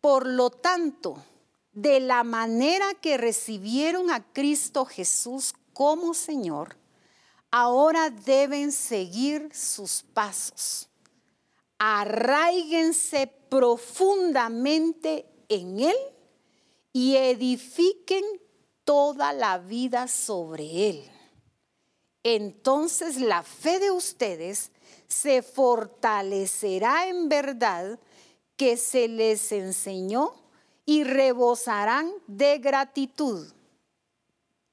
por 0.00 0.26
lo 0.26 0.50
tanto, 0.50 1.22
de 1.72 2.00
la 2.00 2.24
manera 2.24 2.92
que 2.94 3.18
recibieron 3.18 4.10
a 4.10 4.24
Cristo 4.32 4.84
Jesús 4.84 5.54
como 5.72 6.14
Señor, 6.14 6.76
ahora 7.50 8.10
deben 8.10 8.72
seguir 8.72 9.48
sus 9.54 10.02
pasos. 10.02 10.88
Arraíguense 11.78 13.26
profundamente 13.48 15.26
en 15.48 15.80
Él 15.80 15.96
y 16.92 17.16
edifiquen 17.16 18.24
toda 18.84 19.32
la 19.32 19.58
vida 19.58 20.08
sobre 20.08 20.90
Él. 20.90 21.04
Entonces 22.22 23.20
la 23.20 23.42
fe 23.42 23.78
de 23.80 23.90
ustedes 23.90 24.70
se 25.08 25.42
fortalecerá 25.42 27.08
en 27.08 27.28
verdad 27.28 27.98
que 28.56 28.76
se 28.76 29.08
les 29.08 29.50
enseñó 29.52 30.34
y 30.86 31.04
rebosarán 31.04 32.12
de 32.26 32.58
gratitud. 32.58 33.52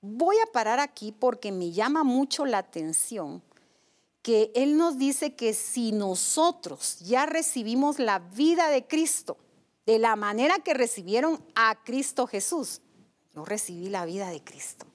Voy 0.01 0.37
a 0.39 0.51
parar 0.51 0.79
aquí 0.79 1.11
porque 1.11 1.51
me 1.51 1.71
llama 1.71 2.03
mucho 2.03 2.45
la 2.45 2.59
atención 2.59 3.41
que 4.21 4.51
Él 4.55 4.77
nos 4.77 4.97
dice 4.97 5.35
que 5.35 5.53
si 5.53 5.91
nosotros 5.91 6.99
ya 6.99 7.25
recibimos 7.25 7.99
la 7.99 8.19
vida 8.19 8.69
de 8.69 8.85
Cristo, 8.85 9.37
de 9.85 9.99
la 9.99 10.15
manera 10.15 10.59
que 10.59 10.73
recibieron 10.73 11.43
a 11.55 11.83
Cristo 11.83 12.27
Jesús, 12.27 12.81
yo 13.33 13.43
recibí 13.45 13.89
la 13.89 14.05
vida 14.05 14.29
de 14.29 14.43
Cristo. 14.43 14.85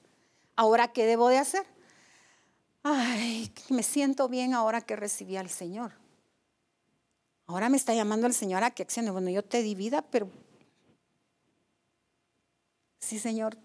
Ahora, 0.55 0.93
¿qué 0.93 1.05
debo 1.05 1.29
de 1.29 1.37
hacer? 1.37 1.65
Ay, 2.83 3.51
me 3.69 3.83
siento 3.83 4.29
bien 4.29 4.53
ahora 4.53 4.81
que 4.81 4.95
recibí 4.95 5.37
al 5.37 5.49
Señor. 5.49 5.91
Ahora 7.47 7.69
me 7.69 7.77
está 7.77 7.93
llamando 7.93 8.27
el 8.27 8.33
Señor 8.33 8.63
a 8.63 8.71
que 8.71 8.83
accione. 8.83 9.11
Bueno, 9.11 9.29
yo 9.29 9.43
te 9.43 9.61
di 9.61 9.75
vida, 9.75 10.01
pero 10.01 10.29
sí, 12.99 13.19
Señor, 13.19 13.57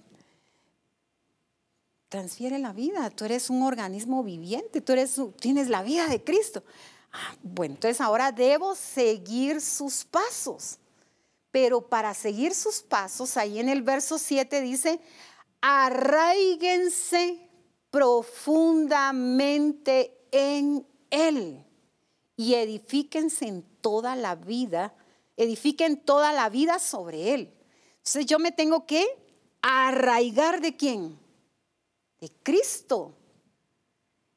transfiere 2.10 2.58
la 2.58 2.74
vida. 2.74 3.08
Tú 3.08 3.24
eres 3.24 3.48
un 3.48 3.62
organismo 3.62 4.22
viviente, 4.22 4.82
tú 4.82 4.92
eres, 4.92 5.18
tienes 5.38 5.70
la 5.70 5.82
vida 5.82 6.08
de 6.08 6.22
Cristo. 6.22 6.62
Ah, 7.12 7.34
bueno, 7.42 7.76
entonces 7.76 8.02
ahora 8.02 8.32
debo 8.32 8.74
seguir 8.74 9.62
sus 9.62 10.04
pasos. 10.04 10.76
Pero 11.50 11.88
para 11.88 12.12
seguir 12.12 12.54
sus 12.54 12.82
pasos, 12.82 13.36
ahí 13.36 13.60
en 13.60 13.68
el 13.68 13.82
verso 13.82 14.18
7 14.18 14.60
dice, 14.60 15.00
arraíguense 15.60 17.48
profundamente 17.90 20.18
en 20.32 20.84
Él 21.10 21.64
y 22.36 22.54
edifíquense 22.54 23.46
en 23.46 23.62
toda 23.80 24.16
la 24.16 24.34
vida, 24.34 24.92
edifiquen 25.36 26.00
toda 26.00 26.32
la 26.32 26.48
vida 26.48 26.80
sobre 26.80 27.34
Él. 27.34 27.54
Entonces 27.98 28.26
yo 28.26 28.40
me 28.40 28.50
tengo 28.50 28.86
que 28.86 29.06
arraigar 29.62 30.60
de 30.60 30.76
quién? 30.76 31.19
De 32.20 32.30
Cristo. 32.42 33.14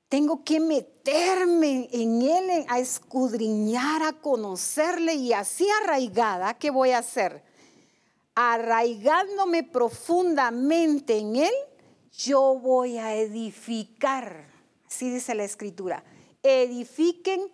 Tengo 0.07 0.43
que 0.43 0.59
meterme 0.59 1.89
en 1.91 2.21
Él, 2.21 2.65
a 2.67 2.79
escudriñar, 2.79 4.03
a 4.03 4.13
conocerle 4.13 5.15
y 5.15 5.33
así 5.33 5.67
arraigada, 5.81 6.53
¿qué 6.53 6.69
voy 6.69 6.91
a 6.91 6.99
hacer? 6.99 7.43
Arraigándome 8.35 9.63
profundamente 9.63 11.17
en 11.17 11.35
Él, 11.37 11.53
yo 12.11 12.59
voy 12.59 12.97
a 12.97 13.15
edificar. 13.15 14.47
Así 14.87 15.09
dice 15.09 15.33
la 15.33 15.43
escritura. 15.43 16.03
Edifiquen 16.43 17.51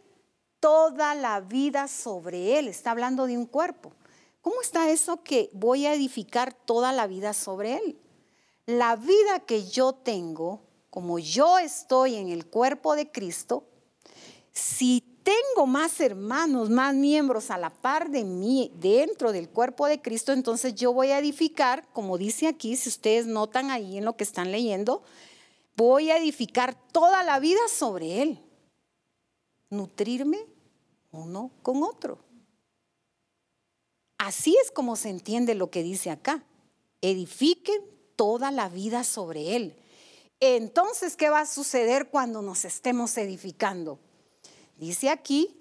toda 0.60 1.16
la 1.16 1.40
vida 1.40 1.88
sobre 1.88 2.60
Él. 2.60 2.68
Está 2.68 2.92
hablando 2.92 3.26
de 3.26 3.38
un 3.38 3.46
cuerpo. 3.46 3.94
¿Cómo 4.42 4.62
está 4.62 4.90
eso 4.90 5.24
que 5.24 5.50
voy 5.54 5.86
a 5.86 5.94
edificar 5.94 6.54
toda 6.54 6.92
la 6.92 7.08
vida 7.08 7.34
sobre 7.34 7.78
Él? 7.78 7.98
La 8.70 8.96
vida 8.96 9.40
que 9.48 9.68
yo 9.68 9.94
tengo 9.94 10.62
como 10.92 11.18
yo 11.18 11.58
estoy 11.58 12.16
en 12.16 12.30
el 12.30 12.46
cuerpo 12.46 12.96
de 12.96 13.12
Cristo, 13.12 13.68
si 14.52 15.04
tengo 15.24 15.66
más 15.66 16.00
hermanos, 16.00 16.70
más 16.70 16.94
miembros 16.94 17.50
a 17.50 17.58
la 17.58 17.72
par 17.72 18.12
de 18.12 18.24
mí 18.24 18.72
dentro 18.76 19.32
del 19.32 19.50
cuerpo 19.50 19.88
de 19.88 20.02
Cristo, 20.02 20.34
entonces 20.34 20.76
yo 20.76 20.94
voy 20.94 21.10
a 21.10 21.18
edificar, 21.18 21.88
como 21.94 22.20
dice 22.20 22.48
aquí, 22.48 22.76
si 22.76 22.90
ustedes 22.90 23.26
notan 23.26 23.72
ahí 23.72 23.98
en 23.98 24.06
lo 24.06 24.16
que 24.16 24.24
están 24.24 24.52
leyendo, 24.52 25.02
voy 25.76 26.12
a 26.12 26.18
edificar 26.18 26.76
toda 26.92 27.24
la 27.24 27.40
vida 27.40 27.62
sobre 27.76 28.22
Él. 28.22 28.40
Nutrirme 29.72 30.46
uno 31.12 31.50
con 31.64 31.82
otro. 31.82 32.20
Así 34.20 34.56
es 34.64 34.70
como 34.70 34.96
se 34.96 35.10
entiende 35.10 35.56
lo 35.56 35.72
que 35.72 35.82
dice 35.82 36.12
acá. 36.12 36.44
Edifiquen 37.02 37.99
toda 38.20 38.52
la 38.52 38.68
vida 38.68 39.06
sobre 39.06 39.56
Él. 39.56 39.78
Entonces, 40.42 41.16
¿qué 41.16 41.30
va 41.30 41.40
a 41.40 41.46
suceder 41.46 42.10
cuando 42.10 42.42
nos 42.42 42.66
estemos 42.66 43.18
edificando? 43.18 43.98
Dice 44.76 45.10
aquí 45.10 45.56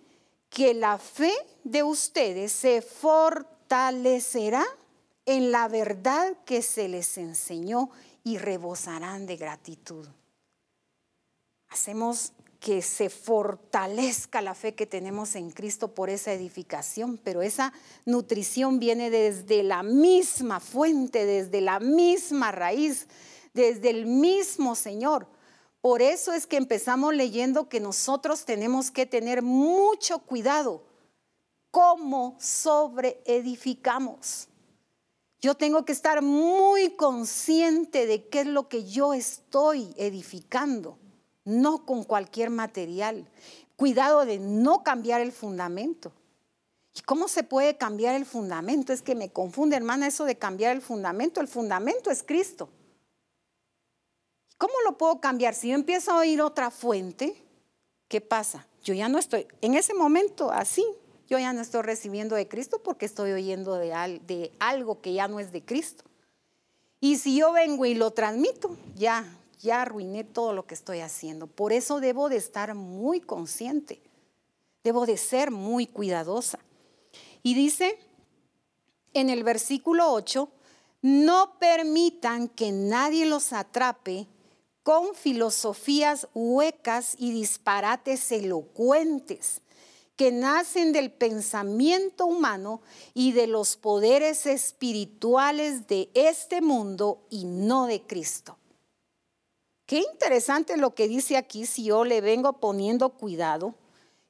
que 0.50 0.74
la 0.74 0.98
fe 0.98 1.32
de 1.62 1.84
ustedes 1.84 2.50
se 2.50 2.82
fortalecerá 2.82 4.66
en 5.24 5.52
la 5.52 5.68
verdad 5.68 6.36
que 6.44 6.62
se 6.62 6.88
les 6.88 7.16
enseñó 7.16 7.90
y 8.24 8.38
rebosarán 8.38 9.26
de 9.26 9.36
gratitud. 9.36 10.09
Hacemos 11.68 12.32
que 12.61 12.82
se 12.82 13.09
fortalezca 13.09 14.42
la 14.42 14.54
fe 14.54 14.74
que 14.74 14.86
tenemos 14.86 15.36
en 15.36 15.50
Cristo 15.50 15.94
por 15.94 16.11
esa 16.11 16.32
edificación, 16.32 17.18
pero 17.22 17.42
esa 17.42 17.72
nutrición 18.04 18.80
viene 18.80 19.11
desde 19.11 19.62
la 19.62 19.82
misma 19.82 20.59
fuente, 20.59 21.24
desde 21.24 21.61
la 21.61 21.78
misma 21.78 22.50
raíz, 22.50 23.06
desde 23.54 23.90
el 23.90 24.06
mismo 24.06 24.74
Señor. 24.74 25.28
Por 25.80 26.02
eso 26.02 26.32
es 26.32 26.46
que 26.46 26.56
empezamos 26.56 27.14
leyendo 27.14 27.68
que 27.68 27.78
nosotros 27.78 28.44
tenemos 28.44 28.90
que 28.90 29.06
tener 29.06 29.42
mucho 29.42 30.18
cuidado 30.18 30.82
cómo 31.70 32.36
sobreedificamos. 32.40 34.48
Yo 35.40 35.54
tengo 35.54 35.84
que 35.84 35.92
estar 35.92 36.20
muy 36.20 36.96
consciente 36.96 38.06
de 38.06 38.28
qué 38.28 38.40
es 38.40 38.48
lo 38.48 38.68
que 38.68 38.84
yo 38.84 39.14
estoy 39.14 39.94
edificando, 39.96 40.98
no 41.49 41.84
con 41.84 42.05
cualquier 42.05 42.51
material. 42.51 43.26
Cuidado 43.76 44.24
de 44.24 44.38
no 44.38 44.82
cambiar 44.84 45.20
el 45.20 45.32
fundamento. 45.32 46.12
¿Y 46.94 47.01
cómo 47.01 47.28
se 47.28 47.42
puede 47.42 47.76
cambiar 47.76 48.14
el 48.14 48.26
fundamento? 48.26 48.92
Es 48.92 49.03
que 49.03 49.14
me 49.14 49.30
confunde, 49.30 49.76
hermana, 49.76 50.07
eso 50.07 50.24
de 50.24 50.36
cambiar 50.36 50.76
el 50.76 50.82
fundamento. 50.82 51.40
El 51.40 51.49
fundamento 51.49 52.11
es 52.11 52.22
Cristo. 52.22 52.68
¿Cómo 54.59 54.74
lo 54.84 54.99
puedo 54.99 55.20
cambiar? 55.20 55.55
Si 55.55 55.68
yo 55.68 55.74
empiezo 55.74 56.11
a 56.11 56.18
oír 56.18 56.42
otra 56.42 56.70
fuente, 56.70 57.40
¿qué 58.09 58.20
pasa? 58.20 58.66
Yo 58.82 58.92
ya 58.94 59.09
no 59.09 59.18
estoy, 59.18 59.46
en 59.61 59.74
ese 59.74 59.94
momento 59.94 60.51
así, 60.51 60.84
yo 61.28 61.38
ya 61.38 61.53
no 61.53 61.61
estoy 61.61 61.82
recibiendo 61.82 62.34
de 62.34 62.49
Cristo 62.49 62.82
porque 62.82 63.07
estoy 63.07 63.32
oyendo 63.32 63.74
de, 63.74 64.20
de 64.26 64.53
algo 64.59 65.01
que 65.01 65.12
ya 65.12 65.28
no 65.28 65.38
es 65.38 65.53
de 65.53 65.64
Cristo. 65.64 66.05
Y 67.01 67.18
si 67.18 67.38
yo 67.38 67.53
vengo 67.53 67.86
y 67.86 67.94
lo 67.94 68.11
transmito, 68.11 68.76
ya, 68.96 69.24
ya 69.59 69.82
arruiné 69.82 70.24
todo 70.24 70.52
lo 70.52 70.66
que 70.66 70.74
estoy 70.74 71.00
haciendo. 71.00 71.46
Por 71.46 71.72
eso 71.72 72.00
debo 72.00 72.28
de 72.28 72.36
estar 72.36 72.74
muy 72.74 73.20
consciente, 73.20 74.02
debo 74.84 75.06
de 75.06 75.16
ser 75.16 75.50
muy 75.50 75.86
cuidadosa. 75.86 76.59
Y 77.42 77.54
dice 77.54 77.98
en 79.14 79.30
el 79.30 79.44
versículo 79.44 80.12
8, 80.12 80.48
no 81.02 81.59
permitan 81.59 82.48
que 82.48 82.72
nadie 82.72 83.26
los 83.26 83.52
atrape 83.52 84.26
con 84.82 85.14
filosofías 85.14 86.28
huecas 86.34 87.14
y 87.18 87.32
disparates 87.32 88.32
elocuentes 88.32 89.62
que 90.16 90.32
nacen 90.32 90.92
del 90.92 91.12
pensamiento 91.12 92.26
humano 92.26 92.80
y 93.14 93.32
de 93.32 93.46
los 93.46 93.76
poderes 93.76 94.46
espirituales 94.46 95.86
de 95.86 96.11
este 96.14 96.61
mundo 96.61 97.22
y 97.30 97.44
no 97.44 97.86
de 97.86 98.02
Cristo. 98.02 98.57
Qué 99.89 100.05
interesante 100.12 100.76
lo 100.76 100.95
que 100.95 101.09
dice 101.09 101.39
aquí 101.39 101.64
si 101.66 101.84
yo 101.84 102.05
le 102.05 102.20
vengo 102.20 102.61
poniendo 102.61 103.09
cuidado, 103.09 103.74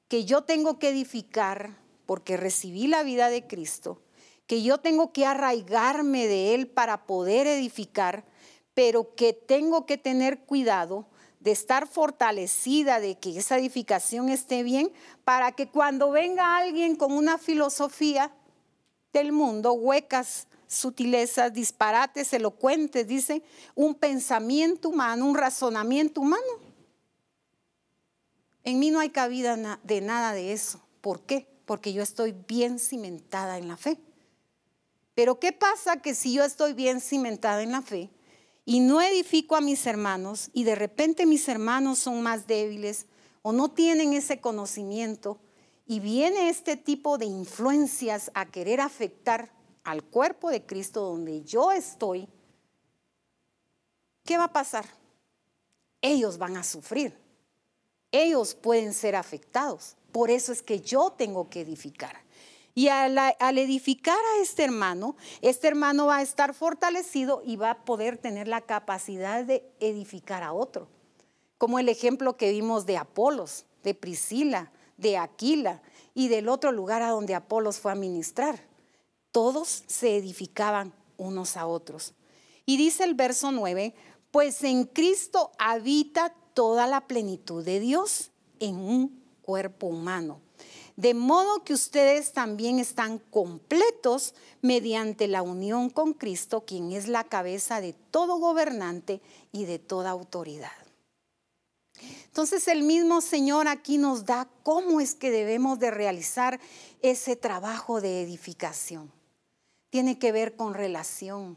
que 0.06 0.24
yo 0.24 0.44
tengo 0.44 0.78
que 0.78 0.90
edificar 0.90 1.76
porque 2.06 2.36
recibí 2.36 2.86
la 2.86 3.02
vida 3.02 3.28
de 3.28 3.46
Cristo, 3.46 4.00
que 4.46 4.62
yo 4.62 4.78
tengo 4.78 5.12
que 5.12 5.26
arraigarme 5.26 6.28
de 6.28 6.54
Él 6.54 6.68
para 6.68 7.06
poder 7.06 7.46
edificar 7.46 8.24
pero 8.78 9.16
que 9.16 9.32
tengo 9.32 9.86
que 9.86 9.98
tener 9.98 10.44
cuidado 10.44 11.09
de 11.40 11.50
estar 11.50 11.88
fortalecida, 11.88 13.00
de 13.00 13.18
que 13.18 13.36
esa 13.36 13.59
edificación 13.59 14.28
esté 14.28 14.62
bien, 14.62 14.92
para 15.24 15.50
que 15.50 15.68
cuando 15.68 16.12
venga 16.12 16.56
alguien 16.56 16.94
con 16.94 17.11
una 17.11 17.38
filosofía 17.38 18.32
del 19.12 19.32
mundo, 19.32 19.72
huecas, 19.72 20.46
sutilezas, 20.68 21.52
disparates, 21.52 22.32
elocuentes, 22.32 23.08
dice, 23.08 23.42
un 23.74 23.96
pensamiento 23.96 24.90
humano, 24.90 25.26
un 25.26 25.34
razonamiento 25.34 26.20
humano. 26.20 26.44
En 28.62 28.78
mí 28.78 28.90
no 28.90 29.00
hay 29.00 29.10
cabida 29.10 29.80
de 29.82 30.00
nada 30.00 30.32
de 30.32 30.52
eso. 30.52 30.80
¿Por 31.00 31.22
qué? 31.22 31.48
Porque 31.64 31.92
yo 31.92 32.02
estoy 32.02 32.36
bien 32.46 32.78
cimentada 32.78 33.58
en 33.58 33.66
la 33.66 33.76
fe. 33.76 33.98
Pero 35.14 35.40
¿qué 35.40 35.52
pasa 35.52 36.00
que 36.00 36.14
si 36.14 36.34
yo 36.34 36.44
estoy 36.44 36.74
bien 36.74 37.00
cimentada 37.00 37.62
en 37.62 37.72
la 37.72 37.82
fe, 37.82 38.10
y 38.68 38.80
no 38.80 39.00
edifico 39.00 39.56
a 39.56 39.62
mis 39.62 39.86
hermanos 39.86 40.50
y 40.52 40.64
de 40.64 40.74
repente 40.74 41.24
mis 41.24 41.48
hermanos 41.48 42.00
son 42.00 42.22
más 42.22 42.46
débiles 42.46 43.06
o 43.40 43.52
no 43.52 43.70
tienen 43.70 44.12
ese 44.12 44.40
conocimiento 44.40 45.40
y 45.86 46.00
viene 46.00 46.50
este 46.50 46.76
tipo 46.76 47.16
de 47.16 47.24
influencias 47.24 48.30
a 48.34 48.44
querer 48.44 48.82
afectar 48.82 49.50
al 49.91 50.05
cuerpo 50.05 50.51
de 50.51 50.66
Cristo 50.66 51.01
donde 51.01 51.43
yo 51.43 51.72
estoy, 51.72 52.28
¿qué 54.24 54.36
va 54.36 54.45
a 54.45 54.53
pasar? 54.53 54.84
Ellos 56.03 56.36
van 56.36 56.59
a 56.59 56.62
sufrir. 56.62 57.18
Ellos 58.12 58.55
pueden 58.55 58.93
ser 58.93 59.16
afectados. 59.16 59.97
Por 60.12 60.30
eso 60.30 60.53
es 60.53 60.62
que 60.62 60.80
yo 60.80 61.11
tengo 61.16 61.49
que 61.49 61.62
edificar. 61.62 62.22
Y 62.74 62.89
al, 62.89 63.18
edificar 63.59 64.18
a 64.18 64.43
este 64.43 64.62
hermano, 64.62 65.16
este 65.41 65.66
hermano 65.66 66.07
va 66.07 66.18
a 66.18 66.22
estar 66.22 66.55
fortalecido 66.55 67.43
y 67.45 67.57
va 67.57 67.70
a 67.70 67.84
poder 67.84 68.18
tener 68.18 68.47
la 68.47 68.61
capacidad 68.61 69.43
de 69.43 69.68
edificar 69.80 70.43
a 70.43 70.53
otro. 70.53 70.89
Como 71.57 71.78
el 71.78 71.89
ejemplo 71.89 72.36
que 72.36 72.53
vimos 72.53 72.86
de 72.86 72.99
Apolos, 72.99 73.64
de 73.82 73.95
Priscila, 73.95 74.70
de 74.99 75.16
Aquila 75.16 75.80
y 76.14 76.28
del 76.28 76.49
otro 76.49 76.72
lugar 76.72 77.03
a 77.03 77.11
donde 77.11 77.34
Apolos 77.34 77.80
fue 77.80 77.91
a 77.91 77.97
ministrar. 77.97 78.67
Todos 79.39 79.84
se 79.86 80.16
edificaban 80.16 80.93
unos 81.16 81.57
a 81.57 81.68
otros. 81.68 82.12
Y 82.66 82.76
dice 82.76 83.05
el 83.05 83.14
verso 83.14 83.53
9, 83.53 83.95
pues 84.32 84.64
en 84.64 84.82
Cristo 84.82 85.53
habita 85.61 86.34
toda 86.55 86.89
la 86.89 87.07
plenitud 87.07 87.64
de 87.64 87.78
Dios 87.78 88.32
en 88.59 88.74
un 88.74 89.22
cuerpo 89.43 89.86
humano 89.86 90.41
de 90.97 91.14
modo 91.14 91.62
que 91.62 91.74
ustedes 91.74 92.32
también 92.32 92.80
están 92.80 93.20
completos 93.20 94.34
mediante 94.62 95.28
la 95.28 95.43
unión 95.43 95.91
con 95.91 96.12
Cristo, 96.12 96.64
quien 96.64 96.91
es 96.91 97.07
la 97.07 97.22
cabeza 97.22 97.80
de 97.80 97.93
todo 97.93 98.39
gobernante 98.39 99.20
y 99.53 99.66
de 99.66 99.78
toda 99.78 100.11
autoridad. 100.11 100.72
Entonces 102.24 102.66
el 102.66 102.82
mismo 102.82 103.20
Señor 103.20 103.68
aquí 103.68 103.97
nos 103.97 104.24
da 104.24 104.49
cómo 104.64 105.01
es 105.01 105.14
que 105.14 105.30
debemos 105.30 105.78
de 105.78 105.93
realizar 105.93 106.59
ese 107.01 107.36
trabajo 107.36 108.01
de 108.01 108.20
edificación. 108.22 109.16
Tiene 109.91 110.18
que 110.18 110.32
ver 110.32 110.57
con 110.57 110.74
relación, 110.74 111.57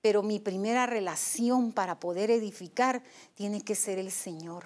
pero 0.00 0.22
mi 0.22 0.40
primera 0.40 0.86
relación 0.86 1.72
para 1.72 2.00
poder 2.00 2.30
edificar 2.30 3.02
tiene 3.34 3.62
que 3.62 3.74
ser 3.74 3.98
el 3.98 4.10
Señor 4.10 4.64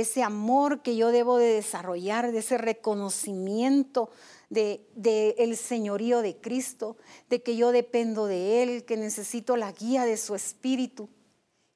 ese 0.00 0.22
amor 0.22 0.82
que 0.82 0.96
yo 0.96 1.10
debo 1.10 1.38
de 1.38 1.52
desarrollar, 1.54 2.30
de 2.30 2.38
ese 2.38 2.56
reconocimiento 2.56 4.10
del 4.48 4.80
de, 4.94 5.34
el 5.38 5.56
señorío 5.56 6.22
de 6.22 6.36
Cristo, 6.36 6.96
de 7.28 7.42
que 7.42 7.56
yo 7.56 7.72
dependo 7.72 8.26
de 8.26 8.62
Él, 8.62 8.84
que 8.84 8.96
necesito 8.96 9.56
la 9.56 9.72
guía 9.72 10.04
de 10.04 10.16
su 10.16 10.36
Espíritu. 10.36 11.08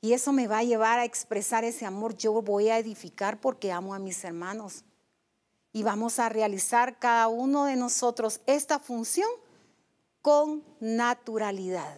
Y 0.01 0.12
eso 0.12 0.32
me 0.32 0.47
va 0.47 0.59
a 0.59 0.64
llevar 0.64 1.01
a 1.01 1.05
expresar 1.05 1.64
ese 1.64 1.84
amor. 1.84 2.16
Yo 2.16 2.40
voy 2.43 2.68
a 2.68 2.78
edificar 2.78 3.40
porque 3.40 3.72
amo 3.72 3.93
a 3.93 3.99
mis 3.99 4.22
hermanos. 4.22 4.84
Y 5.72 5.82
vamos 5.82 6.18
a 6.18 6.28
realizar 6.28 7.01
cada 7.01 7.26
uno 7.26 7.64
de 7.64 7.76
nosotros 7.76 8.40
esta 8.47 8.78
función 8.78 9.28
con 10.22 10.64
naturalidad. 10.80 11.96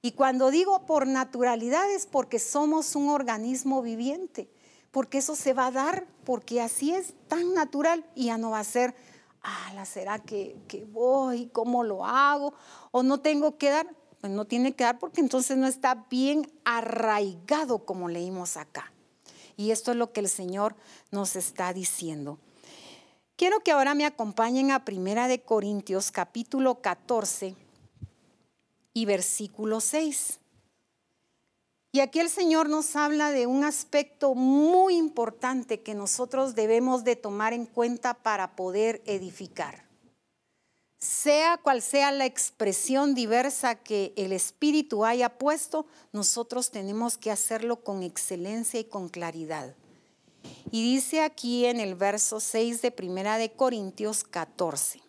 Y 0.00 0.12
cuando 0.12 0.50
digo 0.50 0.86
por 0.86 1.06
naturalidad 1.06 1.90
es 1.90 2.06
porque 2.06 2.38
somos 2.38 2.96
un 2.96 3.08
organismo 3.08 3.82
viviente 3.82 4.48
porque 4.90 5.18
eso 5.18 5.36
se 5.36 5.52
va 5.52 5.66
a 5.66 5.70
dar, 5.70 6.06
porque 6.24 6.60
así 6.60 6.94
es 6.94 7.14
tan 7.28 7.52
natural 7.52 8.04
y 8.14 8.26
ya 8.26 8.38
no 8.38 8.50
va 8.50 8.60
a 8.60 8.64
ser, 8.64 8.94
ah, 9.42 9.84
¿será 9.84 10.18
que, 10.18 10.56
que 10.66 10.84
voy? 10.86 11.48
¿Cómo 11.48 11.84
lo 11.84 12.06
hago? 12.06 12.54
¿O 12.90 13.02
no 13.02 13.20
tengo 13.20 13.58
que 13.58 13.70
dar? 13.70 13.86
pues 14.20 14.32
no 14.32 14.46
tiene 14.46 14.74
que 14.74 14.84
dar 14.84 14.98
porque 14.98 15.20
entonces 15.20 15.56
no 15.56 15.66
está 15.66 16.06
bien 16.10 16.50
arraigado 16.64 17.84
como 17.84 18.08
leímos 18.08 18.56
acá. 18.56 18.92
Y 19.56 19.70
esto 19.70 19.92
es 19.92 19.96
lo 19.96 20.12
que 20.12 20.20
el 20.20 20.28
Señor 20.28 20.76
nos 21.10 21.36
está 21.36 21.72
diciendo. 21.72 22.38
Quiero 23.38 23.60
que 23.60 23.70
ahora 23.70 23.94
me 23.94 24.04
acompañen 24.04 24.72
a 24.72 24.84
Primera 24.84 25.28
de 25.28 25.40
Corintios 25.40 26.10
capítulo 26.10 26.80
14 26.82 27.54
y 28.92 29.04
versículo 29.04 29.80
6. 29.80 30.40
Y 31.92 32.00
aquí 32.00 32.18
el 32.18 32.30
Señor 32.30 32.68
nos 32.68 32.96
habla 32.96 33.30
de 33.30 33.46
un 33.46 33.62
aspecto 33.62 34.34
muy 34.34 34.96
importante 34.96 35.82
que 35.82 35.94
nosotros 35.94 36.56
debemos 36.56 37.04
de 37.04 37.14
tomar 37.14 37.52
en 37.52 37.66
cuenta 37.66 38.14
para 38.14 38.56
poder 38.56 39.02
edificar. 39.06 39.84
Sea 40.98 41.58
cual 41.58 41.80
sea 41.80 42.10
la 42.10 42.26
expresión 42.26 43.14
diversa 43.14 43.76
que 43.76 44.12
el 44.16 44.32
Espíritu 44.32 45.04
haya 45.04 45.38
puesto, 45.38 45.86
nosotros 46.12 46.72
tenemos 46.72 47.16
que 47.16 47.30
hacerlo 47.30 47.84
con 47.84 48.02
excelencia 48.02 48.80
y 48.80 48.84
con 48.84 49.08
claridad. 49.08 49.76
Y 50.70 50.82
dice 50.82 51.22
aquí 51.22 51.66
en 51.66 51.80
el 51.80 51.94
verso 51.94 52.40
6 52.40 52.82
de 52.82 52.90
Primera 52.90 53.38
de 53.38 53.52
Corintios 53.52 54.24
14. 54.24 55.02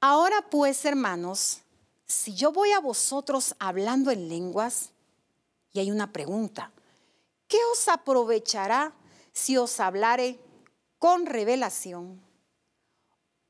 Ahora 0.00 0.44
pues, 0.50 0.84
hermanos, 0.84 1.62
si 2.06 2.34
yo 2.34 2.52
voy 2.52 2.72
a 2.72 2.80
vosotros 2.80 3.54
hablando 3.58 4.10
en 4.10 4.28
lenguas, 4.28 4.90
y 5.72 5.80
hay 5.80 5.90
una 5.90 6.12
pregunta, 6.12 6.72
¿qué 7.48 7.58
os 7.72 7.88
aprovechará 7.88 8.92
si 9.32 9.56
os 9.56 9.80
hablare 9.80 10.38
con 10.98 11.26
revelación 11.26 12.22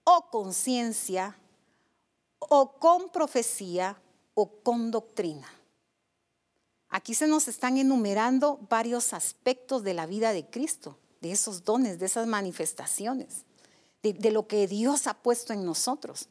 o 0.05 0.31
con 0.31 0.55
ciencia 0.55 1.39
o 2.39 2.73
con 2.79 3.11
profecía 3.11 4.01
o 4.35 4.63
con 4.63 4.91
doctrina? 4.91 5.64
Aquí 6.95 7.15
se 7.15 7.27
nos 7.27 7.49
están 7.49 7.77
enumerando 7.77 8.61
varios 8.71 9.15
aspectos 9.15 9.83
de 9.83 9.95
la 9.95 10.07
vida 10.07 10.33
de 10.33 10.47
Cristo, 10.47 10.97
de 11.21 11.33
esos 11.33 11.65
dones, 11.65 11.99
de 11.99 12.07
esas 12.07 12.29
manifestaciones, 12.29 13.47
de, 14.05 14.31
lo 14.31 14.47
que 14.47 14.69
Dios 14.69 15.09
ha 15.09 15.15
puesto 15.15 15.53
en 15.53 15.65
nosotros. 15.65 16.29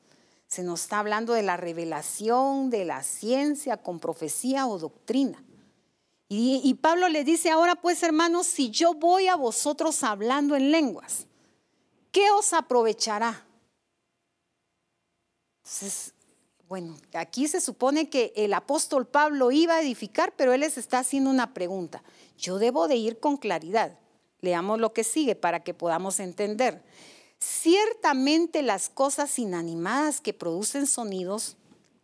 Se 0.47 0.63
nos 0.63 0.83
está 0.83 0.99
hablando 0.99 1.33
de 1.33 1.43
la 1.43 1.57
revelación, 1.57 2.69
de 2.69 2.85
la 2.85 3.03
ciencia 3.03 3.75
con 3.75 3.99
profecía 3.99 4.65
o 4.65 4.79
doctrina. 4.79 5.43
Y, 6.29 6.61
y, 6.63 6.75
Pablo 6.75 7.09
le 7.09 7.25
dice, 7.25 7.49
ahora 7.49 7.75
pues 7.75 8.01
hermanos, 8.01 8.47
si 8.47 8.71
yo 8.71 8.93
voy 8.93 9.27
a 9.27 9.35
vosotros 9.35 10.01
hablando 10.01 10.55
en 10.55 10.71
lenguas, 10.71 11.27
¿qué 12.13 12.31
os 12.31 12.53
aprovechará? 12.53 13.45
Entonces, 15.57 16.13
bueno, 16.73 16.97
aquí 17.13 17.47
se 17.47 17.61
supone 17.61 18.09
que 18.09 18.33
el 18.35 18.51
apóstol 18.51 19.05
Pablo 19.05 19.51
iba 19.51 19.75
a 19.75 19.81
edificar, 19.83 20.33
pero 20.35 20.53
él 20.53 20.61
les 20.61 20.79
está 20.79 20.97
haciendo 20.97 21.29
una 21.29 21.53
pregunta. 21.53 22.01
Yo 22.35 22.57
debo 22.57 22.87
de 22.87 22.95
ir 22.95 23.19
con 23.19 23.37
claridad. 23.37 23.99
Leamos 24.41 24.79
lo 24.79 24.91
que 24.91 25.03
sigue 25.03 25.35
para 25.35 25.63
que 25.63 25.75
podamos 25.75 26.19
entender. 26.19 26.83
Ciertamente 27.37 28.63
las 28.63 28.89
cosas 28.89 29.37
inanimadas 29.37 30.19
que 30.19 30.33
producen 30.33 30.87
sonidos, 30.87 31.57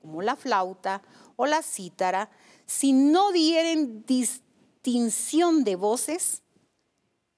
como 0.04 0.22
la 0.22 0.36
flauta 0.36 1.02
o 1.36 1.48
la 1.48 1.64
cítara, 1.64 2.30
si 2.68 2.94
no 2.94 3.32
dieren 3.32 4.06
distinción 4.06 5.64
de 5.64 5.78
voces, 5.78 6.44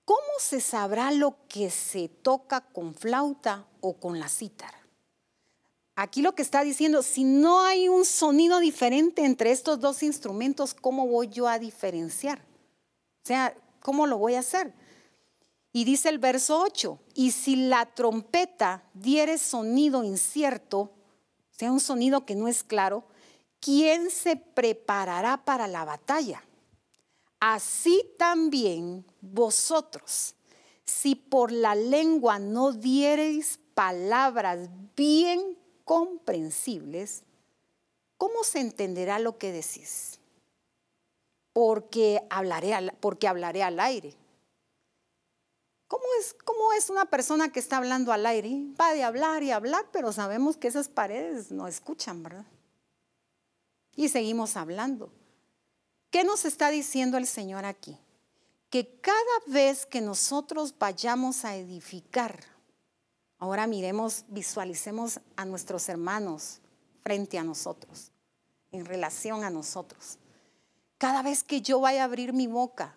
¿cómo 0.04 0.20
se 0.38 0.60
sabrá 0.60 1.14
lo 1.14 1.38
que 1.48 1.70
se 1.70 2.10
toca 2.10 2.60
con 2.60 2.94
flauta 2.94 3.68
o 3.80 3.94
con 3.94 4.20
la 4.20 4.28
cítara? 4.28 4.81
Aquí 5.96 6.22
lo 6.22 6.34
que 6.34 6.42
está 6.42 6.64
diciendo, 6.64 7.04
si 7.04 7.24
no 7.24 7.62
hay 7.62 7.90
un 7.90 8.06
sonido 8.06 8.60
diferente 8.60 9.26
entre 9.26 9.52
estos 9.52 9.80
dos 9.80 10.04
instrumentos, 10.04 10.74
¿cómo 10.74 11.08
voy 11.08 11.28
yo 11.28 11.48
a 11.48 11.60
diferenciar? 11.60 12.40
O 12.40 13.28
sea, 13.28 13.54
¿cómo 13.82 14.08
lo 14.08 14.18
voy 14.18 14.36
a 14.36 14.40
hacer? 14.40 14.74
Y 15.74 15.84
dice 15.84 16.10
el 16.10 16.20
verso 16.20 16.62
8, 16.62 17.00
y 17.14 17.32
si 17.32 17.56
la 17.56 17.86
trompeta 17.86 18.84
diere 18.94 19.38
sonido 19.38 20.04
incierto, 20.04 20.80
o 20.80 20.92
sea, 21.52 21.72
un 21.72 21.80
sonido 21.80 22.26
que 22.26 22.36
no 22.36 22.48
es 22.48 22.64
claro, 22.64 23.06
¿quién 23.60 24.10
se 24.10 24.36
preparará 24.36 25.46
para 25.46 25.68
la 25.68 25.86
batalla? 25.86 26.44
Así 27.40 28.04
también 28.18 29.06
vosotros, 29.22 30.36
si 30.84 31.16
por 31.16 31.52
la 31.52 31.76
lengua 31.76 32.40
no 32.40 32.72
diereis 32.72 33.60
palabras 33.74 34.70
bien 34.96 35.58
comprensibles, 35.92 37.24
¿cómo 38.16 38.46
se 38.46 38.62
entenderá 38.62 39.20
lo 39.20 39.38
que 39.38 39.52
decís? 39.52 40.22
Porque 41.52 42.26
hablaré 42.30 42.74
al, 42.74 42.96
porque 43.02 43.28
hablaré 43.28 43.62
al 43.62 43.78
aire. 43.78 44.16
¿Cómo 45.90 46.06
es, 46.18 46.34
¿Cómo 46.46 46.72
es 46.72 46.90
una 46.90 47.08
persona 47.08 47.52
que 47.52 47.60
está 47.60 47.76
hablando 47.76 48.14
al 48.14 48.26
aire? 48.26 48.68
Va 48.80 48.94
de 48.94 49.04
hablar 49.04 49.44
y 49.44 49.52
hablar, 49.52 49.86
pero 49.92 50.14
sabemos 50.14 50.56
que 50.56 50.70
esas 50.70 50.88
paredes 50.88 51.52
no 51.52 51.68
escuchan, 51.68 52.24
¿verdad? 52.24 52.46
Y 53.94 54.08
seguimos 54.08 54.56
hablando. 54.56 55.12
¿Qué 56.10 56.24
nos 56.24 56.46
está 56.46 56.70
diciendo 56.70 57.18
el 57.18 57.28
Señor 57.28 57.66
aquí? 57.66 57.98
Que 58.70 58.98
cada 59.02 59.40
vez 59.46 59.86
que 59.86 60.00
nosotros 60.00 60.74
vayamos 60.80 61.44
a 61.44 61.58
edificar, 61.58 62.46
Ahora 63.42 63.66
miremos, 63.66 64.24
visualicemos 64.28 65.20
a 65.36 65.46
nuestros 65.46 65.90
hermanos 65.90 66.60
frente 67.02 67.40
a 67.40 67.44
nosotros, 67.44 68.12
en 68.72 68.86
relación 68.86 69.44
a 69.44 69.50
nosotros. 69.50 70.20
Cada 71.00 71.24
vez 71.24 71.44
que 71.44 71.60
yo 71.60 71.80
vaya 71.80 72.04
a 72.04 72.06
abrir 72.06 72.34
mi 72.34 72.46
boca, 72.46 72.96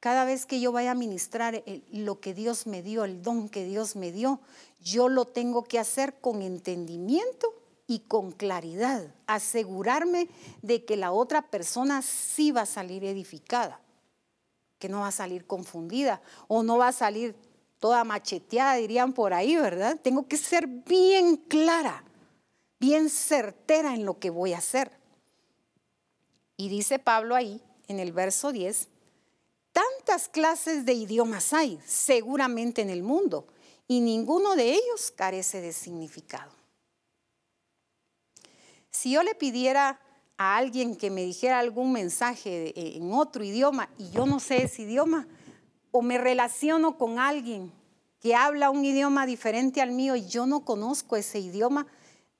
cada 0.00 0.24
vez 0.24 0.44
que 0.44 0.58
yo 0.58 0.72
vaya 0.72 0.90
a 0.90 0.96
ministrar 0.96 1.62
lo 1.92 2.18
que 2.18 2.34
Dios 2.34 2.66
me 2.66 2.82
dio, 2.82 3.04
el 3.04 3.22
don 3.22 3.48
que 3.48 3.64
Dios 3.64 3.94
me 3.94 4.10
dio, 4.10 4.40
yo 4.80 5.08
lo 5.08 5.24
tengo 5.24 5.62
que 5.62 5.78
hacer 5.78 6.18
con 6.20 6.42
entendimiento 6.42 7.54
y 7.86 8.00
con 8.00 8.32
claridad, 8.32 9.14
asegurarme 9.28 10.28
de 10.62 10.84
que 10.84 10.96
la 10.96 11.12
otra 11.12 11.42
persona 11.42 12.02
sí 12.02 12.50
va 12.50 12.62
a 12.62 12.66
salir 12.66 13.04
edificada, 13.04 13.80
que 14.80 14.88
no 14.88 15.02
va 15.02 15.08
a 15.08 15.12
salir 15.12 15.46
confundida 15.46 16.20
o 16.48 16.64
no 16.64 16.76
va 16.76 16.88
a 16.88 16.92
salir 16.92 17.36
toda 17.86 18.02
macheteada, 18.02 18.74
dirían 18.74 19.12
por 19.12 19.32
ahí, 19.32 19.54
¿verdad? 19.54 19.96
Tengo 20.02 20.26
que 20.26 20.36
ser 20.36 20.66
bien 20.66 21.36
clara, 21.36 22.02
bien 22.80 23.08
certera 23.08 23.94
en 23.94 24.04
lo 24.04 24.18
que 24.18 24.28
voy 24.28 24.54
a 24.54 24.58
hacer. 24.58 24.90
Y 26.56 26.68
dice 26.68 26.98
Pablo 26.98 27.36
ahí, 27.36 27.62
en 27.86 28.00
el 28.00 28.10
verso 28.10 28.50
10, 28.50 28.88
tantas 29.70 30.28
clases 30.28 30.84
de 30.84 30.94
idiomas 30.94 31.52
hay 31.52 31.78
seguramente 31.86 32.82
en 32.82 32.90
el 32.90 33.04
mundo 33.04 33.46
y 33.86 34.00
ninguno 34.00 34.56
de 34.56 34.72
ellos 34.72 35.12
carece 35.14 35.60
de 35.60 35.72
significado. 35.72 36.50
Si 38.90 39.12
yo 39.12 39.22
le 39.22 39.36
pidiera 39.36 40.00
a 40.36 40.56
alguien 40.56 40.96
que 40.96 41.10
me 41.10 41.22
dijera 41.22 41.60
algún 41.60 41.92
mensaje 41.92 42.72
en 42.96 43.12
otro 43.12 43.44
idioma 43.44 43.88
y 43.96 44.10
yo 44.10 44.26
no 44.26 44.40
sé 44.40 44.64
ese 44.64 44.82
idioma, 44.82 45.28
o 45.90 46.02
me 46.02 46.18
relaciono 46.18 46.98
con 46.98 47.18
alguien 47.18 47.72
que 48.20 48.34
habla 48.34 48.70
un 48.70 48.84
idioma 48.84 49.26
diferente 49.26 49.80
al 49.80 49.92
mío 49.92 50.16
y 50.16 50.26
yo 50.26 50.46
no 50.46 50.64
conozco 50.64 51.16
ese 51.16 51.38
idioma, 51.38 51.86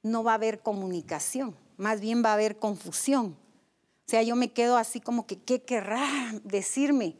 no 0.02 0.24
va 0.24 0.32
a 0.32 0.34
haber 0.36 0.60
comunicación, 0.60 1.56
más 1.76 2.00
bien 2.00 2.24
va 2.24 2.30
a 2.30 2.34
haber 2.34 2.58
confusión. 2.58 3.36
O 4.06 4.08
sea, 4.08 4.22
yo 4.22 4.36
me 4.36 4.52
quedo 4.52 4.76
así 4.76 5.00
como 5.00 5.26
que, 5.26 5.38
¿qué 5.38 5.62
querrá 5.62 6.04
decirme? 6.44 7.16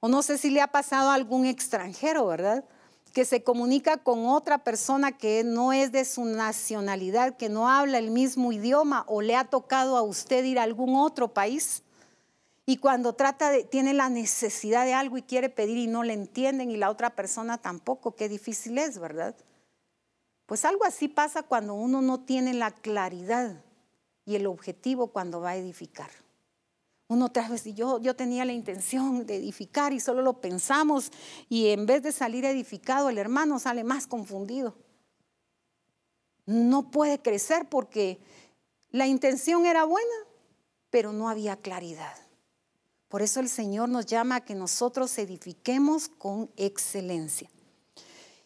O 0.00 0.08
no 0.08 0.22
sé 0.22 0.38
si 0.38 0.50
le 0.50 0.62
ha 0.62 0.68
pasado 0.68 1.10
a 1.10 1.14
algún 1.14 1.44
extranjero, 1.44 2.26
¿verdad? 2.26 2.64
Que 3.12 3.26
se 3.26 3.42
comunica 3.42 3.98
con 3.98 4.26
otra 4.26 4.64
persona 4.64 5.12
que 5.12 5.44
no 5.44 5.74
es 5.74 5.92
de 5.92 6.06
su 6.06 6.24
nacionalidad, 6.24 7.36
que 7.36 7.50
no 7.50 7.68
habla 7.68 7.98
el 7.98 8.10
mismo 8.10 8.50
idioma 8.50 9.04
o 9.08 9.20
le 9.20 9.36
ha 9.36 9.44
tocado 9.44 9.96
a 9.96 10.02
usted 10.02 10.44
ir 10.44 10.58
a 10.58 10.62
algún 10.62 10.96
otro 10.96 11.34
país 11.34 11.82
y 12.70 12.76
cuando 12.76 13.14
trata 13.14 13.50
de, 13.50 13.64
tiene 13.64 13.92
la 13.94 14.08
necesidad 14.08 14.84
de 14.84 14.94
algo 14.94 15.18
y 15.18 15.22
quiere 15.22 15.48
pedir 15.48 15.76
y 15.76 15.88
no 15.88 16.04
le 16.04 16.12
entienden 16.12 16.70
y 16.70 16.76
la 16.76 16.88
otra 16.88 17.16
persona 17.16 17.58
tampoco, 17.58 18.14
qué 18.14 18.28
difícil 18.28 18.78
es, 18.78 19.00
¿verdad? 19.00 19.34
Pues 20.46 20.64
algo 20.64 20.84
así 20.84 21.08
pasa 21.08 21.42
cuando 21.42 21.74
uno 21.74 22.00
no 22.00 22.20
tiene 22.20 22.54
la 22.54 22.70
claridad 22.70 23.64
y 24.24 24.36
el 24.36 24.46
objetivo 24.46 25.08
cuando 25.08 25.40
va 25.40 25.50
a 25.50 25.56
edificar. 25.56 26.12
Uno 27.08 27.24
otra 27.24 27.48
vez, 27.48 27.64
yo, 27.74 27.98
yo 27.98 28.14
tenía 28.14 28.44
la 28.44 28.52
intención 28.52 29.26
de 29.26 29.34
edificar 29.34 29.92
y 29.92 29.98
solo 29.98 30.22
lo 30.22 30.40
pensamos 30.40 31.10
y 31.48 31.70
en 31.70 31.86
vez 31.86 32.04
de 32.04 32.12
salir 32.12 32.44
edificado, 32.44 33.08
el 33.08 33.18
hermano 33.18 33.58
sale 33.58 33.82
más 33.82 34.06
confundido. 34.06 34.76
No 36.46 36.92
puede 36.92 37.20
crecer 37.20 37.68
porque 37.68 38.20
la 38.92 39.08
intención 39.08 39.66
era 39.66 39.82
buena, 39.82 40.14
pero 40.88 41.12
no 41.12 41.28
había 41.28 41.56
claridad. 41.56 42.29
Por 43.10 43.22
eso 43.22 43.40
el 43.40 43.48
Señor 43.48 43.88
nos 43.88 44.06
llama 44.06 44.36
a 44.36 44.44
que 44.44 44.54
nosotros 44.54 45.18
edifiquemos 45.18 46.08
con 46.08 46.48
excelencia. 46.56 47.50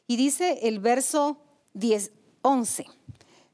Y 0.07 0.17
dice 0.17 0.61
el 0.63 0.81
verso 0.81 1.37
10, 1.75 2.11
11, 2.41 2.87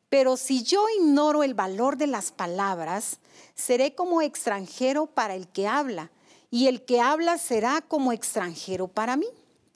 Pero 0.09 0.37
si 0.37 0.63
yo 0.63 0.87
ignoro 1.01 1.43
el 1.43 1.55
valor 1.55 1.97
de 1.97 2.07
las 2.07 2.31
palabras, 2.31 3.19
seré 3.57 3.97
como 3.97 4.23
extranjero 4.23 5.07
para 5.07 5.35
el 5.35 5.49
que 5.49 5.67
habla, 5.67 6.13
y 6.49 6.69
el 6.69 6.85
que 6.85 7.01
habla 7.01 7.39
será 7.39 7.81
como 7.81 8.13
extranjero 8.13 8.87
para 8.87 9.17
mí. 9.17 9.27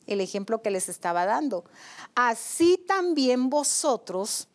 El 0.06 0.20
ejemplo 0.20 0.62
que 0.62 0.70
les 0.70 0.88
estaba 0.88 1.24
dando. 1.24 1.64
Así 2.14 2.78
también 2.86 3.50
vosotros, 3.50 4.46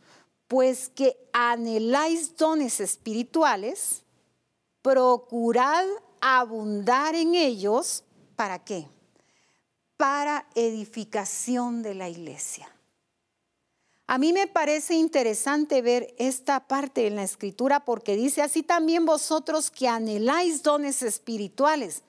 pues 0.48 0.90
que 0.90 1.18
anheláis 1.34 2.38
dones 2.38 2.80
espirituales, 2.80 4.04
procurad 4.82 5.86
abundar 6.22 7.16
en 7.16 7.36
ellos. 7.36 8.04
¿Para 8.36 8.64
qué? 8.64 8.88
Para 9.98 10.48
edificación 10.56 11.82
de 11.84 11.96
la 11.96 12.10
iglesia. 12.10 12.70
A 14.08 14.18
mí 14.18 14.34
me 14.34 14.48
parece 14.48 14.96
interesante 14.96 15.84
ver 15.84 16.16
esta 16.18 16.68
parte 16.68 17.06
en 17.06 17.16
la 17.16 17.24
escritura 17.24 17.86
porque 17.86 18.16
dice 18.16 18.42
así 18.42 18.64
también 18.64 19.06
vosotros 19.06 19.70
que 19.70 19.88
anheláis 19.88 20.64
dones 20.64 21.04
espirituales, 21.04 22.02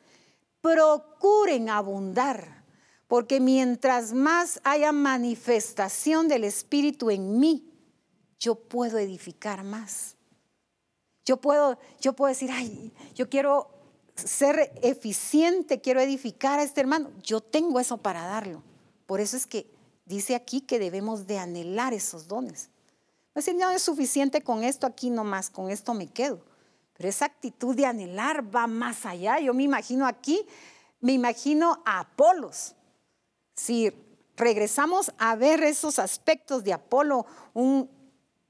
procuren 0.63 1.69
abundar, 1.69 2.65
porque 3.07 3.39
mientras 3.39 4.15
más 4.15 4.61
haya 4.65 4.93
manifestación 4.93 6.27
del 6.27 6.45
Espíritu 6.45 7.11
en 7.11 7.39
mí, 7.39 7.71
yo 8.39 8.55
puedo 8.55 8.97
edificar 8.99 9.63
más. 9.65 10.17
Yo 11.27 11.37
puedo, 11.37 11.79
yo 12.01 12.15
puedo 12.15 12.31
decir, 12.31 12.51
ay, 12.51 12.93
yo 13.15 13.29
quiero 13.29 13.80
ser 14.21 14.73
eficiente, 14.83 15.81
quiero 15.81 16.01
edificar 16.01 16.59
a 16.59 16.63
este 16.63 16.81
hermano. 16.81 17.11
Yo 17.23 17.41
tengo 17.41 17.81
eso 17.81 17.99
para 17.99 18.25
darlo. 18.25 18.63
Por 19.07 19.21
eso 19.21 19.37
es 19.37 19.47
que 19.47 19.67
dice 20.05 20.35
aquí 20.35 20.61
que 20.61 20.79
debemos 20.79 21.27
de 21.27 21.39
anhelar 21.39 21.93
esos 21.95 22.29
dones. 22.29 22.71
No 23.35 23.41
decir, 23.41 23.55
no 23.55 23.71
es 23.71 23.83
suficiente 23.83 24.43
con 24.43 24.65
esto 24.65 24.87
aquí 24.87 25.11
nomás, 25.11 25.51
con 25.51 25.71
esto 25.71 25.95
me 25.95 26.09
quedo. 26.09 26.41
Pero 26.95 27.09
esa 27.09 27.25
actitud 27.25 27.75
de 27.75 27.87
anhelar 27.87 28.55
va 28.55 28.67
más 28.67 29.07
allá. 29.07 29.39
Yo 29.39 29.55
me 29.55 29.63
imagino 29.63 30.07
aquí, 30.07 30.47
me 31.01 31.13
imagino 31.13 31.83
a 31.87 32.01
Apolos. 32.01 32.75
Si 33.55 33.93
regresamos 34.37 35.13
a 35.19 35.37
ver 35.37 35.63
esos 35.63 35.99
aspectos 35.99 36.65
de 36.65 36.73
Apolo, 36.73 37.25
un, 37.55 37.89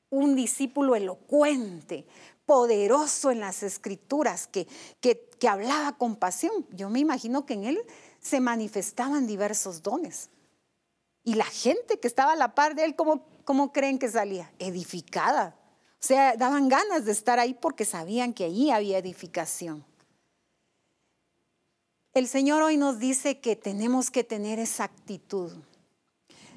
un 0.08 0.34
discípulo 0.34 0.96
elocuente, 0.96 2.06
poderoso 2.50 3.30
en 3.30 3.38
las 3.38 3.62
escrituras, 3.62 4.48
que, 4.48 4.66
que, 5.00 5.30
que 5.38 5.46
hablaba 5.46 5.96
con 5.96 6.16
pasión, 6.16 6.66
yo 6.72 6.90
me 6.90 6.98
imagino 6.98 7.46
que 7.46 7.54
en 7.54 7.62
él 7.62 7.80
se 8.20 8.40
manifestaban 8.40 9.28
diversos 9.28 9.84
dones. 9.84 10.30
Y 11.22 11.34
la 11.34 11.44
gente 11.44 12.00
que 12.00 12.08
estaba 12.08 12.32
a 12.32 12.36
la 12.36 12.56
par 12.56 12.74
de 12.74 12.86
él, 12.86 12.96
¿cómo, 12.96 13.72
creen 13.72 14.00
que 14.00 14.08
salía? 14.08 14.50
Edificada. 14.58 15.54
O 15.92 16.04
sea, 16.04 16.36
daban 16.36 16.68
ganas 16.68 17.04
de 17.04 17.12
estar 17.12 17.38
ahí 17.38 17.54
porque 17.54 17.84
sabían 17.84 18.34
que 18.34 18.46
allí 18.46 18.72
había 18.72 18.98
edificación. 18.98 19.84
El 22.14 22.26
Señor 22.26 22.62
hoy 22.62 22.76
nos 22.76 22.98
dice 22.98 23.38
que 23.38 23.54
tenemos 23.54 24.10
que 24.10 24.24
tener 24.24 24.58
esa 24.58 24.82
actitud. 24.82 25.52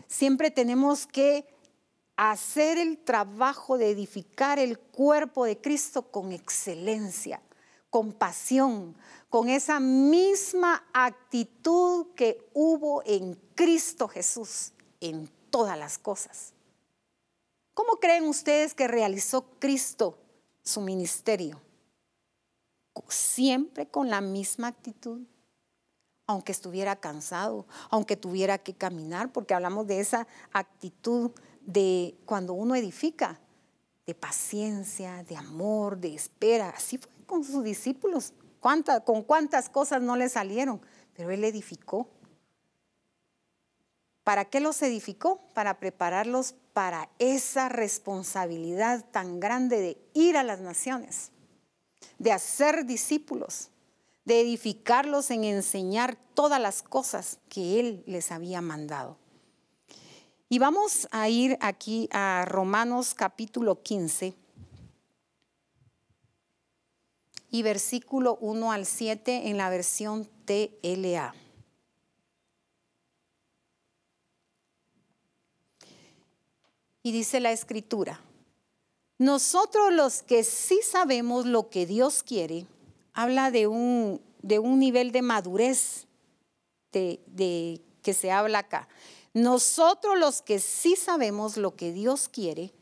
Siempre 0.08 0.50
tenemos 0.50 1.06
que 1.06 1.53
hacer 2.32 2.78
el 2.78 2.98
trabajo 2.98 3.78
de 3.78 3.90
edificar 3.90 4.58
el 4.58 4.80
cuerpo 4.80 5.44
de 5.44 5.60
Cristo 5.60 6.04
con 6.04 6.32
excelencia, 6.32 7.42
con 7.90 8.14
pasión, 8.14 8.96
con 9.30 9.50
esa 9.50 9.82
misma 9.82 10.86
actitud 10.94 12.08
que 12.16 12.50
hubo 12.54 13.04
en 13.06 13.36
Cristo 13.56 14.08
Jesús 14.08 14.72
en 15.02 15.30
todas 15.50 15.78
las 15.78 15.98
cosas. 15.98 16.54
¿Cómo 17.74 17.98
creen 17.98 18.24
ustedes 18.26 18.74
que 18.74 18.88
realizó 18.88 19.44
Cristo 19.60 20.18
su 20.64 20.80
ministerio? 20.80 21.60
Siempre 23.10 23.88
con 23.88 24.10
la 24.10 24.22
misma 24.22 24.70
actitud, 24.70 25.22
aunque 26.26 26.54
estuviera 26.54 26.96
cansado, 26.96 27.66
aunque 27.90 28.16
tuviera 28.16 28.58
que 28.58 28.74
caminar, 28.74 29.34
porque 29.34 29.54
hablamos 29.54 29.88
de 29.88 30.00
esa 30.00 30.26
actitud 30.54 31.32
de 31.66 32.16
cuando 32.26 32.54
uno 32.54 32.76
edifica, 32.76 33.40
de 34.06 34.16
paciencia, 34.16 35.24
de 35.24 35.38
amor, 35.38 35.98
de 35.98 36.14
espera. 36.14 36.70
Así 36.70 36.98
fue 36.98 37.12
con 37.26 37.44
sus 37.44 37.64
discípulos 37.64 38.34
con 39.06 39.24
cuántas 39.24 39.70
cosas 39.70 40.02
no 40.02 40.16
le 40.16 40.30
salieron, 40.30 40.82
pero 41.14 41.32
él 41.32 41.44
edificó. 41.44 42.08
¿Para 44.24 44.46
qué 44.46 44.62
los 44.62 44.82
edificó? 44.82 45.42
Para 45.54 45.80
prepararlos 45.80 46.56
para 46.72 47.10
esa 47.20 47.68
responsabilidad 47.68 49.04
tan 49.12 49.42
grande 49.42 49.82
de 49.82 49.98
ir 50.14 50.38
a 50.38 50.44
las 50.44 50.62
naciones, 50.62 51.32
de 52.20 52.32
hacer 52.32 52.86
discípulos, 52.86 53.70
de 54.24 54.40
edificarlos 54.40 55.30
en 55.30 55.44
enseñar 55.44 56.18
todas 56.34 56.62
las 56.62 56.84
cosas 56.84 57.40
que 57.50 57.82
Él 57.82 58.04
les 58.08 58.32
había 58.32 58.62
mandado. 58.62 59.18
Y 60.54 60.60
vamos 60.60 61.08
a 61.10 61.30
ir 61.30 61.58
aquí 61.62 62.08
a 62.12 62.46
Romanos 62.48 63.16
capítulo 63.16 63.82
15 63.82 64.36
y 67.50 67.64
versículo 67.64 68.38
1 68.40 68.72
al 68.72 68.86
7 68.86 69.50
en 69.50 69.58
la 69.58 69.72
versión 69.72 70.30
TLA. 70.46 71.34
Y 77.02 77.12
dice 77.12 77.40
la 77.40 77.52
escritura, 77.52 78.22
nosotros 79.18 79.92
los 79.92 80.22
que 80.22 80.44
sí 80.44 80.82
sabemos 80.84 81.48
lo 81.48 81.72
que 81.72 81.88
Dios 81.88 82.22
quiere, 82.22 82.68
habla 83.16 83.50
de 83.50 83.66
un, 83.66 84.22
de 84.44 84.60
un 84.60 84.78
nivel 84.78 85.12
de 85.12 85.24
madurez 85.24 86.06
de, 86.92 87.24
de, 87.26 87.82
que 88.04 88.14
se 88.14 88.32
habla 88.32 88.60
acá. 88.60 88.88
Nosotros 89.34 90.18
los 90.18 90.42
que 90.42 90.60
sí 90.60 90.96
sabemos 90.96 91.58
lo 91.58 91.76
que 91.76 91.92
Dios 91.92 92.30
quiere, 92.30 92.74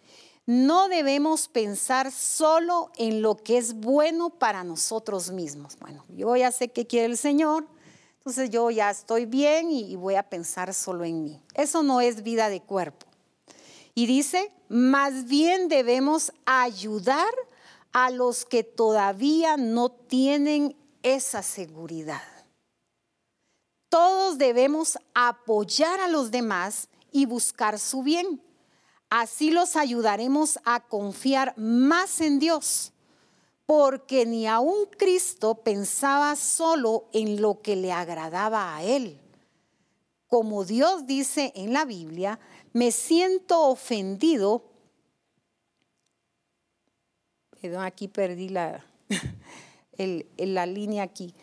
no 0.46 0.90
debemos 0.90 1.48
pensar 1.48 2.12
solo 2.12 2.92
en 2.98 3.22
lo 3.22 3.38
que 3.38 3.58
es 3.58 3.74
bueno 3.74 4.30
para 4.32 4.64
nosotros 4.64 5.32
mismos. 5.32 5.78
Bueno, 5.80 6.04
yo 6.10 6.36
ya 6.36 6.52
sé 6.52 6.70
qué 6.70 6.86
quiere 6.86 7.06
el 7.06 7.18
Señor, 7.18 7.66
entonces 8.18 8.50
yo 8.50 8.70
ya 8.70 8.90
estoy 8.90 9.26
bien 9.26 9.72
y 9.72 9.96
voy 9.96 10.16
a 10.16 10.24
pensar 10.24 10.74
solo 10.74 11.06
en 11.06 11.24
mí. 11.24 11.42
Eso 11.54 11.84
no 11.84 12.02
es 12.02 12.24
vida 12.24 12.50
de 12.50 12.62
cuerpo. 12.62 13.08
Y 13.96 14.06
dice, 14.06 14.52
más 14.68 15.26
bien 15.26 15.68
debemos 15.68 16.32
ayudar 16.46 17.34
a 17.94 18.10
los 18.10 18.46
que 18.46 18.64
todavía 18.64 19.58
no 19.58 19.90
tienen 19.90 20.76
esa 21.04 21.44
seguridad. 21.44 22.22
Todos 23.92 24.38
debemos 24.38 24.98
apoyar 25.14 26.00
a 26.00 26.08
los 26.08 26.32
demás 26.32 26.88
y 27.12 27.26
buscar 27.26 27.78
su 27.78 28.04
bien. 28.04 28.42
Así 29.10 29.52
los 29.52 29.76
ayudaremos 29.76 30.60
a 30.64 30.80
confiar 30.80 31.54
más 31.58 32.22
en 32.22 32.40
Dios, 32.40 32.94
porque 33.66 34.26
ni 34.26 34.48
aun 34.48 34.86
Cristo 34.98 35.56
pensaba 35.56 36.38
solo 36.38 37.10
en 37.12 37.42
lo 37.42 37.62
que 37.62 37.76
le 37.76 37.92
agradaba 37.92 38.78
a 38.78 38.82
Él. 38.82 39.20
Como 40.28 40.64
Dios 40.64 41.06
dice 41.06 41.52
en 41.54 41.74
la 41.74 41.84
Biblia, 41.84 42.40
me 42.72 42.94
siento 42.94 43.60
ofendido. 43.64 44.64
Perdón, 47.62 47.84
aquí 47.84 48.08
perdí 48.08 48.48
la, 48.48 48.86
la 50.38 50.66
línea 50.66 51.04
aquí. 51.04 51.36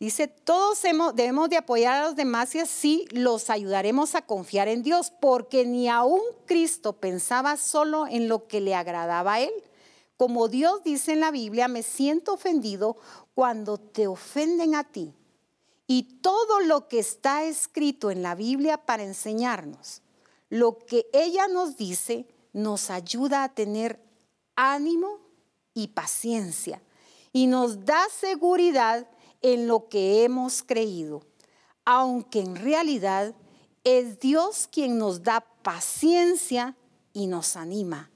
Dice, 0.00 0.26
todos 0.28 0.82
debemos 1.14 1.48
de 1.48 1.56
apoyar 1.56 1.94
a 1.94 2.06
los 2.06 2.16
demás 2.16 2.54
y 2.54 2.58
así 2.58 3.06
los 3.10 3.48
ayudaremos 3.48 4.14
a 4.14 4.22
confiar 4.22 4.68
en 4.68 4.82
Dios, 4.82 5.12
porque 5.20 5.64
ni 5.64 5.88
aún 5.88 6.20
Cristo 6.46 6.94
pensaba 6.94 7.56
solo 7.56 8.06
en 8.06 8.28
lo 8.28 8.46
que 8.46 8.60
le 8.60 8.74
agradaba 8.74 9.34
a 9.34 9.40
él. 9.40 9.52
Como 10.16 10.48
Dios 10.48 10.82
dice 10.84 11.12
en 11.12 11.20
la 11.20 11.30
Biblia, 11.30 11.68
me 11.68 11.82
siento 11.82 12.34
ofendido 12.34 12.96
cuando 13.34 13.78
te 13.78 14.06
ofenden 14.06 14.74
a 14.74 14.84
ti. 14.84 15.12
Y 15.86 16.20
todo 16.20 16.60
lo 16.60 16.88
que 16.88 16.98
está 16.98 17.44
escrito 17.44 18.10
en 18.10 18.22
la 18.22 18.34
Biblia 18.34 18.78
para 18.78 19.04
enseñarnos, 19.04 20.02
lo 20.48 20.78
que 20.78 21.06
ella 21.12 21.46
nos 21.46 21.76
dice, 21.76 22.26
nos 22.52 22.90
ayuda 22.90 23.44
a 23.44 23.54
tener 23.54 24.00
ánimo 24.56 25.18
y 25.74 25.88
paciencia 25.88 26.80
y 27.32 27.48
nos 27.48 27.84
da 27.84 28.00
seguridad 28.08 29.06
en 29.44 29.66
lo 29.66 29.90
que 29.90 30.24
hemos 30.24 30.62
creído, 30.62 31.20
aunque 31.84 32.40
en 32.40 32.56
realidad 32.56 33.34
es 33.84 34.18
Dios 34.18 34.66
quien 34.72 34.96
nos 34.96 35.22
da 35.22 35.42
paciencia 35.62 36.74
y 37.12 37.26
nos 37.26 37.54
anima. 37.54 38.10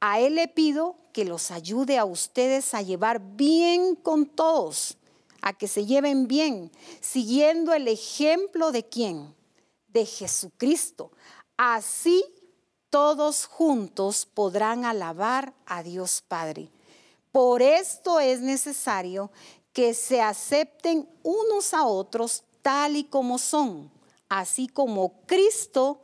A 0.00 0.20
Él 0.20 0.36
le 0.36 0.48
pido 0.48 0.96
que 1.12 1.26
los 1.26 1.50
ayude 1.50 1.98
a 1.98 2.06
ustedes 2.06 2.72
a 2.72 2.80
llevar 2.80 3.20
bien 3.36 3.94
con 3.94 4.24
todos, 4.24 4.96
a 5.42 5.52
que 5.52 5.68
se 5.68 5.84
lleven 5.84 6.28
bien, 6.28 6.72
siguiendo 7.02 7.74
el 7.74 7.86
ejemplo 7.86 8.72
de 8.72 8.88
quién? 8.88 9.34
De 9.88 10.06
Jesucristo. 10.06 11.10
Así 11.58 12.24
todos 12.88 13.44
juntos 13.44 14.24
podrán 14.24 14.86
alabar 14.86 15.52
a 15.66 15.82
Dios 15.82 16.24
Padre. 16.26 16.70
Por 17.32 17.60
esto 17.60 18.18
es 18.18 18.40
necesario 18.40 19.30
que 19.74 19.92
se 19.92 20.22
acepten 20.22 21.06
unos 21.22 21.74
a 21.74 21.84
otros 21.84 22.44
tal 22.62 22.96
y 22.96 23.04
como 23.04 23.38
son, 23.38 23.90
así 24.30 24.68
como 24.68 25.20
Cristo 25.26 26.00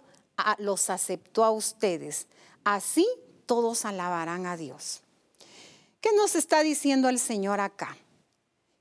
los 0.59 0.91
aceptó 0.91 1.45
a 1.45 1.53
ustedes. 1.53 2.27
Así 2.65 3.07
todos 3.47 3.85
alabarán 3.85 4.45
a 4.47 4.57
Dios. 4.57 5.03
¿Qué 6.01 6.13
nos 6.13 6.35
está 6.35 6.63
diciendo 6.63 7.09
el 7.09 7.19
Señor 7.19 7.61
acá? 7.61 7.97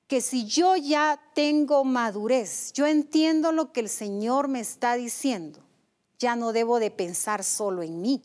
Que 0.07 0.21
si 0.21 0.45
yo 0.45 0.75
ya 0.75 1.21
tengo 1.35 1.83
madurez, 1.83 2.73
yo 2.73 2.87
entiendo 2.87 3.51
lo 3.51 3.71
que 3.71 3.81
el 3.81 3.89
Señor 3.89 4.47
me 4.47 4.59
está 4.59 4.95
diciendo, 4.95 5.59
ya 6.17 6.35
no 6.35 6.51
debo 6.51 6.79
de 6.79 6.89
pensar 6.89 7.43
solo 7.43 7.83
en 7.83 8.01
mí. 8.01 8.23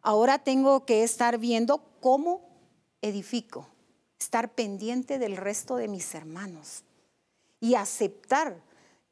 Ahora 0.00 0.38
tengo 0.38 0.86
que 0.86 1.02
estar 1.02 1.38
viendo 1.38 1.82
cómo 2.00 2.40
edifico, 3.02 3.66
estar 4.18 4.54
pendiente 4.54 5.18
del 5.18 5.36
resto 5.36 5.76
de 5.76 5.88
mis 5.88 6.14
hermanos 6.14 6.84
y 7.60 7.74
aceptar 7.74 8.60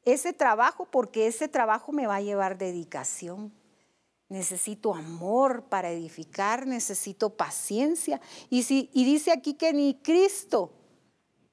ese 0.03 0.33
trabajo 0.33 0.87
porque 0.89 1.27
ese 1.27 1.47
trabajo 1.47 1.91
me 1.91 2.07
va 2.07 2.15
a 2.15 2.21
llevar 2.21 2.57
dedicación. 2.57 3.51
Necesito 4.29 4.93
amor 4.93 5.63
para 5.63 5.91
edificar, 5.91 6.67
necesito 6.67 7.29
paciencia. 7.31 8.19
Y, 8.49 8.63
si, 8.63 8.89
y 8.93 9.05
dice 9.05 9.31
aquí 9.31 9.53
que 9.53 9.73
ni 9.73 9.95
Cristo, 9.95 10.71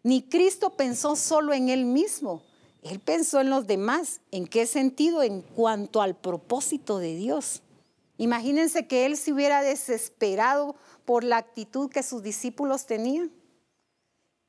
ni 0.03 0.29
Cristo 0.29 0.71
pensó 0.71 1.17
solo 1.17 1.53
en 1.53 1.69
él 1.69 1.85
mismo, 1.85 2.43
él 2.83 3.01
pensó 3.01 3.41
en 3.41 3.51
los 3.51 3.67
demás. 3.67 4.21
¿En 4.31 4.47
qué 4.47 4.67
sentido? 4.67 5.23
En 5.23 5.41
cuanto 5.41 6.03
al 6.03 6.17
propósito 6.17 6.99
de 6.99 7.17
Dios. 7.17 7.63
Imagínense 8.19 8.87
que 8.87 9.07
él 9.07 9.17
se 9.17 9.33
hubiera 9.33 9.63
desesperado 9.63 10.77
por 11.05 11.25
la 11.25 11.39
actitud 11.39 11.91
que 11.91 12.03
sus 12.03 12.23
discípulos 12.23 12.87
tenían. 12.87 13.33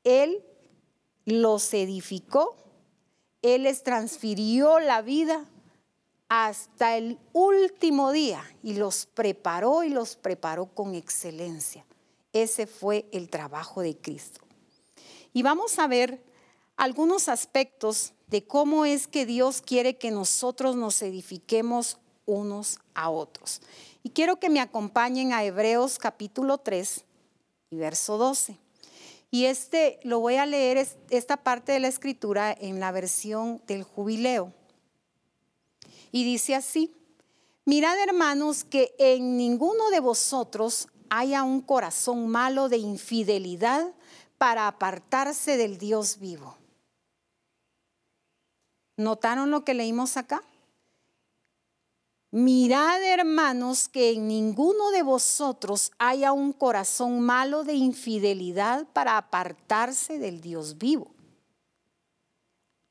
Él 0.06 0.44
los 1.24 1.74
edificó, 1.74 2.54
Él 3.42 3.64
les 3.64 3.82
transfirió 3.82 4.78
la 4.78 5.02
vida 5.02 5.44
hasta 6.28 6.96
el 6.96 7.18
último 7.32 8.12
día 8.12 8.44
y 8.62 8.74
los 8.74 9.06
preparó 9.06 9.82
y 9.82 9.88
los 9.88 10.14
preparó 10.14 10.66
con 10.66 10.94
excelencia. 10.94 11.84
Ese 12.32 12.68
fue 12.68 13.08
el 13.10 13.28
trabajo 13.28 13.80
de 13.80 13.96
Cristo. 13.96 14.40
Y 15.32 15.42
vamos 15.42 15.76
a 15.80 15.88
ver 15.88 16.22
algunos 16.76 17.28
aspectos 17.28 18.12
de 18.28 18.46
cómo 18.46 18.84
es 18.84 19.08
que 19.08 19.26
Dios 19.26 19.60
quiere 19.60 19.98
que 19.98 20.12
nosotros 20.12 20.76
nos 20.76 21.02
edifiquemos 21.02 21.98
unos 22.26 22.78
a 22.94 23.10
otros. 23.10 23.60
Y 24.04 24.10
quiero 24.10 24.36
que 24.36 24.50
me 24.50 24.60
acompañen 24.60 25.32
a 25.32 25.42
Hebreos 25.42 25.98
capítulo 25.98 26.58
3 26.58 27.04
y 27.70 27.76
verso 27.76 28.18
12. 28.18 28.65
Y 29.36 29.44
este 29.44 30.00
lo 30.02 30.18
voy 30.20 30.36
a 30.36 30.46
leer 30.46 30.88
esta 31.10 31.36
parte 31.36 31.72
de 31.72 31.80
la 31.80 31.88
escritura 31.88 32.56
en 32.58 32.80
la 32.80 32.90
versión 32.90 33.60
del 33.66 33.82
jubileo. 33.82 34.54
Y 36.10 36.24
dice 36.24 36.54
así, 36.54 36.94
mirad 37.66 37.98
hermanos 37.98 38.64
que 38.64 38.94
en 38.98 39.36
ninguno 39.36 39.90
de 39.90 40.00
vosotros 40.00 40.88
haya 41.10 41.42
un 41.42 41.60
corazón 41.60 42.28
malo 42.28 42.70
de 42.70 42.78
infidelidad 42.78 43.92
para 44.38 44.68
apartarse 44.68 45.58
del 45.58 45.76
Dios 45.76 46.18
vivo. 46.18 46.56
¿Notaron 48.96 49.50
lo 49.50 49.66
que 49.66 49.74
leímos 49.74 50.16
acá? 50.16 50.42
Mirad, 52.38 53.02
hermanos, 53.02 53.88
que 53.88 54.10
en 54.10 54.28
ninguno 54.28 54.90
de 54.90 55.02
vosotros 55.02 55.90
haya 55.96 56.32
un 56.32 56.52
corazón 56.52 57.20
malo 57.20 57.64
de 57.64 57.72
infidelidad 57.72 58.86
para 58.92 59.16
apartarse 59.16 60.18
del 60.18 60.42
Dios 60.42 60.76
vivo. 60.76 61.14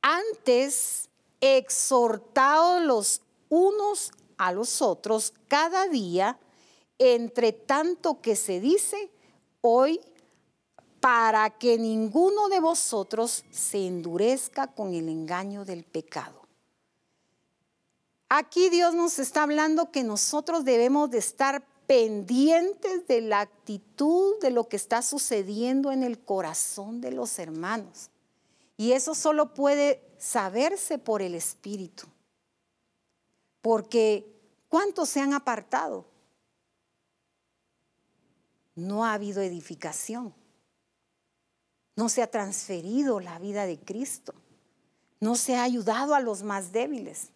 Antes, 0.02 1.12
exhortados 1.42 2.82
los 2.82 3.22
unos 3.50 4.12
a 4.40 4.52
los 4.52 4.82
otros 4.82 5.32
cada 5.48 5.88
día, 5.90 6.40
entre 6.98 7.52
tanto 7.52 8.22
que 8.22 8.36
se 8.36 8.60
dice 8.60 9.12
hoy, 9.62 10.02
para 11.00 11.52
que 11.52 11.78
ninguno 11.78 12.50
de 12.50 12.62
vosotros 12.62 13.46
se 13.52 13.86
endurezca 13.86 14.74
con 14.74 14.96
el 14.96 15.08
engaño 15.08 15.66
del 15.66 15.84
pecado. 15.84 16.45
Aquí 18.30 18.70
Dios 18.70 18.96
nos 18.96 19.20
está 19.20 19.44
hablando 19.44 19.92
que 19.92 20.04
nosotros 20.04 20.66
debemos 20.66 21.12
de 21.12 21.20
estar 21.20 21.64
pendientes 21.86 23.08
de 23.08 23.22
la 23.22 23.42
actitud 23.42 24.40
de 24.42 24.50
lo 24.50 24.68
que 24.68 24.76
está 24.76 25.02
sucediendo 25.02 25.92
en 25.92 26.04
el 26.04 26.20
corazón 26.20 27.02
de 27.02 27.12
los 27.12 27.38
hermanos. 27.38 28.10
Y 28.78 28.94
eso 28.94 29.14
solo 29.14 29.54
puede 29.54 30.02
saberse 30.18 30.98
por 30.98 31.22
el 31.22 31.36
Espíritu. 31.36 32.08
Porque 33.62 34.26
¿cuántos 34.68 35.10
se 35.10 35.22
han 35.22 35.34
apartado? 35.34 36.06
No 38.74 39.06
ha 39.06 39.14
habido 39.14 39.42
edificación. 39.42 40.34
No 41.96 42.10
se 42.10 42.22
ha 42.22 42.30
transferido 42.30 43.20
la 43.20 43.40
vida 43.40 43.66
de 43.66 43.80
Cristo. 43.80 44.34
No 45.22 45.36
se 45.36 45.56
ha 45.56 45.64
ayudado 45.64 46.14
a 46.14 46.20
los 46.20 46.44
más 46.44 46.74
débiles. 46.74 47.30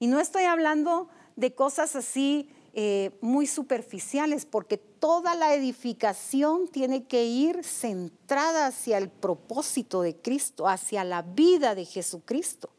Y 0.00 0.08
no 0.08 0.18
estoy 0.18 0.44
hablando 0.44 1.08
de 1.36 1.54
cosas 1.54 1.94
así 1.94 2.48
eh, 2.72 3.10
muy 3.20 3.46
superficiales, 3.46 4.46
porque 4.46 4.78
toda 4.78 5.34
la 5.34 5.54
edificación 5.54 6.68
tiene 6.68 7.04
que 7.04 7.24
ir 7.24 7.62
centrada 7.62 8.66
hacia 8.66 8.96
el 8.98 9.10
propósito 9.10 10.02
de 10.02 10.16
Cristo, 10.16 10.66
hacia 10.66 11.04
la 11.04 11.22
vida 11.22 11.74
de 11.74 11.84
Jesucristo. 11.84 12.70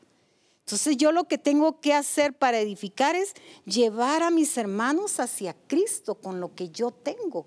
Entonces 0.65 0.98
yo 0.98 1.11
lo 1.11 1.26
que 1.26 1.38
tengo 1.38 1.80
que 1.80 1.93
hacer 1.93 2.34
para 2.34 2.60
edificar 2.60 3.15
es 3.15 3.34
llevar 3.65 4.23
a 4.23 4.31
mis 4.31 4.57
hermanos 4.57 5.19
hacia 5.19 5.53
Cristo 5.68 6.15
con 6.15 6.39
lo 6.39 6.56
que 6.56 6.69
yo 6.69 6.91
tengo. 6.91 7.45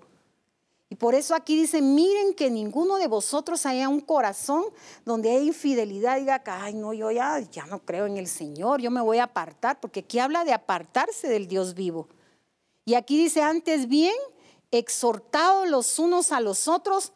Y 0.89 0.95
por 0.95 1.15
eso 1.15 1.33
aquí 1.33 1.57
dice, 1.59 1.81
miren 1.81 2.33
que 2.35 2.51
ninguno 2.51 2.97
de 2.97 3.07
vosotros 3.07 3.65
haya 3.65 3.89
un 3.89 4.01
corazón 4.01 4.65
donde 5.03 5.31
hay 5.31 5.47
infidelidad, 5.47 6.19
diga 6.19 6.43
ay, 6.45 6.75
no, 6.75 6.93
yo 6.93 7.09
ya, 7.09 7.39
ya 7.39 7.65
no 7.65 7.79
creo 7.79 8.05
en 8.05 8.17
el 8.17 8.27
Señor, 8.27 8.81
yo 8.81 8.91
me 8.91 9.01
voy 9.01 9.17
a 9.17 9.23
apartar, 9.23 9.79
porque 9.79 10.01
aquí 10.01 10.19
habla 10.19 10.45
de 10.45 10.53
apartarse 10.53 11.27
del 11.27 11.47
Dios 11.47 11.73
vivo. 11.73 12.07
Y 12.85 12.93
aquí 12.93 13.17
dice, 13.17 13.41
antes 13.41 13.87
bien, 13.87 14.15
exhortados 14.69 15.67
los 15.67 15.97
unos 15.97 16.31
a 16.31 16.39
los 16.39 16.67
otros 16.67 17.13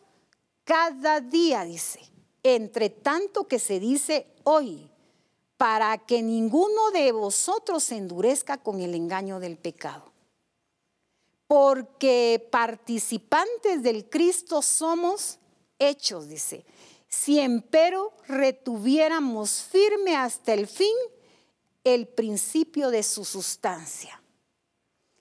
cada 0.64 1.20
día, 1.22 1.64
dice, 1.64 2.00
entre 2.42 2.90
tanto 2.90 3.48
que 3.48 3.60
se 3.60 3.80
dice 3.80 4.28
hoy, 4.44 4.90
para 5.58 5.98
que 5.98 6.24
ninguno 6.24 6.90
de 6.92 7.12
vosotros 7.12 7.84
se 7.84 7.98
endurezca 7.98 8.58
con 8.58 8.82
el 8.82 8.96
engaño 8.96 9.40
del 9.40 9.58
pecado. 9.58 10.12
Porque 11.50 12.48
participantes 12.52 13.82
del 13.82 14.08
Cristo 14.10 14.62
somos 14.62 15.40
hechos, 15.80 16.30
dice. 16.30 16.64
Si 17.08 17.40
empero 17.40 18.14
retuviéramos 18.28 19.64
firme 19.64 20.16
hasta 20.16 20.54
el 20.54 20.68
fin 20.68 20.96
el 21.84 22.08
principio 22.08 22.92
de 22.92 23.02
su 23.02 23.26
sustancia. 23.26 24.22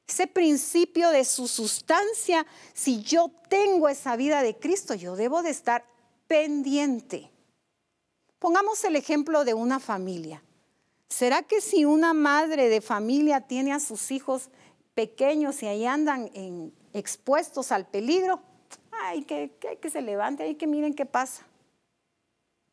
Ese 0.07 0.27
principio 0.27 1.11
de 1.11 1.25
su 1.25 1.49
sustancia, 1.49 2.47
si 2.75 3.03
yo 3.03 3.31
tengo 3.49 3.89
esa 3.89 4.17
vida 4.17 4.43
de 4.43 4.57
Cristo, 4.59 4.95
yo 4.95 5.17
debo 5.17 5.43
de 5.43 5.51
estar 5.51 5.87
pendiente 6.27 7.31
Pongamos 8.39 8.85
el 8.85 8.95
ejemplo 8.95 9.45
de 9.45 9.55
una 9.55 9.81
familia. 9.81 10.43
¿Será 11.09 11.43
que 11.43 11.61
si 11.61 11.85
una 11.85 12.15
madre 12.15 12.69
de 12.69 12.81
familia 12.81 13.41
tiene 13.41 13.73
a 13.73 13.81
sus 13.81 14.13
hijos 14.13 14.51
pequeños 14.99 15.63
y 15.63 15.67
ahí 15.69 15.87
andan 15.87 16.29
expuestos 16.93 17.71
al 17.71 17.87
peligro, 17.87 18.43
ay, 18.91 19.23
que, 19.23 19.57
que 19.81 19.91
se 19.91 20.03
levante, 20.03 20.43
ay, 20.43 20.57
que 20.57 20.67
miren 20.67 20.93
qué 20.93 21.07
pasa? 21.07 21.47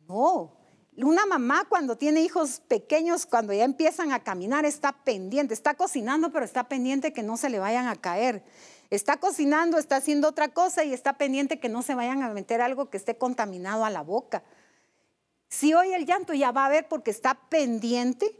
No, 0.07 0.52
una 0.97 1.27
mamá 1.27 1.68
cuando 1.69 1.99
tiene 1.99 2.22
hijos 2.22 2.61
pequeños, 2.68 3.27
cuando 3.27 3.53
ya 3.53 3.64
empiezan 3.64 4.11
a 4.11 4.23
caminar, 4.23 4.65
está 4.65 4.91
pendiente, 4.91 5.53
está 5.53 5.76
cocinando, 5.76 6.31
pero 6.31 6.45
está 6.45 6.68
pendiente 6.68 7.14
que 7.14 7.22
no 7.22 7.38
se 7.38 7.52
le 7.52 7.60
vayan 7.60 7.88
a 7.88 7.95
caer. 7.95 8.43
Está 8.89 9.18
cocinando, 9.18 9.77
está 9.77 9.97
haciendo 9.97 10.27
otra 10.27 10.47
cosa 10.47 10.84
y 10.84 10.95
está 10.95 11.19
pendiente 11.19 11.60
que 11.60 11.69
no 11.69 11.84
se 11.84 11.93
vayan 11.93 12.23
a 12.23 12.30
meter 12.30 12.60
algo 12.60 12.89
que 12.89 12.97
esté 12.97 13.19
contaminado 13.19 13.85
a 13.85 13.91
la 13.91 14.02
boca. 14.02 14.41
Si 15.47 15.76
hoy 15.76 15.93
el 15.93 16.07
llanto 16.07 16.34
ya 16.34 16.52
va 16.52 16.65
a 16.65 16.69
ver 16.69 16.88
porque 16.88 17.11
está 17.11 17.35
pendiente 17.49 18.35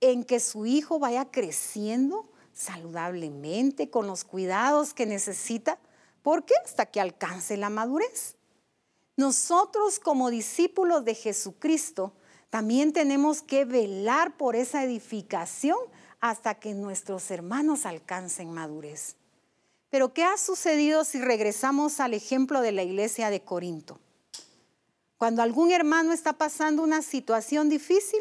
en 0.00 0.22
que 0.22 0.38
su 0.38 0.64
hijo 0.64 1.00
vaya 1.00 1.24
creciendo 1.32 2.30
saludablemente, 2.56 3.90
con 3.90 4.06
los 4.06 4.24
cuidados 4.24 4.94
que 4.94 5.04
necesita, 5.04 5.78
porque 6.22 6.54
hasta 6.64 6.86
que 6.86 7.00
alcance 7.00 7.56
la 7.56 7.70
madurez. 7.70 8.34
Nosotros 9.16 10.00
como 10.00 10.30
discípulos 10.30 11.04
de 11.04 11.14
Jesucristo 11.14 12.12
también 12.50 12.92
tenemos 12.92 13.42
que 13.42 13.64
velar 13.64 14.36
por 14.36 14.56
esa 14.56 14.82
edificación 14.82 15.76
hasta 16.20 16.54
que 16.54 16.74
nuestros 16.74 17.30
hermanos 17.30 17.84
alcancen 17.84 18.52
madurez. 18.52 19.16
Pero 19.90 20.14
¿qué 20.14 20.24
ha 20.24 20.36
sucedido 20.38 21.04
si 21.04 21.20
regresamos 21.20 22.00
al 22.00 22.14
ejemplo 22.14 22.62
de 22.62 22.72
la 22.72 22.82
iglesia 22.82 23.30
de 23.30 23.42
Corinto? 23.42 24.00
Cuando 25.18 25.42
algún 25.42 25.70
hermano 25.70 26.12
está 26.12 26.32
pasando 26.34 26.82
una 26.82 27.02
situación 27.02 27.68
difícil, 27.68 28.20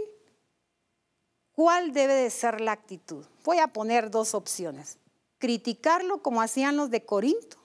¿cuál 1.56 1.94
debe 1.94 2.14
de 2.14 2.30
ser 2.30 2.62
la 2.62 2.74
actitud? 2.74 3.26
Voy 3.44 3.60
a 3.60 3.68
poner 3.68 4.12
dos 4.12 4.36
opciones. 4.36 4.98
Criticarlo 5.40 6.22
como 6.22 6.42
hacían 6.42 6.78
los 6.78 6.90
de 6.92 7.06
Corinto 7.06 7.58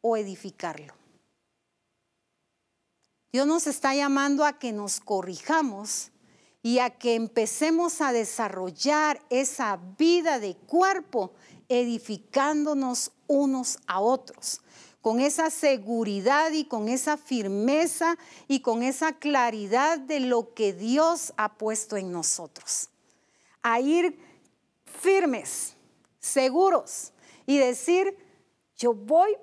o 0.00 0.16
edificarlo. 0.16 0.94
Dios 3.32 3.46
nos 3.46 3.66
está 3.66 3.94
llamando 3.94 4.44
a 4.44 4.58
que 4.58 4.72
nos 4.72 5.00
corrijamos 5.00 6.10
y 6.62 6.78
a 6.78 6.90
que 6.90 7.14
empecemos 7.14 8.00
a 8.00 8.12
desarrollar 8.12 9.20
esa 9.30 9.78
vida 9.98 10.38
de 10.38 10.56
cuerpo 10.56 11.32
edificándonos 11.68 13.12
unos 13.26 13.78
a 13.86 14.00
otros, 14.00 14.62
con 15.00 15.20
esa 15.20 15.50
seguridad 15.50 16.52
y 16.52 16.64
con 16.64 16.88
esa 16.88 17.16
firmeza 17.16 18.16
y 18.48 18.60
con 18.60 18.82
esa 18.82 19.12
claridad 19.12 19.98
de 19.98 20.20
lo 20.20 20.54
que 20.54 20.72
Dios 20.72 21.32
ha 21.36 21.54
puesto 21.54 21.96
en 21.96 22.10
nosotros. 22.10 22.90
A 23.68 23.80
ir 23.80 24.16
firmes, 24.84 25.74
seguros 26.20 27.12
y 27.46 27.58
decir, 27.58 28.16
yo 28.76 28.94
voy 28.94 29.36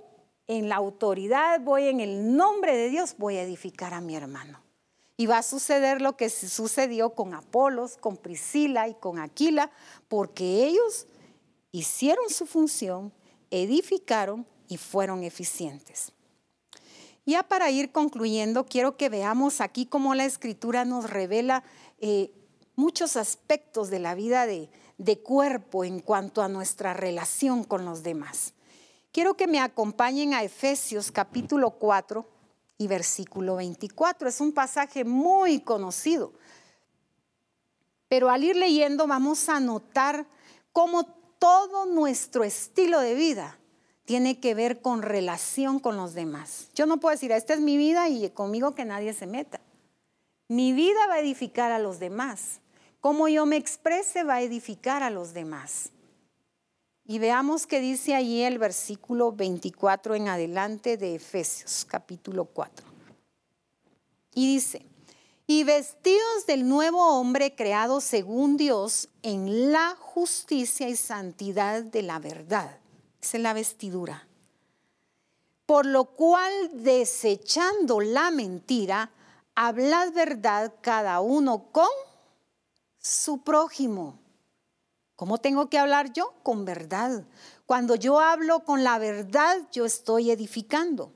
en 0.48 0.70
la 0.70 0.76
autoridad, 0.76 1.60
voy 1.60 1.88
en 1.88 2.00
el 2.00 2.34
nombre 2.38 2.74
de 2.74 2.90
Dios, 2.90 3.16
voy 3.18 3.36
a 3.36 3.44
edificar 3.44 3.94
a 3.94 4.00
mi 4.00 4.16
hermano. 4.16 4.62
Y 5.18 5.26
va 5.26 5.40
a 5.40 5.44
suceder 5.44 6.02
lo 6.02 6.16
que 6.16 6.30
sucedió 6.30 7.16
con 7.16 7.34
Apolos, 7.34 7.98
con 7.98 8.16
Priscila 8.16 8.88
y 8.88 8.94
con 8.94 9.20
Aquila, 9.20 9.72
porque 10.08 10.68
ellos 10.68 11.06
hicieron 11.74 12.30
su 12.30 12.46
función, 12.46 13.12
edificaron 13.52 14.48
y 14.70 14.78
fueron 14.78 15.24
eficientes. 15.24 16.14
Ya 17.26 17.44
para 17.44 17.72
ir 17.72 17.92
concluyendo, 17.92 18.66
quiero 18.66 18.96
que 18.96 19.10
veamos 19.10 19.60
aquí 19.60 19.86
cómo 19.86 20.16
la 20.16 20.24
escritura 20.24 20.86
nos 20.86 21.10
revela 21.10 21.66
eh, 22.00 22.32
muchos 22.76 23.16
aspectos 23.16 23.90
de 23.90 24.00
la 24.00 24.16
vida 24.16 24.46
de, 24.46 24.70
de 24.98 25.20
cuerpo 25.20 25.84
en 25.84 26.00
cuanto 26.00 26.42
a 26.42 26.48
nuestra 26.48 26.94
relación 26.94 27.64
con 27.64 27.86
los 27.86 28.04
demás. 28.04 28.54
Quiero 29.12 29.36
que 29.36 29.48
me 29.48 29.60
acompañen 29.60 30.34
a 30.34 30.44
Efesios 30.44 31.12
capítulo 31.12 31.72
4 31.72 32.26
y 32.78 32.88
versículo 32.88 33.58
24. 33.58 34.28
Es 34.28 34.42
un 34.42 34.54
pasaje 34.54 35.04
muy 35.04 35.60
conocido. 35.60 36.34
Pero 38.08 38.30
al 38.30 38.44
ir 38.44 38.56
leyendo 38.56 39.08
vamos 39.08 39.50
a 39.50 39.60
notar 39.60 40.26
cómo 40.72 41.06
todo 41.40 41.86
nuestro 41.86 42.44
estilo 42.44 43.00
de 43.00 43.16
vida 43.16 43.58
tiene 44.06 44.40
que 44.40 44.54
ver 44.54 44.82
con 44.82 45.02
relación 45.02 45.80
con 45.80 45.96
los 45.96 46.14
demás. 46.14 46.70
Yo 46.76 46.86
no 46.86 47.00
puedo 47.00 47.14
decir, 47.16 47.32
esta 47.32 47.54
es 47.54 47.62
mi 47.62 47.78
vida 47.78 48.10
y 48.10 48.30
conmigo 48.32 48.76
que 48.76 48.86
nadie 48.86 49.14
se 49.14 49.28
meta. 49.28 49.62
Mi 50.48 50.74
vida 50.74 51.08
va 51.08 51.16
a 51.16 51.20
edificar 51.20 51.72
a 51.72 51.80
los 51.80 52.00
demás. 52.00 52.60
Cómo 53.04 53.28
yo 53.28 53.46
me 53.46 53.58
exprese 53.58 54.24
va 54.24 54.36
a 54.36 54.42
edificar 54.44 55.04
a 55.04 55.10
los 55.10 55.34
demás. 55.34 55.90
Y 57.06 57.20
veamos 57.20 57.68
qué 57.68 57.82
dice 57.82 58.16
allí 58.16 58.44
el 58.44 58.60
versículo 58.60 59.34
24 59.34 60.16
en 60.16 60.30
adelante 60.30 60.96
de 60.96 61.16
Efesios 61.16 61.84
capítulo 61.84 62.46
4. 62.46 62.86
Y 64.36 64.48
dice, 64.54 64.86
y 65.46 65.66
vestidos 65.66 66.46
del 66.48 66.66
nuevo 66.66 67.20
hombre 67.20 67.56
creado 67.56 68.00
según 68.00 68.56
Dios 68.56 69.10
en 69.22 69.74
la 69.74 69.98
justicia 70.00 70.88
y 70.88 70.96
santidad 70.96 71.84
de 71.84 72.04
la 72.04 72.20
verdad. 72.20 72.80
Esa 73.22 73.36
es 73.36 73.44
la 73.44 73.52
vestidura. 73.52 74.30
Por 75.66 75.86
lo 75.86 76.06
cual, 76.06 76.54
desechando 76.72 78.00
la 78.00 78.32
mentira, 78.32 79.12
hablad 79.56 80.14
verdad 80.14 80.76
cada 80.80 81.20
uno 81.20 81.66
con 81.74 81.90
su 83.04 83.44
prójimo 83.44 84.24
¿Cómo 85.16 85.38
tengo 85.38 85.70
que 85.70 85.78
hablar 85.78 86.12
yo? 86.12 86.34
Con 86.44 86.66
verdad. 86.66 87.26
Cuando 87.66 87.96
yo 87.96 88.20
hablo 88.20 88.66
con 88.66 88.84
la 88.84 88.98
verdad, 88.98 89.58
yo 89.72 89.86
estoy 89.86 90.32
edificando. 90.32 91.14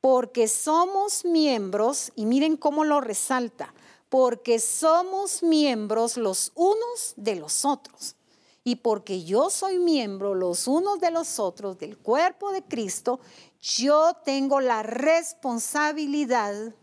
Porque 0.00 0.48
somos 0.48 1.24
miembros, 1.24 2.12
y 2.14 2.26
miren 2.26 2.56
cómo 2.56 2.84
lo 2.84 3.00
resalta, 3.00 3.74
porque 4.08 4.60
somos 4.60 5.42
miembros 5.42 6.16
los 6.16 6.52
unos 6.54 7.14
de 7.16 7.36
los 7.36 7.64
otros. 7.64 8.14
Y 8.62 8.76
porque 8.76 9.24
yo 9.24 9.48
soy 9.48 9.78
miembro 9.78 10.34
los 10.34 10.68
unos 10.68 11.00
de 11.00 11.10
los 11.10 11.40
otros 11.40 11.78
del 11.78 11.96
cuerpo 11.98 12.52
de 12.52 12.62
Cristo, 12.62 13.20
yo 13.60 14.12
tengo 14.24 14.60
la 14.60 14.82
responsabilidad 14.82 16.74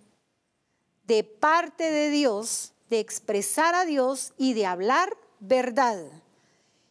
de 1.06 1.24
parte 1.24 1.92
de 1.92 2.10
Dios 2.10 2.73
de 2.94 3.00
expresar 3.00 3.74
a 3.74 3.86
Dios 3.86 4.34
y 4.38 4.54
de 4.54 4.68
hablar 4.68 5.18
verdad. 5.40 5.98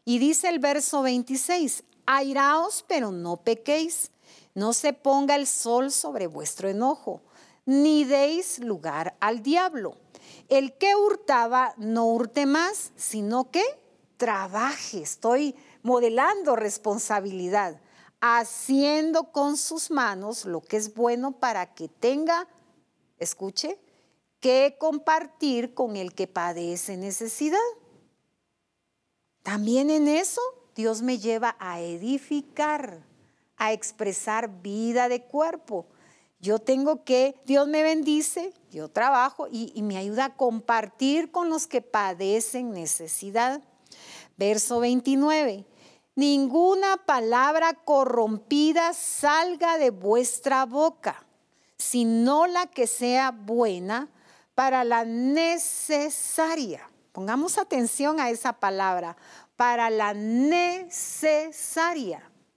Y 0.04 0.18
dice 0.18 0.48
el 0.48 0.58
verso 0.58 1.00
26, 1.02 1.84
airaos, 2.06 2.84
pero 2.88 3.12
no 3.12 3.36
pequéis, 3.36 4.10
no 4.52 4.72
se 4.72 4.94
ponga 4.94 5.36
el 5.36 5.46
sol 5.46 5.92
sobre 5.92 6.26
vuestro 6.26 6.68
enojo, 6.68 7.22
ni 7.66 8.02
deis 8.02 8.58
lugar 8.58 9.16
al 9.20 9.44
diablo. 9.44 9.96
El 10.48 10.76
que 10.76 10.96
hurtaba 10.96 11.72
no 11.76 12.06
hurte 12.06 12.46
más, 12.46 12.90
sino 12.96 13.52
que 13.52 13.62
trabaje. 14.16 15.02
Estoy 15.02 15.54
modelando 15.84 16.56
responsabilidad, 16.56 17.80
haciendo 18.20 19.30
con 19.30 19.56
sus 19.56 19.92
manos 19.92 20.46
lo 20.46 20.62
que 20.62 20.78
es 20.78 20.94
bueno 20.94 21.30
para 21.30 21.74
que 21.74 21.86
tenga, 21.86 22.48
escuche, 23.20 23.78
que 24.42 24.74
compartir 24.76 25.72
con 25.72 25.96
el 25.96 26.12
que 26.12 26.26
padece 26.26 26.96
necesidad. 26.98 27.58
También 29.44 29.88
en 29.88 30.08
eso 30.08 30.42
Dios 30.74 31.00
me 31.00 31.18
lleva 31.18 31.56
a 31.60 31.80
edificar, 31.80 33.04
a 33.56 33.72
expresar 33.72 34.60
vida 34.60 35.08
de 35.08 35.22
cuerpo. 35.22 35.86
Yo 36.40 36.58
tengo 36.58 37.04
que, 37.04 37.36
Dios 37.46 37.68
me 37.68 37.84
bendice, 37.84 38.52
yo 38.72 38.88
trabajo 38.88 39.46
y, 39.48 39.80
me 39.80 39.96
ayuda 39.96 40.24
a 40.24 40.34
compartir 40.34 41.30
con 41.30 41.48
los 41.48 41.68
que 41.68 41.80
padecen 41.80 42.72
necesidad. 42.72 43.62
Verso 44.36 44.80
29. 44.80 45.64
Ninguna 46.16 46.96
palabra 47.06 47.74
corrompida 47.74 48.92
salga 48.92 49.78
de 49.78 49.90
vuestra 49.90 50.66
boca, 50.66 51.24
sino 51.76 52.48
la 52.48 52.66
que 52.66 52.88
sea 52.88 53.30
buena 53.30 54.08
para 54.62 54.84
la 54.84 55.04
necesaria 55.04 56.88
Pongamos 57.10 57.58
atención 57.58 58.20
a 58.20 58.30
esa 58.30 58.52
palabra, 58.52 59.16
para 59.56 59.90
la 59.90 60.14
necesaria. 60.14 61.50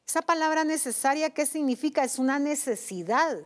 Esa 0.08 0.22
palabra 0.22 0.64
necesaria, 0.64 1.32
¿qué 1.32 1.48
significa? 1.48 2.04
Es 2.04 2.20
una 2.20 2.38
necesidad. 2.38 3.40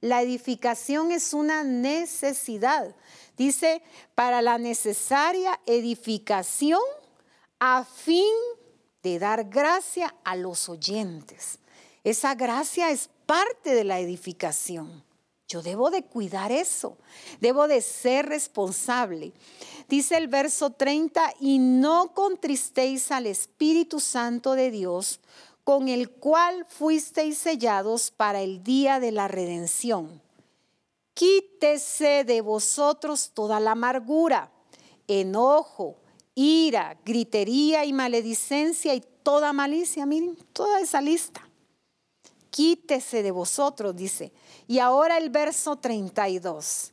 La 0.00 0.22
edificación 0.22 1.12
es 1.12 1.34
una 1.34 1.64
necesidad. 1.64 2.96
Dice, 3.36 3.82
para 4.14 4.40
la 4.40 4.56
necesaria 4.56 5.60
edificación 5.66 6.80
a 7.60 7.84
fin 7.84 8.24
de 9.02 9.18
dar 9.18 9.44
gracia 9.50 10.14
a 10.24 10.34
los 10.34 10.70
oyentes. 10.70 11.58
Esa 12.04 12.34
gracia 12.36 12.88
es 12.88 13.10
parte 13.26 13.74
de 13.74 13.84
la 13.84 14.00
edificación. 14.00 15.04
Yo 15.52 15.60
debo 15.60 15.90
de 15.90 16.02
cuidar 16.02 16.50
eso, 16.50 16.96
debo 17.38 17.68
de 17.68 17.82
ser 17.82 18.24
responsable. 18.24 19.34
Dice 19.86 20.16
el 20.16 20.28
verso 20.28 20.70
30, 20.70 21.34
y 21.40 21.58
no 21.58 22.14
contristéis 22.14 23.12
al 23.12 23.26
Espíritu 23.26 24.00
Santo 24.00 24.54
de 24.54 24.70
Dios, 24.70 25.20
con 25.62 25.88
el 25.88 26.08
cual 26.08 26.64
fuisteis 26.70 27.36
sellados 27.36 28.10
para 28.10 28.40
el 28.40 28.64
día 28.64 28.98
de 28.98 29.12
la 29.12 29.28
redención. 29.28 30.22
Quítese 31.12 32.24
de 32.24 32.40
vosotros 32.40 33.32
toda 33.34 33.60
la 33.60 33.72
amargura, 33.72 34.50
enojo, 35.06 35.98
ira, 36.34 36.98
gritería 37.04 37.84
y 37.84 37.92
maledicencia 37.92 38.94
y 38.94 39.02
toda 39.22 39.52
malicia. 39.52 40.06
Miren, 40.06 40.34
toda 40.54 40.80
esa 40.80 41.02
lista. 41.02 41.46
Quítese 42.48 43.22
de 43.22 43.30
vosotros, 43.32 43.94
dice 43.94 44.32
y 44.66 44.78
ahora 44.78 45.18
el 45.18 45.30
verso 45.30 45.76
32. 45.76 46.92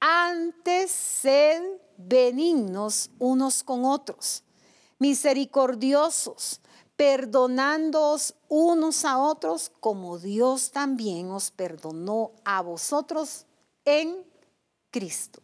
Antes 0.00 0.90
sed 0.90 1.62
benignos 1.96 3.10
unos 3.18 3.62
con 3.62 3.84
otros, 3.84 4.44
misericordiosos, 4.98 6.60
perdonándoos 6.96 8.34
unos 8.48 9.04
a 9.04 9.18
otros 9.18 9.70
como 9.80 10.18
Dios 10.18 10.70
también 10.70 11.30
os 11.30 11.50
perdonó 11.50 12.32
a 12.44 12.62
vosotros 12.62 13.46
en 13.84 14.16
Cristo. 14.90 15.42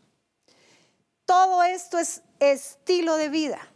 Todo 1.25 1.63
esto 1.63 1.99
es 1.99 2.23
estilo 2.41 3.17
de 3.17 3.29
vida 3.29 3.73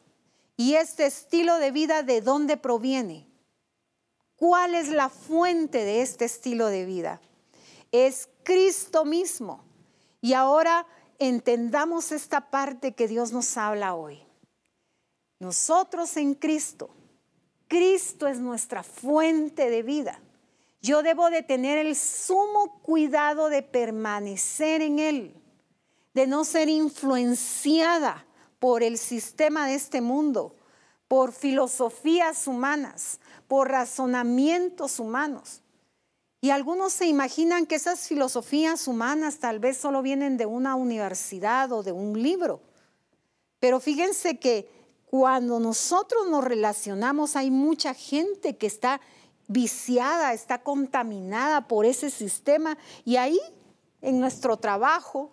¿Y 0.56 0.74
este 0.74 1.04
estilo 1.04 1.58
de 1.58 1.70
vida 1.70 2.02
de 2.02 2.22
dónde 2.22 2.56
proviene? 2.56 3.26
¿Cuál 4.36 4.74
es 4.74 4.88
la 4.88 5.10
fuente 5.10 5.84
de 5.84 6.00
este 6.00 6.24
estilo 6.24 6.68
de 6.68 6.86
vida? 6.86 7.20
Es 8.04 8.28
Cristo 8.42 9.06
mismo. 9.06 9.64
Y 10.20 10.34
ahora 10.34 10.86
entendamos 11.18 12.12
esta 12.12 12.50
parte 12.50 12.92
que 12.92 13.08
Dios 13.08 13.32
nos 13.32 13.56
habla 13.56 13.94
hoy. 13.94 14.22
Nosotros 15.38 16.18
en 16.18 16.34
Cristo, 16.34 16.90
Cristo 17.68 18.26
es 18.26 18.38
nuestra 18.38 18.82
fuente 18.82 19.70
de 19.70 19.82
vida. 19.82 20.20
Yo 20.82 21.02
debo 21.02 21.30
de 21.30 21.42
tener 21.42 21.78
el 21.78 21.96
sumo 21.96 22.82
cuidado 22.82 23.48
de 23.48 23.62
permanecer 23.62 24.82
en 24.82 24.98
Él, 24.98 25.34
de 26.12 26.26
no 26.26 26.44
ser 26.44 26.68
influenciada 26.68 28.26
por 28.58 28.82
el 28.82 28.98
sistema 28.98 29.66
de 29.66 29.74
este 29.74 30.02
mundo, 30.02 30.54
por 31.08 31.32
filosofías 31.32 32.46
humanas, 32.46 33.20
por 33.48 33.70
razonamientos 33.70 35.00
humanos. 35.00 35.62
Y 36.40 36.50
algunos 36.50 36.92
se 36.92 37.06
imaginan 37.06 37.66
que 37.66 37.76
esas 37.76 38.06
filosofías 38.06 38.86
humanas 38.88 39.38
tal 39.38 39.58
vez 39.58 39.76
solo 39.76 40.02
vienen 40.02 40.36
de 40.36 40.46
una 40.46 40.74
universidad 40.74 41.72
o 41.72 41.82
de 41.82 41.92
un 41.92 42.22
libro. 42.22 42.60
Pero 43.58 43.80
fíjense 43.80 44.38
que 44.38 44.68
cuando 45.06 45.58
nosotros 45.60 46.28
nos 46.28 46.44
relacionamos 46.44 47.36
hay 47.36 47.50
mucha 47.50 47.94
gente 47.94 48.56
que 48.56 48.66
está 48.66 49.00
viciada, 49.48 50.32
está 50.34 50.62
contaminada 50.62 51.68
por 51.68 51.86
ese 51.86 52.10
sistema 52.10 52.76
y 53.04 53.16
ahí 53.16 53.40
en 54.02 54.20
nuestro 54.20 54.56
trabajo, 54.56 55.32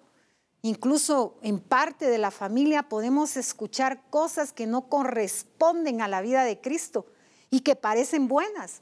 incluso 0.62 1.38
en 1.42 1.60
parte 1.60 2.10
de 2.10 2.18
la 2.18 2.32
familia, 2.32 2.88
podemos 2.90 3.36
escuchar 3.36 4.02
cosas 4.10 4.54
que 4.54 4.68
no 4.68 4.88
corresponden 4.88 6.02
a 6.02 6.08
la 6.08 6.22
vida 6.22 6.44
de 6.44 6.62
Cristo 6.62 7.06
y 7.50 7.62
que 7.62 7.76
parecen 7.76 8.28
buenas. 8.28 8.82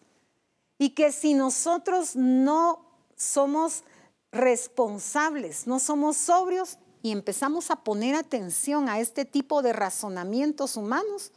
Y 0.81 0.95
que 0.95 1.11
si 1.11 1.35
nosotros 1.35 2.15
no 2.15 2.83
somos 3.15 3.83
responsables, 4.31 5.67
no 5.67 5.79
somos 5.79 6.17
sobrios 6.17 6.79
y 7.03 7.11
empezamos 7.11 7.69
a 7.69 7.83
poner 7.83 8.15
atención 8.15 8.89
a 8.89 8.99
este 8.99 9.23
tipo 9.23 9.61
de 9.61 9.73
razonamientos 9.73 10.77
humanos, 10.77 11.33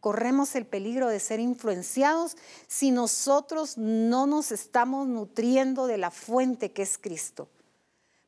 corremos 0.00 0.54
el 0.54 0.64
peligro 0.64 1.08
de 1.08 1.20
ser 1.20 1.40
influenciados 1.40 2.38
si 2.68 2.90
nosotros 2.90 3.76
no 3.76 4.26
nos 4.26 4.50
estamos 4.50 5.06
nutriendo 5.06 5.86
de 5.86 5.98
la 5.98 6.10
fuente 6.10 6.72
que 6.72 6.80
es 6.80 6.96
Cristo. 6.96 7.50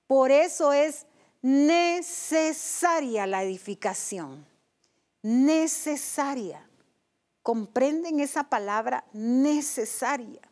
Por 0.06 0.30
eso 0.30 0.74
es 0.74 1.06
necesaria 1.40 3.26
la 3.26 3.42
edificación, 3.42 4.44
necesaria. 5.22 6.68
¿Comprenden 7.42 8.20
esa 8.20 8.44
palabra 8.50 9.06
necesaria? 9.14 10.42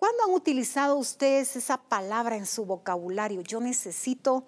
¿Cuándo 0.00 0.24
han 0.24 0.30
utilizado 0.30 0.96
ustedes 0.96 1.56
esa 1.56 1.76
palabra 1.76 2.34
en 2.34 2.46
su 2.46 2.64
vocabulario? 2.64 3.42
Yo 3.42 3.60
necesito, 3.60 4.44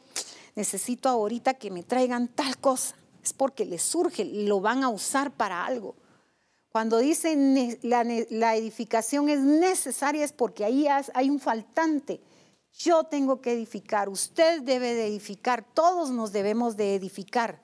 necesito 0.55 1.11
ahorita 1.11 1.53
que 1.53 1.71
me 1.71 1.83
traigan 1.83 2.29
tal 2.29 2.57
cosa. 2.57 2.97
Es 3.23 3.35
porque 3.35 3.67
les 3.67 3.83
surge, 3.83 4.25
lo 4.25 4.63
van 4.63 4.83
a 4.83 4.89
usar 4.89 5.31
para 5.31 5.67
algo. 5.67 5.95
Cuando 6.71 6.97
dicen 6.97 7.79
la, 7.83 8.03
la 8.31 8.57
edificación 8.57 9.29
es 9.29 9.41
necesaria 9.41 10.25
es 10.25 10.33
porque 10.33 10.65
ahí 10.65 10.87
hay 10.89 11.29
un 11.29 11.39
faltante. 11.39 12.23
Yo 12.73 13.05
tengo 13.05 13.43
que 13.43 13.53
edificar, 13.53 14.09
usted 14.09 14.63
debe 14.63 14.95
de 14.95 15.07
edificar, 15.07 15.67
todos 15.75 16.11
nos 16.11 16.33
debemos 16.33 16.79
de 16.79 16.95
edificar, 16.95 17.61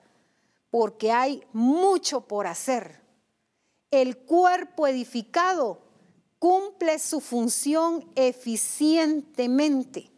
porque 0.69 1.11
hay 1.11 1.43
mucho 1.53 2.21
por 2.21 2.45
hacer 2.45 3.01
el 3.89 4.15
cuerpo 4.15 4.85
edificado 4.85 5.88
cumple 6.39 6.97
su 6.99 7.19
función 7.19 8.09
eficientemente. 8.15 10.09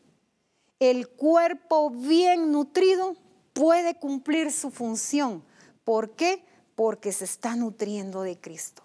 El 0.80 1.10
cuerpo 1.10 1.90
bien 1.90 2.52
nutrido 2.52 3.16
puede 3.54 3.96
cumplir 3.96 4.52
su 4.52 4.72
función. 4.72 5.44
¿Por 5.84 6.12
qué? 6.12 6.44
Porque 6.76 7.12
se 7.12 7.26
está 7.26 7.56
nutriendo 7.56 8.22
de 8.22 8.40
Cristo. 8.40 8.84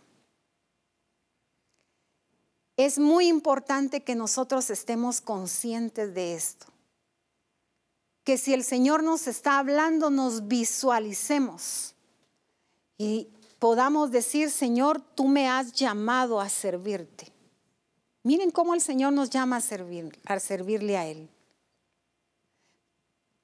Es 2.76 2.98
muy 2.98 3.28
importante 3.28 4.02
que 4.02 4.14
nosotros 4.14 4.68
estemos 4.68 5.20
conscientes 5.22 6.14
de 6.14 6.34
esto. 6.34 6.66
Que 8.24 8.36
si 8.36 8.52
el 8.52 8.64
Señor 8.64 9.02
nos 9.02 9.28
está 9.28 9.58
hablando, 9.58 10.10
nos 10.10 10.48
visualicemos. 10.48 11.94
Y 12.98 13.28
podamos 13.58 14.10
decir, 14.10 14.50
Señor, 14.50 15.00
tú 15.00 15.26
me 15.26 15.48
has 15.48 15.72
llamado 15.72 16.40
a 16.40 16.48
servirte. 16.48 17.32
Miren 18.22 18.50
cómo 18.50 18.74
el 18.74 18.80
Señor 18.80 19.12
nos 19.12 19.30
llama 19.30 19.56
a, 19.56 19.60
servir, 19.60 20.18
a 20.26 20.38
servirle 20.40 20.96
a 20.96 21.06
Él. 21.06 21.28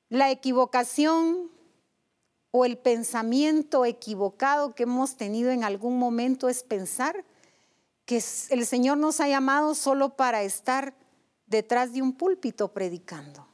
La 0.09 0.31
equivocación 0.31 1.51
o 2.51 2.65
el 2.65 2.77
pensamiento 2.77 3.85
equivocado 3.85 4.75
que 4.75 4.83
hemos 4.83 5.17
tenido 5.17 5.51
en 5.51 5.65
algún 5.65 5.99
momento 5.99 6.49
es 6.49 6.63
pensar 6.63 7.25
que 8.05 8.23
el 8.51 8.67
Señor 8.67 8.99
nos 8.99 9.21
ha 9.21 9.29
llamado 9.29 9.75
solo 9.75 10.17
para 10.17 10.43
estar 10.43 10.95
detrás 11.47 11.93
de 11.93 12.03
un 12.03 12.13
púlpito 12.13 12.73
predicando. 12.73 13.47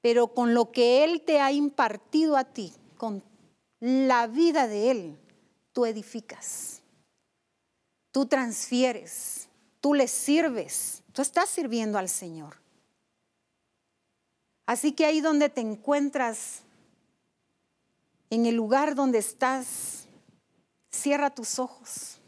Pero 0.00 0.28
con 0.28 0.54
lo 0.54 0.72
que 0.72 1.04
Él 1.04 1.22
te 1.22 1.40
ha 1.40 1.52
impartido 1.52 2.36
a 2.36 2.44
ti, 2.44 2.72
con 2.96 3.22
la 3.80 4.26
vida 4.26 4.66
de 4.66 4.90
Él, 4.90 5.18
tú 5.76 5.84
edificas, 5.84 6.80
tú 8.10 8.24
transfieres, 8.24 9.46
tú 9.82 9.92
le 9.92 10.08
sirves, 10.08 11.02
tú 11.12 11.20
estás 11.20 11.50
sirviendo 11.50 11.98
al 11.98 12.08
Señor. 12.08 12.56
Así 14.64 14.92
que 14.92 15.04
ahí 15.04 15.20
donde 15.20 15.50
te 15.50 15.60
encuentras, 15.60 16.62
en 18.30 18.46
el 18.46 18.54
lugar 18.54 18.94
donde 18.94 19.18
estás, 19.18 20.06
cierra 20.90 21.34
tus 21.34 21.58
ojos 21.58 22.22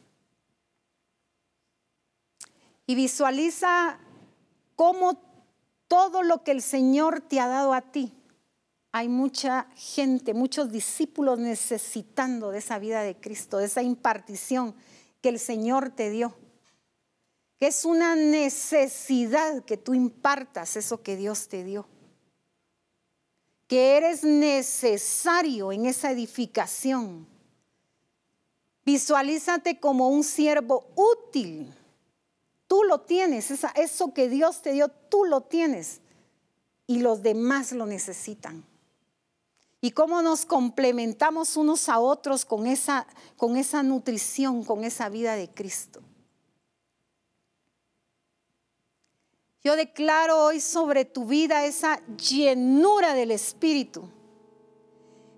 y 2.85 2.97
visualiza 2.97 3.99
cómo 4.77 5.23
todo 5.89 6.23
lo 6.23 6.45
que 6.45 6.51
el 6.51 6.61
Señor 6.61 7.23
te 7.23 7.41
ha 7.41 7.47
dado 7.47 7.73
a 7.73 7.81
ti 7.81 8.13
hay 8.91 9.09
mucha 9.09 9.69
gente, 9.77 10.33
muchos 10.33 10.73
discípulos 10.73 11.39
necesitando 11.39 12.51
de 12.51 12.59
esa 12.59 12.79
vida 12.79 13.03
de 13.03 13.17
Cristo, 13.17 13.59
de 13.59 13.67
esa 13.67 13.83
impartición 13.83 14.75
que 15.21 15.29
el 15.29 15.39
Señor 15.39 15.91
te 15.91 16.11
dio. 16.11 16.35
Que 17.59 17.67
es 17.67 17.85
una 17.85 18.15
necesidad 18.15 19.65
que 19.65 19.77
tú 19.77 19.93
impartas 19.93 20.77
eso 20.77 21.03
que 21.03 21.17
Dios 21.17 21.49
te 21.49 21.65
dio. 21.65 21.87
Que 23.67 23.99
eres 23.99 24.25
necesario 24.25 25.73
en 25.73 25.85
esa 25.85 26.11
edificación. 26.11 27.27
Visualízate 28.87 29.79
como 29.81 30.09
un 30.09 30.25
siervo 30.25 30.89
útil. 30.95 31.75
Tú 32.67 32.85
lo 32.85 33.03
tienes, 33.03 33.51
eso 33.51 34.15
que 34.15 34.29
Dios 34.31 34.63
te 34.63 34.73
dio, 34.73 34.89
tú 34.89 35.25
lo 35.25 35.43
tienes. 35.43 36.01
Y 36.87 37.01
los 37.01 37.23
demás 37.23 37.73
lo 37.73 37.85
necesitan 37.85 38.68
y 39.81 39.93
cómo 39.93 40.23
nos 40.23 40.45
complementamos 40.45 41.57
unos 41.57 41.89
a 41.89 42.01
otros 42.01 42.45
con 42.45 42.67
esa, 42.67 43.07
con 43.37 43.57
esa 43.57 43.83
nutrición, 43.83 44.65
con 44.65 44.85
esa 44.85 45.09
vida 45.09 45.37
de 45.37 45.49
Cristo. 45.49 46.01
Yo 49.63 49.77
declaro 49.77 50.45
hoy 50.45 50.61
sobre 50.61 51.05
tu 51.05 51.27
vida 51.27 51.65
esa 51.65 52.01
llenura 52.17 53.15
del 53.15 53.31
Espíritu, 53.31 54.09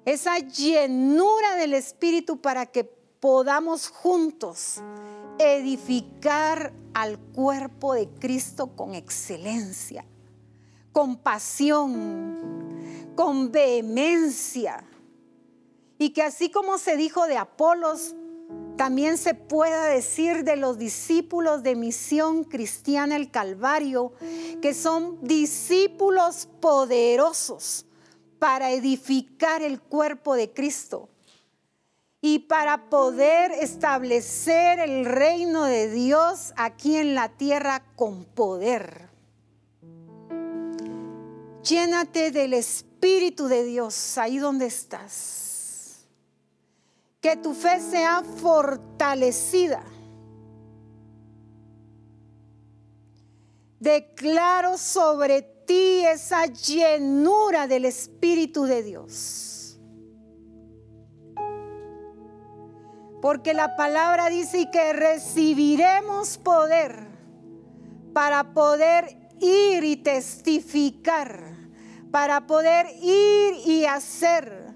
esa 0.05 0.39
llenura 0.39 1.57
del 1.57 1.75
Espíritu 1.75 2.41
para 2.41 2.67
que 2.67 2.85
podamos 2.85 3.89
juntos 3.89 4.77
edificar 5.39 6.73
al 6.95 7.19
cuerpo 7.19 7.95
de 7.95 8.09
Cristo 8.09 8.69
con 8.77 8.95
excelencia, 8.95 10.05
con 10.93 11.17
pasión, 11.17 12.70
con 13.21 13.53
vehemencia. 13.53 14.83
Y 15.99 16.15
que 16.15 16.23
así 16.23 16.51
como 16.51 16.79
se 16.79 16.97
dijo 16.97 17.27
de 17.27 17.37
Apolos, 17.37 18.15
también 18.79 19.19
se 19.19 19.35
pueda 19.35 19.85
decir 19.85 20.43
de 20.43 20.57
los 20.57 20.79
discípulos 20.79 21.63
de 21.63 21.77
misión 21.77 22.45
cristiana 22.45 23.17
el 23.17 23.31
Calvario, 23.31 24.15
que 24.63 24.73
son 24.73 25.19
discípulos 25.21 26.49
poderosos 26.63 27.85
para 28.39 28.71
edificar 28.71 29.61
el 29.61 29.83
cuerpo 29.83 30.35
de 30.35 30.55
Cristo 30.55 31.11
y 32.23 32.39
para 32.39 32.89
poder 32.89 33.53
establecer 33.53 34.79
el 34.79 35.05
reino 35.05 35.65
de 35.65 35.91
Dios 35.91 36.55
aquí 36.57 36.97
en 36.97 37.15
la 37.15 37.29
tierra 37.29 37.85
con 37.97 38.25
poder. 38.25 39.11
Llénate 41.63 42.31
del 42.31 42.55
Espíritu 42.55 42.90
de 43.49 43.65
Dios 43.65 44.19
ahí 44.19 44.39
donde 44.39 44.67
estás. 44.67 46.07
que 47.21 47.37
tu 47.37 47.53
fe 47.53 47.81
sea 47.81 48.23
fortalecida. 48.23 49.85
Declaro 53.79 54.79
sobre 54.79 55.43
ti 55.67 56.03
esa 56.07 56.47
llenura 56.47 57.67
del 57.67 57.85
Espíritu 57.85 58.65
de 58.65 58.83
Dios. 58.83 59.79
Porque 63.21 63.53
la 63.53 63.77
palabra 63.77 64.31
dice 64.31 64.71
que 64.73 64.95
recibiremos 64.95 66.39
poder 66.39 67.07
para 68.15 68.55
poder 68.55 69.15
ir 69.41 69.85
y 69.85 69.97
testificar, 69.97 71.60
para 72.11 72.47
poder 72.47 72.87
ir 73.03 73.55
y 73.67 73.85
hacer 73.87 74.71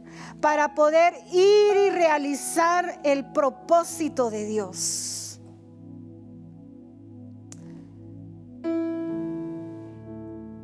para 0.45 0.75
poder 0.75 1.15
ir 1.33 1.75
y 1.87 1.89
realizar 1.89 3.01
el 3.03 3.33
propósito 3.33 4.29
de 4.29 4.45
Dios. 4.45 5.41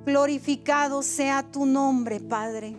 Glorificado 0.05 1.02
sea 1.02 1.51
tu 1.51 1.64
nombre, 1.64 2.20
Padre. 2.20 2.76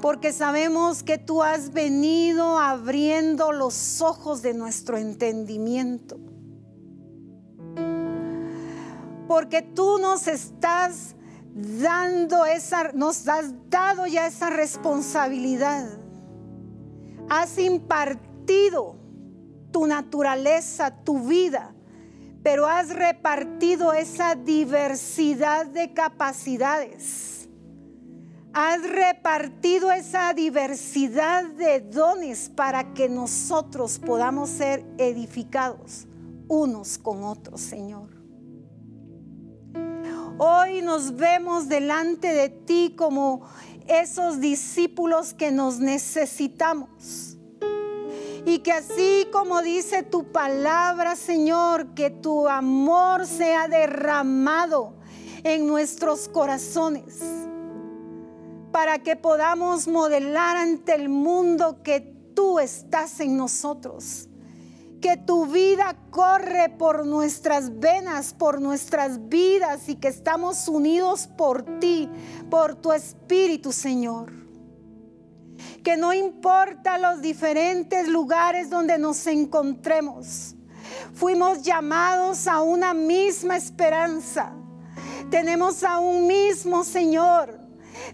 Porque 0.00 0.32
sabemos 0.32 1.02
que 1.02 1.18
tú 1.18 1.42
has 1.42 1.72
venido 1.72 2.56
abriendo 2.60 3.50
los 3.50 4.00
ojos 4.00 4.42
de 4.42 4.54
nuestro 4.54 4.96
entendimiento. 4.96 6.20
Porque 9.30 9.62
tú 9.62 10.00
nos 10.00 10.26
estás 10.26 11.14
dando 11.54 12.44
esa, 12.46 12.90
nos 12.94 13.28
has 13.28 13.54
dado 13.70 14.08
ya 14.08 14.26
esa 14.26 14.50
responsabilidad. 14.50 15.88
Has 17.28 17.56
impartido 17.56 18.96
tu 19.70 19.86
naturaleza, 19.86 20.90
tu 21.04 21.28
vida, 21.28 21.72
pero 22.42 22.66
has 22.66 22.88
repartido 22.88 23.92
esa 23.92 24.34
diversidad 24.34 25.66
de 25.66 25.94
capacidades. 25.94 27.48
Has 28.52 28.82
repartido 28.82 29.92
esa 29.92 30.34
diversidad 30.34 31.44
de 31.44 31.82
dones 31.82 32.48
para 32.48 32.94
que 32.94 33.08
nosotros 33.08 34.00
podamos 34.00 34.50
ser 34.50 34.84
edificados 34.98 36.08
unos 36.48 36.98
con 36.98 37.22
otros, 37.22 37.60
Señor. 37.60 38.19
Hoy 40.42 40.80
nos 40.80 41.16
vemos 41.16 41.68
delante 41.68 42.32
de 42.32 42.48
ti 42.48 42.94
como 42.96 43.42
esos 43.86 44.40
discípulos 44.40 45.34
que 45.34 45.50
nos 45.50 45.80
necesitamos. 45.80 47.36
Y 48.46 48.60
que 48.60 48.72
así 48.72 49.28
como 49.32 49.60
dice 49.60 50.02
tu 50.02 50.32
palabra, 50.32 51.14
Señor, 51.14 51.92
que 51.92 52.08
tu 52.08 52.48
amor 52.48 53.26
sea 53.26 53.68
derramado 53.68 54.94
en 55.44 55.66
nuestros 55.66 56.26
corazones, 56.26 57.20
para 58.72 59.00
que 59.00 59.16
podamos 59.16 59.88
modelar 59.88 60.56
ante 60.56 60.94
el 60.94 61.10
mundo 61.10 61.82
que 61.82 62.00
tú 62.34 62.60
estás 62.60 63.20
en 63.20 63.36
nosotros 63.36 64.29
que 65.00 65.16
tu 65.16 65.46
vida 65.46 65.96
corre 66.10 66.68
por 66.68 67.06
nuestras 67.06 67.80
venas, 67.80 68.34
por 68.34 68.60
nuestras 68.60 69.28
vidas 69.28 69.88
y 69.88 69.96
que 69.96 70.08
estamos 70.08 70.68
unidos 70.68 71.26
por 71.26 71.62
ti, 71.80 72.08
por 72.50 72.76
tu 72.76 72.92
Espíritu, 72.92 73.72
Señor. 73.72 74.32
Que 75.82 75.96
no 75.96 76.12
importa 76.12 76.98
los 76.98 77.22
diferentes 77.22 78.08
lugares 78.08 78.68
donde 78.68 78.98
nos 78.98 79.26
encontremos, 79.26 80.54
fuimos 81.14 81.62
llamados 81.62 82.46
a 82.46 82.60
una 82.60 82.92
misma 82.92 83.56
esperanza. 83.56 84.52
Tenemos 85.30 85.82
a 85.84 85.98
un 85.98 86.26
mismo 86.26 86.84
Señor. 86.84 87.58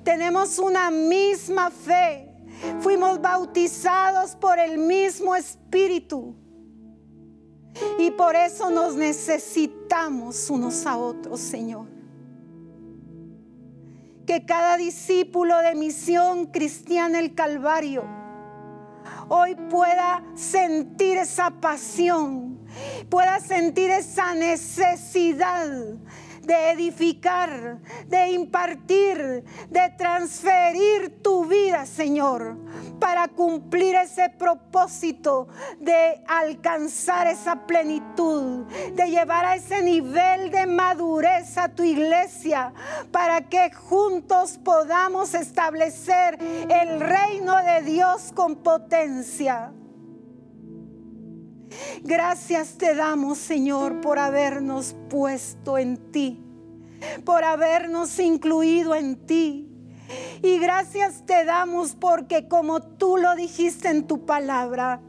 Tenemos 0.05 0.59
una 0.59 0.91
misma 0.91 1.71
fe. 1.71 2.29
Fuimos 2.81 3.21
bautizados 3.21 4.37
por 4.37 4.59
el 4.59 4.79
mismo 4.79 5.35
Espíritu. 5.35 6.35
Y 7.99 8.11
por 8.13 8.37
eso 8.37 8.71
nos 8.71 8.95
necesitamos 8.95 10.51
unos 10.51 10.87
a 10.87 10.97
otros, 10.97 11.41
Señor. 11.41 11.87
Que 14.27 14.45
cada 14.45 14.77
discípulo 14.77 15.59
de 15.59 15.75
misión 15.75 16.47
cristiana 16.47 17.21
el 17.21 17.35
Calvario 17.35 18.05
hoy 19.29 19.55
pueda 19.71 20.23
sentir 20.35 21.19
esa 21.19 21.51
pasión, 21.51 22.59
pueda 23.09 23.41
sentir 23.41 23.91
esa 23.91 24.35
necesidad 24.35 25.69
de 26.47 26.71
edificar, 26.71 27.81
de 28.07 28.31
impartir, 28.31 29.45
de 29.69 29.91
transferir 29.99 31.21
tu 31.23 31.45
vida, 31.45 31.85
Señor, 31.87 32.57
para 33.01 33.29
cumplir 33.29 33.97
ese 33.97 34.31
propósito 34.31 35.49
de 35.81 36.23
alcanzar 36.27 37.27
esa 37.27 37.67
plenitud, 37.67 38.65
de 38.95 39.11
llevar 39.11 39.45
a 39.45 39.57
ese 39.57 39.83
nivel 39.83 40.51
de 40.51 40.67
madurez 40.67 41.59
a 41.59 41.69
tu 41.69 41.83
iglesia, 41.83 42.73
para 43.11 43.43
que 43.43 43.73
juntos 43.73 44.59
podamos 44.65 45.35
establecer 45.35 46.39
el 46.71 47.01
reino 47.01 47.57
de 47.65 47.83
Dios 47.83 48.33
con 48.35 48.57
potencia. 48.57 49.73
Gracias 52.03 52.79
te 52.79 52.95
damos, 52.95 53.39
Señor, 53.39 54.01
por 54.01 54.19
habernos 54.19 54.95
puesto 55.09 55.79
en 55.79 56.13
ti, 56.13 56.45
por 57.25 57.45
habernos 57.45 58.19
incluido 58.19 58.95
en 58.95 59.27
ti. 59.27 59.69
Y 60.43 60.59
gracias 60.59 61.27
te 61.27 61.45
damos 61.45 61.95
porque 61.95 62.49
como 62.49 62.81
tú 62.81 63.17
lo 63.17 63.35
dijiste 63.35 63.89
en 63.89 64.07
tu 64.07 64.25
palabra, 64.25 65.01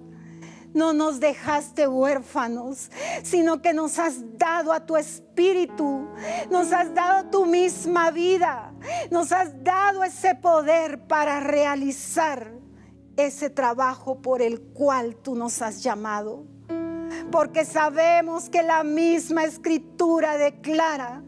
no 0.73 0.93
nos 0.93 1.19
dejaste 1.19 1.87
huérfanos, 1.87 2.91
sino 3.23 3.61
que 3.61 3.73
nos 3.73 3.99
has 3.99 4.37
dado 4.37 4.73
a 4.73 4.85
tu 4.85 4.95
espíritu, 4.95 6.07
nos 6.49 6.71
has 6.71 6.93
dado 6.93 7.29
tu 7.29 7.45
misma 7.45 8.11
vida, 8.11 8.73
nos 9.11 9.31
has 9.31 9.63
dado 9.63 10.03
ese 10.03 10.35
poder 10.35 11.07
para 11.07 11.39
realizar 11.39 12.51
ese 13.17 13.49
trabajo 13.49 14.21
por 14.21 14.41
el 14.41 14.61
cual 14.61 15.15
tú 15.15 15.35
nos 15.35 15.61
has 15.61 15.81
llamado 15.83 16.45
porque 17.31 17.65
sabemos 17.65 18.49
que 18.49 18.63
la 18.63 18.83
misma 18.83 19.43
escritura 19.43 20.37
declara 20.37 21.23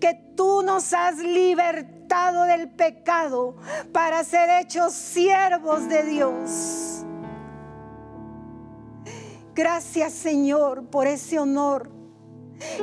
que 0.00 0.14
tú 0.36 0.62
nos 0.62 0.92
has 0.92 1.18
libertado 1.18 2.44
del 2.44 2.70
pecado 2.70 3.56
para 3.92 4.24
ser 4.24 4.50
hechos 4.60 4.92
siervos 4.92 5.88
de 5.88 6.02
Dios. 6.04 7.04
Gracias 9.54 10.12
Señor 10.12 10.86
por 10.86 11.06
ese 11.06 11.38
honor. 11.38 11.90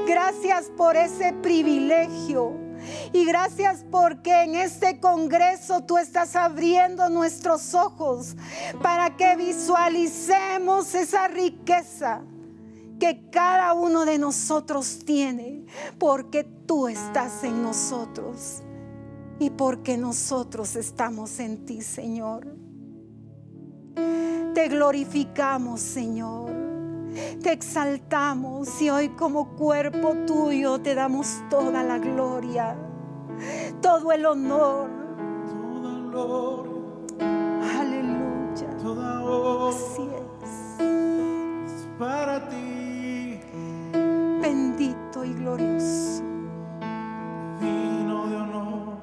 Gracias 0.08 0.72
por 0.76 0.96
ese 0.96 1.34
privilegio. 1.34 2.54
Y 3.12 3.26
gracias 3.26 3.84
porque 3.92 4.44
en 4.44 4.56
este 4.56 5.00
Congreso 5.00 5.82
tú 5.82 5.98
estás 5.98 6.36
abriendo 6.36 7.10
nuestros 7.10 7.74
ojos 7.74 8.36
para 8.82 9.18
que 9.18 9.36
visualicemos 9.36 10.94
esa 10.96 11.28
riqueza 11.28 12.22
que 13.00 13.30
cada 13.30 13.74
uno 13.74 14.06
de 14.06 14.18
nosotros 14.18 15.00
tiene, 15.06 15.66
porque 16.00 16.44
tú 16.44 16.88
estás 16.88 17.44
en 17.44 17.62
nosotros 17.64 18.64
y 19.40 19.50
porque 19.52 19.98
nosotros 19.98 20.76
estamos 20.76 21.40
en 21.40 21.66
ti, 21.66 21.82
Señor. 21.82 22.48
Te 24.54 24.68
glorificamos, 24.70 25.80
Señor. 25.80 26.52
Te 27.42 27.52
exaltamos 27.52 28.82
y 28.82 28.90
hoy 28.90 29.10
como 29.10 29.56
cuerpo 29.56 30.14
tuyo 30.26 30.80
te 30.80 30.94
damos 30.94 31.42
toda 31.50 31.84
la 31.84 31.98
gloria, 31.98 32.78
todo 33.82 34.12
el 34.12 34.26
honor. 34.26 34.90
Aleluya. 37.80 38.78
Toda 38.82 39.70
Así 39.70 40.10
es. 40.42 41.88
Para 41.98 42.48
ti 42.50 42.77
glorioso. 45.48 46.24
Vino 47.62 48.28
de 48.28 48.36
honor. 48.36 48.98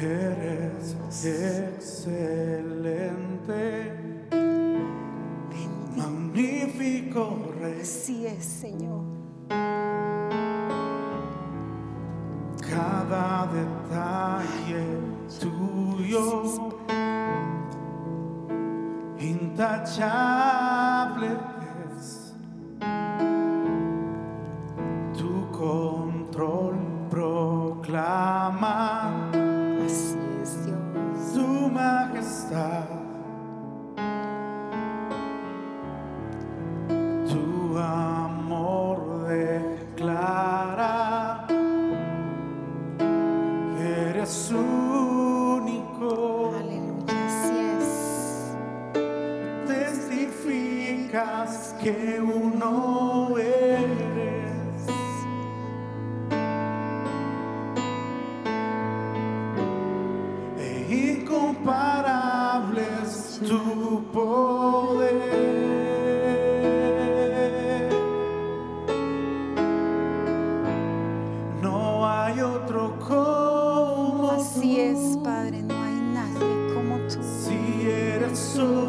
Eres 0.00 0.96
excelente. 1.24 2.48
Magnífico 5.96 7.22
Rey. 7.60 7.80
Así 7.82 8.26
es, 8.26 8.44
Señor. 8.44 9.04
Cada 12.60 13.46
detalle 13.46 14.84
tuyo, 15.40 16.70
intachable 19.18 20.18
Así 28.50 30.16
es, 30.42 30.64
Dios. 30.64 30.78
tu 31.34 31.68
majestad. 31.68 32.84
Tu 37.28 37.78
amor 37.78 39.26
declara, 39.28 41.46
eres 43.78 44.50
único, 44.50 46.54
Aleluya, 46.58 47.26
así 47.26 47.58
es. 47.76 48.56
testificas 49.66 51.74
que 51.82 52.22
tu 63.48 64.02
poder. 64.12 65.14
No 71.62 72.06
hay 72.06 72.40
otro 72.42 72.98
como 73.08 74.32
Así 74.32 74.78
es, 74.80 75.14
tú. 75.14 75.22
Padre, 75.22 75.62
no 75.62 75.74
hay 75.82 75.94
nadie 76.12 76.74
como 76.74 76.98
tú. 77.08 77.22
Si 77.22 77.88
eres 77.88 78.38
sobre 78.38 78.87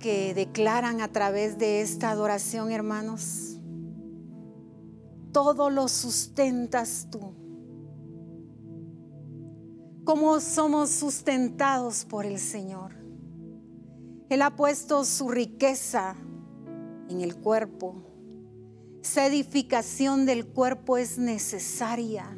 que 0.00 0.34
declaran 0.34 1.00
a 1.00 1.12
través 1.12 1.58
de 1.58 1.80
esta 1.80 2.10
adoración, 2.10 2.72
hermanos? 2.72 3.60
Todo 5.32 5.70
lo 5.70 5.86
sustentas 5.86 7.06
tú. 7.12 7.20
¿Cómo 10.02 10.40
somos 10.40 10.90
sustentados 10.90 12.04
por 12.04 12.26
el 12.26 12.40
Señor? 12.40 12.96
Él 14.28 14.42
ha 14.42 14.56
puesto 14.56 15.04
su 15.04 15.28
riqueza 15.28 16.16
en 17.08 17.20
el 17.20 17.36
cuerpo. 17.36 18.02
Esa 19.04 19.26
edificación 19.26 20.26
del 20.26 20.48
cuerpo 20.48 20.96
es 20.96 21.18
necesaria 21.18 22.36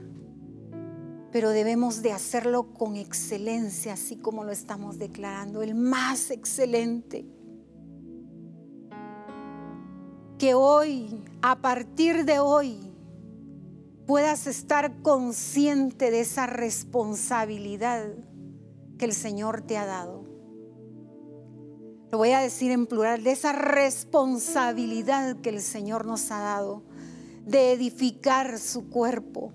pero 1.32 1.48
debemos 1.48 2.02
de 2.02 2.12
hacerlo 2.12 2.74
con 2.74 2.96
excelencia, 2.96 3.94
así 3.94 4.16
como 4.16 4.44
lo 4.44 4.52
estamos 4.52 4.98
declarando, 4.98 5.62
el 5.62 5.74
más 5.74 6.30
excelente. 6.30 7.26
Que 10.42 10.54
hoy, 10.54 11.22
a 11.40 11.60
partir 11.60 12.24
de 12.24 12.40
hoy, 12.40 12.76
puedas 14.08 14.48
estar 14.48 15.00
consciente 15.00 16.10
de 16.10 16.22
esa 16.22 16.48
responsabilidad 16.48 18.08
que 18.98 19.04
el 19.04 19.12
Señor 19.12 19.60
te 19.60 19.76
ha 19.76 19.86
dado. 19.86 20.24
Lo 22.10 22.18
voy 22.18 22.32
a 22.32 22.40
decir 22.40 22.72
en 22.72 22.88
plural, 22.88 23.22
de 23.22 23.30
esa 23.30 23.52
responsabilidad 23.52 25.36
que 25.42 25.50
el 25.50 25.60
Señor 25.60 26.06
nos 26.06 26.32
ha 26.32 26.40
dado 26.40 26.82
de 27.46 27.70
edificar 27.70 28.58
su 28.58 28.90
cuerpo 28.90 29.52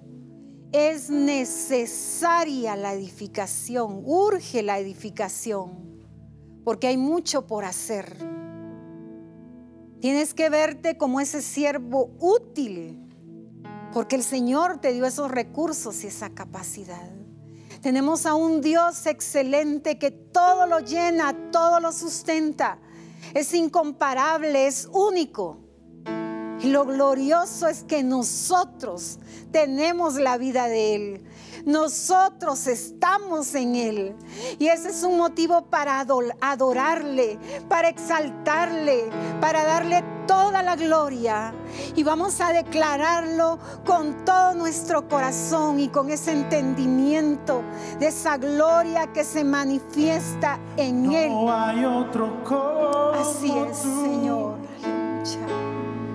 es 0.71 1.09
necesaria 1.09 2.77
la 2.77 2.93
edificación, 2.93 4.03
urge 4.05 4.63
la 4.63 4.79
edificación, 4.79 5.99
porque 6.63 6.87
hay 6.87 6.95
mucho 6.95 7.45
por 7.45 7.65
hacer. 7.65 8.36
Tienes 9.99 10.33
que 10.33 10.49
verte 10.49 10.97
como 10.97 11.19
ese 11.19 11.41
siervo 11.41 12.11
útil, 12.19 13.03
porque 13.93 14.15
el 14.15 14.23
Señor 14.23 14.79
te 14.79 14.93
dio 14.93 15.05
esos 15.05 15.31
recursos 15.31 16.03
y 16.03 16.07
esa 16.07 16.29
capacidad. 16.29 17.09
Tenemos 17.81 18.25
a 18.25 18.35
un 18.35 18.61
Dios 18.61 19.05
excelente 19.07 19.97
que 19.97 20.11
todo 20.11 20.67
lo 20.67 20.79
llena, 20.79 21.51
todo 21.51 21.79
lo 21.79 21.91
sustenta. 21.91 22.79
Es 23.33 23.53
incomparable, 23.53 24.67
es 24.67 24.87
único. 24.91 25.59
Y 26.61 26.69
lo 26.69 26.85
glorioso 26.85 27.67
es 27.67 27.83
que 27.83 28.03
nosotros 28.03 29.19
tenemos 29.51 30.15
la 30.15 30.37
vida 30.37 30.67
de 30.67 30.95
Él. 30.95 31.25
Nosotros 31.65 32.67
estamos 32.67 33.53
en 33.55 33.75
Él. 33.75 34.15
Y 34.59 34.67
ese 34.67 34.89
es 34.89 35.03
un 35.03 35.17
motivo 35.17 35.65
para 35.65 35.99
ador- 36.05 36.35
adorarle, 36.41 37.39
para 37.69 37.89
exaltarle, 37.89 39.09
para 39.41 39.63
darle 39.63 40.03
toda 40.27 40.61
la 40.61 40.75
gloria. 40.75 41.53
Y 41.95 42.03
vamos 42.03 42.41
a 42.41 42.51
declararlo 42.51 43.59
con 43.85 44.25
todo 44.25 44.53
nuestro 44.53 45.07
corazón 45.07 45.79
y 45.79 45.87
con 45.89 46.09
ese 46.09 46.31
entendimiento 46.33 47.61
de 47.99 48.07
esa 48.07 48.37
gloria 48.37 49.07
que 49.13 49.23
se 49.23 49.43
manifiesta 49.43 50.59
en 50.75 51.11
Él. 51.11 51.29
No 51.31 51.51
hay 51.53 51.85
otro 51.85 52.43
como 52.43 53.11
Así 53.13 53.51
es, 53.57 53.81
tú. 53.81 54.03
Señor. 54.03 54.57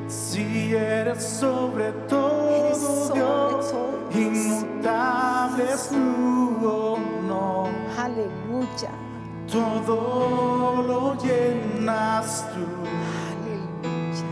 Si 0.08 0.74
eres 0.74 1.22
sobre 1.24 1.92
todo 2.08 2.50
Eres 2.66 2.78
sobre 2.78 3.20
Dios, 3.20 3.70
todo. 3.70 4.01
Inmutable 4.14 5.64
es 5.72 5.88
tu 5.88 5.96
honor. 6.66 7.68
Aleluya. 7.98 8.90
Todo 9.50 10.82
lo 10.86 11.14
llenas 11.22 12.46
tú. 12.54 12.64
Aleluya. 13.32 14.26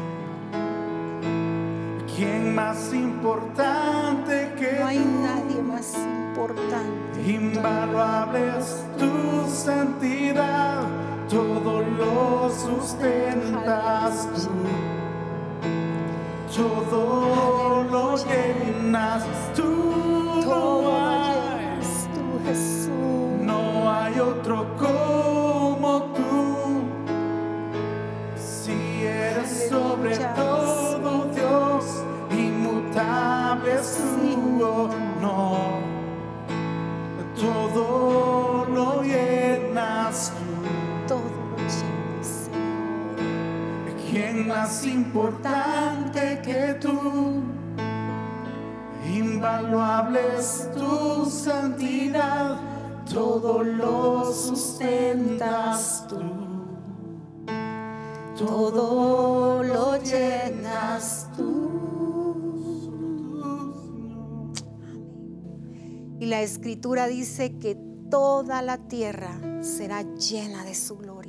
¿Quién 2.16 2.54
más 2.54 2.92
importante 2.92 4.52
que 4.58 4.78
No 4.80 4.86
hay 4.86 4.98
tú? 4.98 5.20
nadie 5.22 5.62
más 5.62 5.94
importante. 5.96 7.22
Invaluable 7.26 8.58
es 8.58 8.84
tu 8.98 9.50
santidad, 9.50 10.82
todo 11.28 11.82
lo 11.82 12.50
sustentas 12.50 14.28
tú 14.34 14.50
todo 16.56 17.84
lo 17.90 18.16
llenas 18.16 19.24
tú. 19.54 20.42
Todo 20.42 20.82
no 20.82 21.08
hay, 21.08 21.80
tú, 22.14 22.46
Jesús. 22.46 22.90
No 23.40 23.90
hay 23.90 24.18
otro 24.18 24.66
como 24.76 26.02
tú. 26.14 26.82
Si 28.36 29.04
eres 29.04 29.68
sobre 29.68 30.16
todo 30.16 31.26
Dios, 31.34 31.84
inmutable 32.30 33.74
es 33.74 33.98
tu 34.20 34.64
honor. 34.64 35.80
Todo 37.38 38.66
lo 38.68 39.02
llenas 39.02 40.32
¿Quién 44.10 44.48
más 44.48 44.84
importante 44.86 46.42
que 46.42 46.74
tú? 46.80 47.44
Invaluable 49.06 50.18
es 50.36 50.68
tu 50.74 51.26
santidad, 51.26 52.56
todo 53.08 53.62
lo 53.62 54.32
sustentas 54.32 56.06
tú. 56.08 56.18
todo 58.36 59.62
lo 59.62 59.96
llenas 60.02 61.28
tú. 61.36 61.70
Y 66.18 66.26
la 66.26 66.40
escritura 66.40 67.06
dice 67.06 67.58
que 67.58 67.76
toda 68.10 68.60
la 68.62 68.78
tierra 68.88 69.38
será 69.60 70.02
llena 70.14 70.64
de 70.64 70.74
su 70.74 70.96
gloria. 70.96 71.19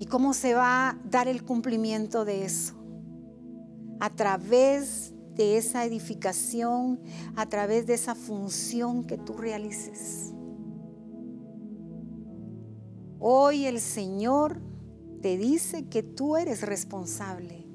¿Y 0.00 0.06
cómo 0.06 0.32
se 0.32 0.54
va 0.54 0.88
a 0.88 0.98
dar 1.04 1.28
el 1.28 1.44
cumplimiento 1.44 2.24
de 2.24 2.46
eso? 2.46 2.74
A 4.00 4.08
través 4.08 5.12
de 5.34 5.58
esa 5.58 5.84
edificación, 5.84 7.00
a 7.36 7.44
través 7.46 7.86
de 7.86 7.92
esa 7.94 8.14
función 8.14 9.04
que 9.04 9.18
tú 9.18 9.34
realices. 9.34 10.32
Hoy 13.18 13.66
el 13.66 13.78
Señor 13.78 14.62
te 15.20 15.36
dice 15.36 15.86
que 15.90 16.02
tú 16.02 16.38
eres 16.38 16.62
responsable 16.62 17.66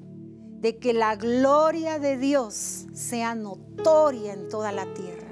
de 0.60 0.78
que 0.78 0.92
la 0.92 1.14
gloria 1.14 2.00
de 2.00 2.18
Dios 2.18 2.88
sea 2.92 3.36
notoria 3.36 4.32
en 4.32 4.48
toda 4.48 4.72
la 4.72 4.92
tierra. 4.94 5.25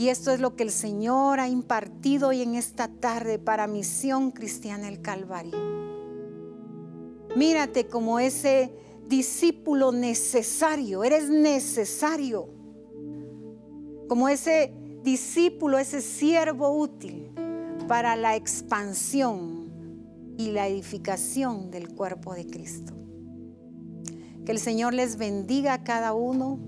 Y 0.00 0.08
esto 0.08 0.30
es 0.30 0.40
lo 0.40 0.56
que 0.56 0.62
el 0.62 0.70
Señor 0.70 1.40
ha 1.40 1.48
impartido 1.50 2.28
hoy 2.28 2.40
en 2.40 2.54
esta 2.54 2.88
tarde 2.88 3.38
para 3.38 3.66
Misión 3.66 4.30
Cristiana 4.30 4.88
el 4.88 5.02
Calvario. 5.02 5.58
Mírate 7.36 7.86
como 7.86 8.18
ese 8.18 8.72
discípulo 9.08 9.92
necesario, 9.92 11.04
eres 11.04 11.28
necesario. 11.28 12.48
Como 14.08 14.30
ese 14.30 14.72
discípulo, 15.02 15.78
ese 15.78 16.00
siervo 16.00 16.78
útil 16.78 17.32
para 17.86 18.16
la 18.16 18.36
expansión 18.36 19.68
y 20.38 20.52
la 20.52 20.66
edificación 20.66 21.70
del 21.70 21.94
cuerpo 21.94 22.32
de 22.32 22.46
Cristo. 22.46 22.94
Que 24.46 24.52
el 24.52 24.60
Señor 24.60 24.94
les 24.94 25.18
bendiga 25.18 25.74
a 25.74 25.84
cada 25.84 26.14
uno 26.14 26.58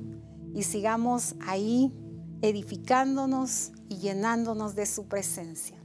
y 0.54 0.64
sigamos 0.64 1.34
ahí 1.40 1.94
edificándonos 2.42 3.72
y 3.88 3.98
llenándonos 3.98 4.74
de 4.74 4.86
su 4.86 5.06
presencia. 5.06 5.78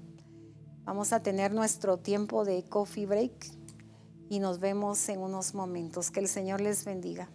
Vamos 0.84 1.13
a 1.13 1.21
tener 1.21 1.53
nuestro 1.53 1.97
tiempo 1.97 2.45
de 2.45 2.63
coffee 2.63 3.05
break 3.05 3.51
y 4.29 4.39
nos 4.39 4.59
vemos 4.59 5.07
en 5.09 5.21
unos 5.21 5.53
momentos. 5.53 6.11
Que 6.11 6.19
el 6.19 6.27
Señor 6.27 6.61
les 6.61 6.84
bendiga. 6.84 7.29